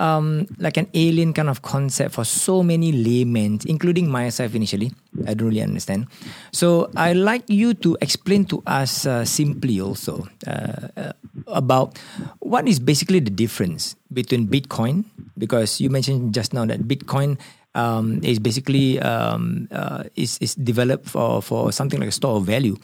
um, 0.00 0.48
like 0.58 0.80
an 0.80 0.88
alien 0.96 1.36
kind 1.36 1.52
of 1.52 1.60
concept 1.60 2.16
for 2.16 2.24
so 2.24 2.64
many 2.64 2.90
laymen, 2.90 3.60
including 3.66 4.08
myself 4.08 4.56
initially. 4.56 4.92
I 5.28 5.34
don't 5.34 5.48
really 5.48 5.62
understand. 5.62 6.08
So 6.50 6.90
I'd 6.96 7.20
like 7.20 7.44
you 7.46 7.74
to 7.84 7.98
explain 8.00 8.46
to 8.46 8.64
us 8.66 9.04
uh, 9.04 9.24
simply 9.24 9.80
also 9.80 10.26
uh, 10.46 10.88
uh, 10.96 11.12
about 11.46 11.98
what 12.40 12.66
is 12.66 12.80
basically 12.80 13.20
the 13.20 13.30
difference 13.30 13.94
between 14.12 14.48
Bitcoin, 14.48 15.04
because 15.36 15.80
you 15.80 15.90
mentioned 15.90 16.32
just 16.32 16.54
now 16.54 16.64
that 16.64 16.88
Bitcoin 16.88 17.38
um, 17.74 18.20
is 18.22 18.38
basically 18.38 18.98
um, 19.00 19.68
uh, 19.70 20.04
is, 20.16 20.38
is 20.38 20.54
developed 20.54 21.08
for, 21.08 21.40
for 21.40 21.72
something 21.72 22.00
like 22.00 22.08
a 22.08 22.12
store 22.12 22.36
of 22.36 22.44
value. 22.44 22.76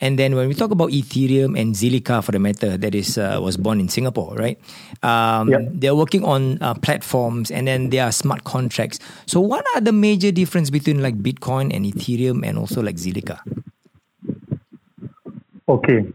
And 0.00 0.18
then 0.18 0.34
when 0.34 0.48
we 0.48 0.54
talk 0.54 0.70
about 0.70 0.90
Ethereum 0.90 1.58
and 1.58 1.74
Zilliqa, 1.74 2.22
for 2.22 2.32
the 2.32 2.38
matter, 2.38 2.76
that 2.76 2.94
is 2.94 3.16
uh, 3.16 3.38
was 3.42 3.56
born 3.56 3.80
in 3.80 3.88
Singapore, 3.88 4.34
right? 4.34 4.60
Um, 5.02 5.48
yep. 5.48 5.60
They're 5.72 5.94
working 5.94 6.24
on 6.24 6.62
uh, 6.62 6.74
platforms, 6.74 7.50
and 7.50 7.66
then 7.66 7.90
there 7.90 8.04
are 8.04 8.12
smart 8.12 8.44
contracts. 8.44 8.98
So, 9.24 9.40
what 9.40 9.64
are 9.74 9.80
the 9.80 9.92
major 9.92 10.30
difference 10.30 10.68
between 10.68 11.02
like 11.02 11.16
Bitcoin 11.22 11.74
and 11.74 11.86
Ethereum, 11.86 12.46
and 12.46 12.58
also 12.58 12.82
like 12.82 12.96
Zilliqa? 12.96 13.40
Okay, 15.68 16.06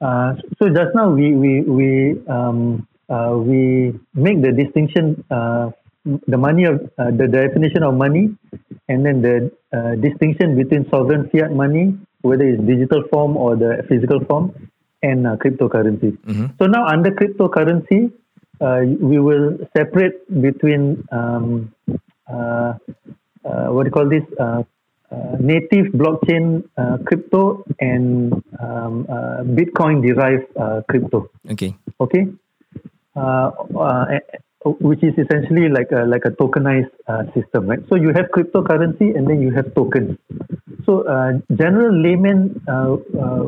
uh, 0.00 0.34
so 0.58 0.68
just 0.68 0.94
now 0.94 1.10
we 1.10 1.34
we 1.34 1.62
we 1.62 2.20
um, 2.28 2.86
uh, 3.08 3.34
we 3.36 3.98
make 4.14 4.42
the 4.42 4.52
distinction 4.52 5.24
uh, 5.30 5.70
the 6.26 6.36
money 6.36 6.64
of 6.64 6.76
uh, 6.98 7.10
the 7.10 7.26
definition 7.28 7.82
of 7.82 7.94
money 7.94 8.24
and 8.88 9.04
then 9.04 9.20
the 9.22 9.50
uh, 9.76 9.94
distinction 9.96 10.56
between 10.56 10.88
sovereign 10.90 11.28
fiat 11.30 11.52
money 11.52 11.96
whether 12.22 12.44
it's 12.44 12.62
digital 12.64 13.02
form 13.10 13.36
or 13.36 13.56
the 13.56 13.84
physical 13.88 14.20
form 14.28 14.46
and 15.02 15.26
uh, 15.26 15.36
cryptocurrency. 15.36 16.16
Mm-hmm. 16.18 16.46
so 16.58 16.66
now 16.66 16.86
under 16.86 17.10
cryptocurrency 17.10 18.12
uh, 18.60 18.80
we 19.00 19.18
will 19.20 19.58
separate 19.76 20.16
between 20.42 21.06
um, 21.12 21.72
uh, 21.86 22.74
uh, 23.44 23.66
what 23.74 23.84
do 23.84 23.88
you 23.88 23.96
call 23.98 24.08
this 24.08 24.26
native 25.40 25.86
blockchain 26.00 26.64
crypto 27.06 27.64
and 27.80 28.32
um, 28.60 29.06
bitcoin 29.58 30.02
derived 30.02 30.46
crypto. 30.88 31.30
Okay. 31.50 31.76
Okay 32.00 32.26
which 34.64 35.02
is 35.02 35.14
essentially 35.16 35.68
like 35.68 35.90
a 35.92 36.04
like 36.04 36.24
a 36.24 36.30
tokenized 36.30 36.90
uh, 37.06 37.22
system, 37.32 37.66
right? 37.66 37.80
So 37.88 37.94
you 37.94 38.08
have 38.14 38.26
cryptocurrency 38.34 39.16
and 39.16 39.28
then 39.28 39.40
you 39.40 39.52
have 39.52 39.74
tokens. 39.74 40.18
So 40.84 41.02
uh, 41.06 41.32
general 41.54 41.94
laymen 41.94 42.60
uh, 42.66 42.96
uh 43.14 43.42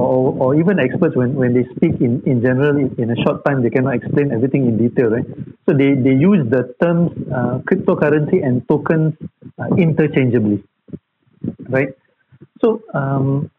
or, 0.00 0.34
or 0.42 0.54
even 0.56 0.80
experts, 0.80 1.14
when, 1.14 1.34
when 1.34 1.54
they 1.54 1.64
speak 1.76 2.00
in, 2.00 2.22
in 2.26 2.40
general 2.42 2.76
in 2.76 3.10
a 3.10 3.16
short 3.22 3.44
time, 3.44 3.62
they 3.62 3.70
cannot 3.70 3.94
explain 3.94 4.32
everything 4.32 4.66
in 4.66 4.76
detail, 4.76 5.10
right? 5.10 5.24
So 5.68 5.76
they, 5.76 5.94
they 5.94 6.14
use 6.14 6.48
the 6.50 6.74
terms 6.82 7.12
uh, 7.32 7.58
cryptocurrency 7.68 8.44
and 8.44 8.66
tokens 8.68 9.14
uh, 9.58 9.74
interchangeably, 9.76 10.64
right? 11.68 11.88
So 12.60 12.82
um, 12.94 13.50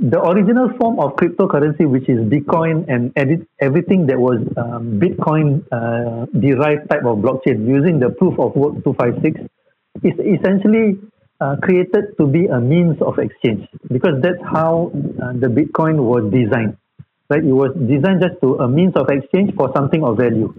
the 0.00 0.18
original 0.18 0.70
form 0.80 0.98
of 0.98 1.14
cryptocurrency, 1.16 1.86
which 1.88 2.08
is 2.08 2.18
Bitcoin 2.20 2.88
and 2.88 3.12
everything 3.60 4.06
that 4.06 4.18
was 4.18 4.40
um, 4.56 4.98
Bitcoin 4.98 5.60
uh, 5.70 6.24
derived 6.40 6.88
type 6.88 7.04
of 7.04 7.18
blockchain 7.18 7.68
using 7.68 8.00
the 8.00 8.08
proof 8.08 8.38
of 8.38 8.56
work 8.56 8.82
256, 8.82 9.40
is 10.02 10.16
essentially 10.24 10.98
uh, 11.40 11.56
created 11.62 12.16
to 12.18 12.26
be 12.26 12.46
a 12.46 12.58
means 12.58 12.96
of 13.02 13.18
exchange 13.18 13.68
because 13.92 14.14
that's 14.22 14.40
how 14.50 14.90
uh, 15.22 15.32
the 15.34 15.48
Bitcoin 15.48 16.00
was 16.00 16.24
designed. 16.32 16.76
Right, 17.28 17.44
it 17.44 17.52
was 17.52 17.70
designed 17.86 18.22
just 18.22 18.40
to 18.42 18.56
a 18.56 18.68
means 18.68 18.96
of 18.96 19.08
exchange 19.08 19.54
for 19.54 19.70
something 19.76 20.02
of 20.02 20.16
value, 20.16 20.52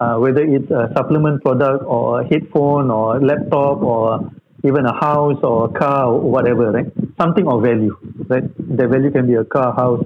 uh, 0.00 0.16
whether 0.16 0.42
it's 0.42 0.68
a 0.70 0.90
supplement 0.96 1.42
product 1.42 1.84
or 1.86 2.22
a 2.22 2.26
headphone 2.26 2.90
or 2.90 3.18
a 3.18 3.20
laptop 3.20 3.82
or 3.82 4.32
even 4.64 4.86
a 4.86 4.94
house 4.94 5.38
or 5.42 5.66
a 5.66 5.68
car 5.68 6.06
or 6.06 6.20
whatever, 6.20 6.72
right? 6.72 6.86
Something 7.20 7.46
of 7.46 7.62
value, 7.62 7.96
right? 8.28 8.44
The 8.58 8.88
value 8.88 9.10
can 9.10 9.26
be 9.26 9.34
a 9.34 9.44
car, 9.44 9.74
house, 9.74 10.04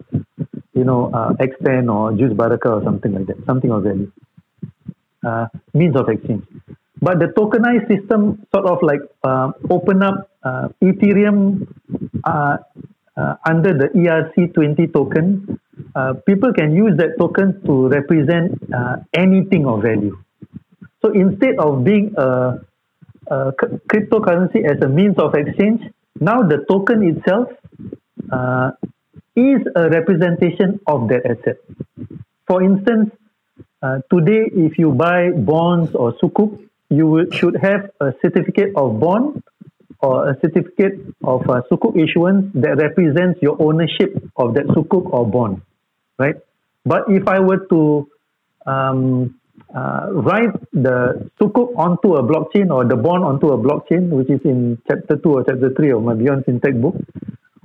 you 0.75 0.85
know, 0.85 1.11
uh, 1.13 1.33
X10 1.35 1.93
or 1.93 2.13
Juice 2.13 2.35
Baraka 2.35 2.69
or 2.75 2.83
something 2.85 3.13
like 3.13 3.27
that, 3.27 3.45
something 3.47 3.71
of 3.71 3.83
value. 3.85 4.11
Uh, 5.25 5.47
means 5.73 5.95
of 5.97 6.09
exchange. 6.09 6.45
But 7.01 7.19
the 7.19 7.27
tokenized 7.27 7.89
system 7.89 8.45
sort 8.55 8.67
of 8.67 8.79
like 8.83 9.01
uh, 9.25 9.53
open 9.71 10.03
up 10.03 10.31
uh, 10.43 10.69
Ethereum 10.83 11.67
uh, 12.25 12.57
uh, 13.17 13.35
under 13.47 13.73
the 13.73 13.89
ERC20 13.95 14.93
token. 14.93 15.61
Uh, 15.95 16.15
people 16.27 16.53
can 16.53 16.75
use 16.75 16.97
that 16.97 17.19
token 17.19 17.61
to 17.67 17.89
represent 17.89 18.61
anything 19.15 19.67
of 19.67 19.83
value. 19.83 20.17
So 21.03 21.13
instead 21.13 21.59
of 21.59 21.85
being 21.85 22.15
a 22.17 22.61
uh, 23.33 23.51
cryptocurrency 23.91 24.61
as 24.71 24.79
a 24.83 24.89
means 24.89 25.17
of 25.19 25.35
exchange, 25.35 25.81
now 26.21 26.43
the 26.43 26.59
token 26.69 27.03
itself 27.03 27.49
uh, 28.31 28.71
is 29.35 29.61
a 29.75 29.89
representation 29.89 30.81
of 30.87 31.09
that 31.09 31.23
asset. 31.33 31.59
For 32.47 32.63
instance, 32.63 33.11
uh, 33.83 33.99
today, 34.13 34.43
if 34.67 34.79
you 34.79 34.93
buy 34.93 35.31
bonds 35.31 35.95
or 35.95 36.13
sukuk, 36.21 36.59
you 36.91 37.07
will, 37.07 37.31
should 37.33 37.57
have 37.57 37.91
a 38.01 38.13
certificate 38.21 38.77
of 38.77 39.01
bond 39.01 39.43
or 40.01 40.31
a 40.31 40.41
certificate 40.41 41.01
of 41.25 41.49
uh, 41.49 41.63
sukuk 41.71 41.97
issuance 41.97 42.53
that 42.55 42.77
represents 42.77 43.41
your 43.41 43.57
ownership 43.61 44.11
of 44.37 44.55
that 44.55 44.67
sukuk 44.67 45.11
or 45.11 45.27
bond, 45.27 45.63
right? 46.19 46.37
But 46.85 47.05
if 47.09 47.27
I 47.27 47.41
were 47.41 47.65
to 47.71 48.09
um, 48.67 49.41
uh, 49.75 50.09
write 50.13 50.53
the 50.73 51.29
sukuk 51.41 51.77
onto 51.77 52.15
a 52.15 52.23
blockchain 52.23 52.71
or 52.71 52.85
the 52.85 52.97
bond 52.97 53.25
onto 53.25 53.49
a 53.49 53.59
blockchain, 53.59 54.09
which 54.11 54.31
is 54.31 54.41
in 54.45 54.79
chapter 54.89 55.17
2 55.17 55.33
or 55.33 55.45
chapter 55.45 55.73
3 55.73 55.93
of 55.93 56.03
my 56.03 56.15
Beyond 56.15 56.45
FinTech 56.45 56.81
book, 56.81 56.97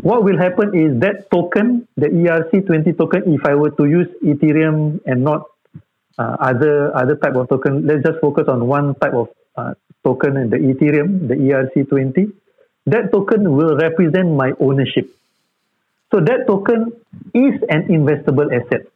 what 0.02 0.24
will 0.24 0.38
happen 0.38 0.76
is 0.76 1.00
that 1.02 1.30
token, 1.32 1.88
the 1.98 2.08
ERC20 2.08 2.98
token, 2.98 3.34
if 3.34 3.46
I 3.46 3.56
were 3.56 3.72
to 3.72 3.86
use 3.86 4.08
Ethereum 4.24 5.02
and 5.06 5.24
not 5.24 5.48
uh, 6.18 6.38
other 6.40 6.96
other 6.96 7.16
type 7.16 7.36
of 7.36 7.50
token, 7.50 7.86
let's 7.86 8.04
just 8.04 8.20
focus 8.22 8.48
on 8.48 8.68
one 8.68 8.96
type 8.96 9.14
of 9.14 9.30
uh, 9.56 9.74
token, 10.04 10.38
and 10.38 10.52
the 10.52 10.58
Ethereum, 10.58 11.28
the 11.28 11.36
ERC20, 11.36 12.32
that 12.86 13.12
token 13.12 13.56
will 13.56 13.76
represent 13.76 14.32
my 14.32 14.54
ownership. 14.60 15.10
So 16.12 16.22
that 16.22 16.48
token 16.48 16.94
is 17.34 17.60
an 17.70 17.88
investable 17.90 18.48
asset. 18.54 18.88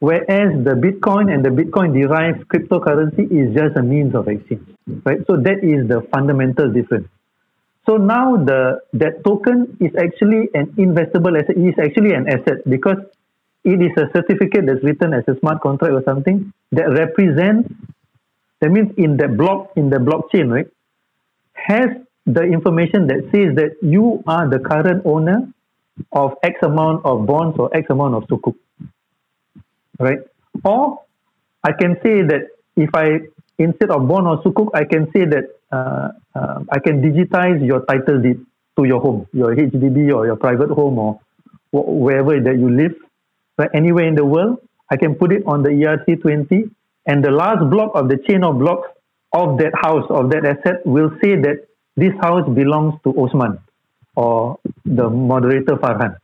Whereas 0.00 0.52
the 0.64 0.74
Bitcoin 0.74 1.32
and 1.32 1.44
the 1.44 1.48
Bitcoin 1.48 1.94
derived 1.94 2.48
cryptocurrency 2.48 3.30
is 3.30 3.54
just 3.54 3.76
a 3.76 3.82
means 3.82 4.14
of 4.14 4.28
exchange, 4.28 4.66
right? 5.04 5.18
So 5.26 5.36
that 5.36 5.64
is 5.64 5.88
the 5.88 6.06
fundamental 6.12 6.70
difference. 6.70 7.08
So 7.88 7.96
now 7.96 8.36
the 8.36 8.80
that 8.94 9.24
token 9.24 9.76
is 9.80 9.92
actually 9.96 10.50
an 10.54 10.66
investable 10.76 11.40
asset. 11.40 11.56
It 11.56 11.68
is 11.68 11.78
actually 11.78 12.12
an 12.12 12.28
asset 12.28 12.68
because 12.68 12.98
it 13.64 13.80
is 13.80 13.92
a 13.96 14.10
certificate 14.14 14.66
that's 14.66 14.82
written 14.82 15.14
as 15.14 15.24
a 15.28 15.38
smart 15.38 15.62
contract 15.62 15.94
or 15.94 16.02
something 16.04 16.52
that 16.72 16.90
represents. 16.90 17.72
That 18.60 18.70
means 18.70 18.92
in 18.98 19.16
the 19.16 19.28
block 19.28 19.72
in 19.76 19.88
the 19.88 19.98
blockchain, 19.98 20.52
right, 20.52 20.66
has 21.54 21.88
the 22.26 22.42
information 22.42 23.06
that 23.06 23.28
says 23.32 23.54
that 23.54 23.76
you 23.80 24.22
are 24.26 24.48
the 24.48 24.58
current 24.58 25.02
owner 25.06 25.48
of 26.12 26.34
X 26.42 26.58
amount 26.62 27.04
of 27.06 27.24
bonds 27.24 27.56
or 27.58 27.74
X 27.74 27.86
amount 27.88 28.14
of 28.14 28.24
sukuk 28.24 28.56
right? 29.98 30.18
Or 30.64 31.02
I 31.62 31.72
can 31.72 31.96
say 32.02 32.22
that 32.22 32.48
if 32.76 32.90
I 32.94 33.20
instead 33.58 33.90
of 33.90 34.06
bond 34.08 34.26
or 34.26 34.42
sukuk, 34.42 34.70
I 34.74 34.84
can 34.84 35.10
say 35.12 35.24
that 35.24 35.44
uh, 35.72 36.08
uh, 36.34 36.60
I 36.70 36.78
can 36.78 37.02
digitize 37.02 37.64
your 37.64 37.84
title 37.86 38.20
deed 38.20 38.44
to 38.78 38.84
your 38.84 39.00
home, 39.00 39.26
your 39.32 39.54
HDB 39.54 40.14
or 40.14 40.26
your 40.26 40.36
private 40.36 40.70
home 40.70 40.98
or 40.98 41.20
wherever 41.72 42.38
that 42.40 42.58
you 42.58 42.70
live, 42.70 42.94
right, 43.58 43.70
anywhere 43.74 44.06
in 44.06 44.14
the 44.14 44.24
world. 44.24 44.58
I 44.90 44.96
can 44.96 45.14
put 45.14 45.32
it 45.32 45.42
on 45.46 45.62
the 45.62 45.70
ERC20, 45.70 46.70
and 47.06 47.24
the 47.24 47.30
last 47.30 47.68
block 47.70 47.92
of 47.94 48.08
the 48.08 48.18
chain 48.28 48.44
of 48.44 48.58
blocks 48.58 48.88
of 49.32 49.58
that 49.58 49.72
house, 49.82 50.06
of 50.10 50.30
that 50.30 50.44
asset, 50.44 50.86
will 50.86 51.10
say 51.22 51.34
that 51.36 51.66
this 51.96 52.12
house 52.20 52.48
belongs 52.54 52.94
to 53.02 53.10
Osman 53.18 53.58
or 54.14 54.58
the 54.84 55.08
moderator 55.10 55.76
Farhan. 55.76 56.16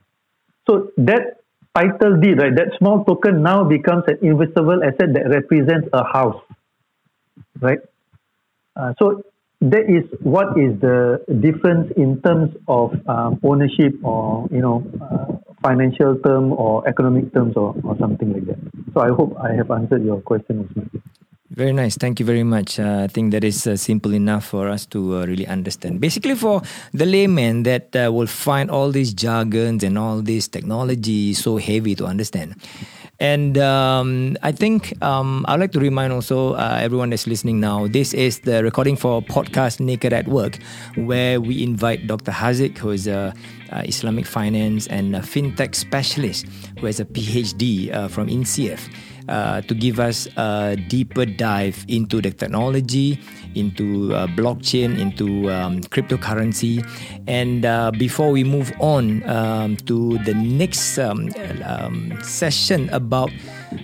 So 0.69 0.91
that 0.97 1.42
title 1.75 2.21
deed, 2.21 2.39
right, 2.39 2.55
that 2.55 2.73
small 2.79 3.05
token 3.05 3.43
now 3.43 3.65
becomes 3.65 4.05
an 4.07 4.19
invisible 4.23 4.83
asset 4.85 5.13
that 5.15 5.29
represents 5.31 5.89
a 5.93 6.05
house, 6.05 6.43
right? 7.61 7.79
Uh, 8.77 8.93
so 8.99 9.23
that 9.61 9.89
is 9.89 10.05
what 10.23 10.59
is 10.59 10.79
the 10.81 11.23
difference 11.41 11.93
in 11.97 12.21
terms 12.23 12.51
of 12.67 12.93
um, 13.09 13.39
ownership 13.45 13.95
or 14.03 14.49
you 14.51 14.61
know 14.61 14.85
uh, 15.01 15.37
financial 15.63 16.19
term 16.19 16.53
or 16.53 16.87
economic 16.89 17.33
terms 17.33 17.55
or, 17.57 17.75
or 17.85 17.97
something 17.99 18.33
like 18.33 18.45
that. 18.47 18.59
So 18.95 19.01
I 19.01 19.09
hope 19.09 19.37
I 19.41 19.53
have 19.55 19.71
answered 19.71 20.05
your 20.05 20.21
question, 20.21 20.67
Usman. 20.69 20.91
Very 21.55 21.73
nice. 21.73 21.97
Thank 21.97 22.19
you 22.19 22.25
very 22.25 22.45
much. 22.45 22.81
Uh, 22.81 23.05
I 23.05 23.09
think 23.09 23.31
that 23.33 23.45
is 23.45 23.67
uh, 23.67 23.77
simple 23.77 24.15
enough 24.15 24.47
for 24.47 24.69
us 24.69 24.87
to 24.87 25.19
uh, 25.19 25.27
really 25.27 25.47
understand. 25.47 26.01
Basically, 26.01 26.35
for 26.35 26.63
the 26.95 27.05
layman 27.05 27.65
that 27.65 27.95
uh, 27.95 28.11
will 28.11 28.27
find 28.27 28.71
all 28.71 28.91
these 28.91 29.13
jargons 29.13 29.85
and 29.85 29.99
all 29.99 30.23
this 30.23 30.49
technology 30.49 31.35
so 31.35 31.59
heavy 31.59 31.95
to 31.97 32.07
understand. 32.07 32.57
And 33.21 33.59
um, 33.59 34.39
I 34.43 34.51
think 34.53 34.97
um, 35.05 35.45
I'd 35.47 35.61
like 35.61 35.73
to 35.73 35.79
remind 35.79 36.15
also 36.15 36.55
uh, 36.55 36.79
everyone 36.81 37.11
that's 37.11 37.27
listening 37.27 37.61
now 37.61 37.87
this 37.87 38.15
is 38.15 38.41
the 38.41 38.65
recording 38.65 38.97
for 38.97 39.21
podcast 39.21 39.79
Naked 39.79 40.15
at 40.15 40.29
Work, 40.29 40.59
where 40.97 41.39
we 41.39 41.63
invite 41.63 42.07
Dr. 42.07 42.33
Hazik, 42.33 42.79
who 42.79 42.91
is 42.91 43.07
a 43.07 43.35
Islamic 43.85 44.27
finance 44.27 44.87
and 44.87 45.15
fintech 45.17 45.75
specialist 45.75 46.47
who 46.81 46.87
has 46.87 46.99
a 46.99 47.05
PhD 47.05 47.93
uh, 47.93 48.09
from 48.09 48.29
INCEIF 48.29 48.89
uh, 49.29 49.61
to 49.63 49.75
give 49.75 50.01
us 50.01 50.27
a 50.37 50.77
deeper 50.89 51.25
dive 51.25 51.85
into 51.89 52.21
the 52.21 52.31
technology, 52.31 53.19
into 53.55 54.15
uh, 54.15 54.27
blockchain, 54.29 54.99
into 54.99 55.51
um, 55.51 55.81
cryptocurrency. 55.81 56.85
And 57.27 57.65
uh, 57.65 57.91
before 57.93 58.31
we 58.31 58.45
move 58.45 58.73
on 58.81 59.23
um, 59.29 59.77
to 59.89 60.19
the 60.25 60.35
next 60.35 60.99
um, 60.99 61.31
um 61.65 62.13
session 62.23 62.89
about 62.91 63.31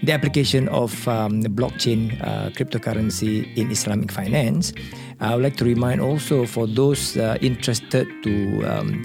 the 0.02 0.12
application 0.12 0.68
of 0.68 1.06
um, 1.08 1.42
the 1.42 1.48
blockchain 1.48 2.18
uh, 2.22 2.50
cryptocurrency 2.50 3.46
in 3.56 3.70
Islamic 3.70 4.10
finance, 4.12 4.72
I 5.20 5.34
would 5.34 5.42
like 5.42 5.56
to 5.56 5.64
remind 5.64 6.00
also 6.00 6.46
for 6.46 6.66
those 6.66 7.16
interested 7.16 8.06
to 8.22 8.64
um, 8.64 9.02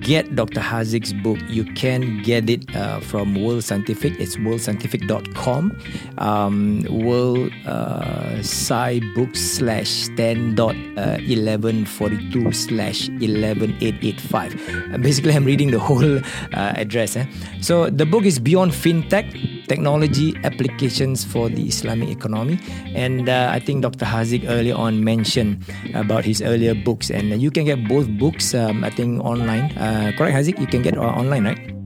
get 0.00 0.34
Dr. 0.34 0.60
Hazik's 0.60 1.12
book, 1.12 1.38
you 1.48 1.64
can 1.64 2.22
get 2.22 2.48
it 2.48 2.74
uh, 2.74 3.00
from 3.00 3.34
World 3.34 3.64
Scientific. 3.64 4.18
It's 4.18 4.36
worldscientific.com. 4.36 5.78
Um, 6.18 6.82
World 6.90 7.52
uh, 7.66 8.38
Sci 8.38 9.00
Books 9.14 9.40
slash 9.40 10.08
10 10.16 10.54
dot 10.54 10.74
uh, 10.96 11.18
1142 11.22 12.52
slash 12.52 13.08
11885. 13.08 14.94
Uh, 14.94 14.98
basically, 14.98 15.34
I'm 15.34 15.44
reading 15.44 15.70
the 15.70 15.78
whole 15.78 16.18
uh, 16.18 16.20
address. 16.52 17.16
Eh? 17.16 17.26
So 17.60 17.90
the 17.90 18.06
book 18.06 18.24
is 18.24 18.38
Beyond 18.38 18.72
FinTech 18.72 19.59
technology 19.70 20.34
applications 20.42 21.22
for 21.22 21.46
the 21.46 21.62
Islamic 21.62 22.10
economy. 22.10 22.58
And 22.98 23.30
uh, 23.30 23.54
I 23.54 23.62
think 23.62 23.86
Dr. 23.86 24.04
Hazik 24.04 24.42
earlier 24.50 24.74
on 24.74 25.06
mentioned 25.06 25.62
about 25.94 26.26
his 26.26 26.42
earlier 26.42 26.74
books, 26.74 27.10
and 27.10 27.40
you 27.40 27.54
can 27.54 27.64
get 27.64 27.86
both 27.86 28.10
books, 28.18 28.50
um, 28.52 28.82
I 28.82 28.90
think, 28.90 29.22
online. 29.22 29.70
Uh, 29.78 30.10
correct, 30.18 30.34
Hazik? 30.34 30.58
You 30.58 30.66
can 30.66 30.82
get 30.82 30.98
uh, 30.98 31.14
online, 31.14 31.46
right? 31.46 31.79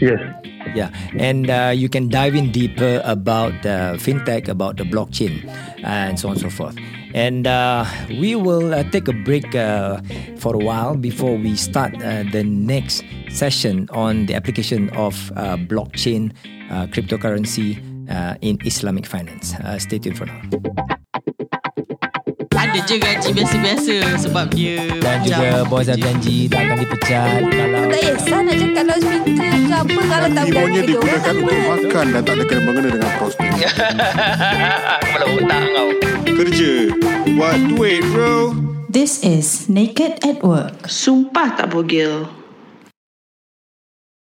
Yes. 0.00 0.20
Yeah, 0.74 0.90
and 1.18 1.50
uh, 1.50 1.72
you 1.74 1.88
can 1.88 2.08
dive 2.08 2.34
in 2.34 2.50
deeper 2.52 3.02
about 3.04 3.54
uh, 3.66 3.94
fintech, 3.98 4.48
about 4.48 4.76
the 4.76 4.84
blockchain, 4.84 5.44
and 5.84 6.18
so 6.18 6.28
on 6.28 6.34
and 6.34 6.40
so 6.40 6.50
forth. 6.50 6.76
And 7.14 7.46
uh, 7.46 7.84
we 8.08 8.34
will 8.34 8.72
uh, 8.72 8.84
take 8.84 9.08
a 9.08 9.12
break 9.12 9.54
uh, 9.54 10.00
for 10.38 10.54
a 10.54 10.58
while 10.58 10.96
before 10.96 11.36
we 11.36 11.56
start 11.56 11.94
uh, 11.96 12.24
the 12.32 12.42
next 12.42 13.04
session 13.28 13.88
on 13.92 14.26
the 14.26 14.34
application 14.34 14.88
of 14.90 15.32
uh, 15.36 15.56
blockchain 15.56 16.32
uh, 16.70 16.86
cryptocurrency 16.86 17.80
in 18.42 18.58
Islamic 18.64 19.06
finance. 19.06 19.54
stay 19.78 19.98
tuned 19.98 20.18
for 20.18 20.26
now. 20.26 21.01
Je 22.72 22.96
gaji 22.96 23.30
biasa-biasa 23.36 23.96
sebab 24.16 24.48
dia 24.56 24.88
Dan 25.00 25.20
juga 25.20 25.60
bos 25.68 25.84
dah 25.84 25.96
janji 25.96 26.48
tak 26.48 26.64
akan 26.64 26.76
dipecat. 26.80 27.40
Kalau 27.52 27.82
Tak 27.88 28.00
kisah 28.00 28.40
nak 28.40 28.54
cakap 28.56 28.84
kalau 28.88 28.96
minta 29.24 29.44
ke 29.44 29.74
apa? 29.76 30.00
Kalau 30.08 30.28
tak 30.32 30.44
berani 30.48 30.52
Ibunya 30.52 30.80
digunakan 30.88 31.34
untuk 31.36 31.60
makan 31.68 32.06
dan 32.08 32.22
tak 32.24 32.34
ada 32.34 32.44
kena 32.48 32.60
mengena 32.64 32.88
dengan 32.96 33.10
prospek 33.20 33.48
Kepala 35.04 35.24
otak 35.36 35.62
kau. 35.68 35.88
Kerja. 36.32 36.72
Buat 37.36 37.56
duit 37.70 38.00
bro. 38.08 38.34
This 38.88 39.20
is 39.20 39.68
Naked 39.68 40.24
at 40.24 40.40
Work. 40.40 40.88
Sumpah 40.88 41.56
tak 41.56 41.76
bogil 41.76 42.41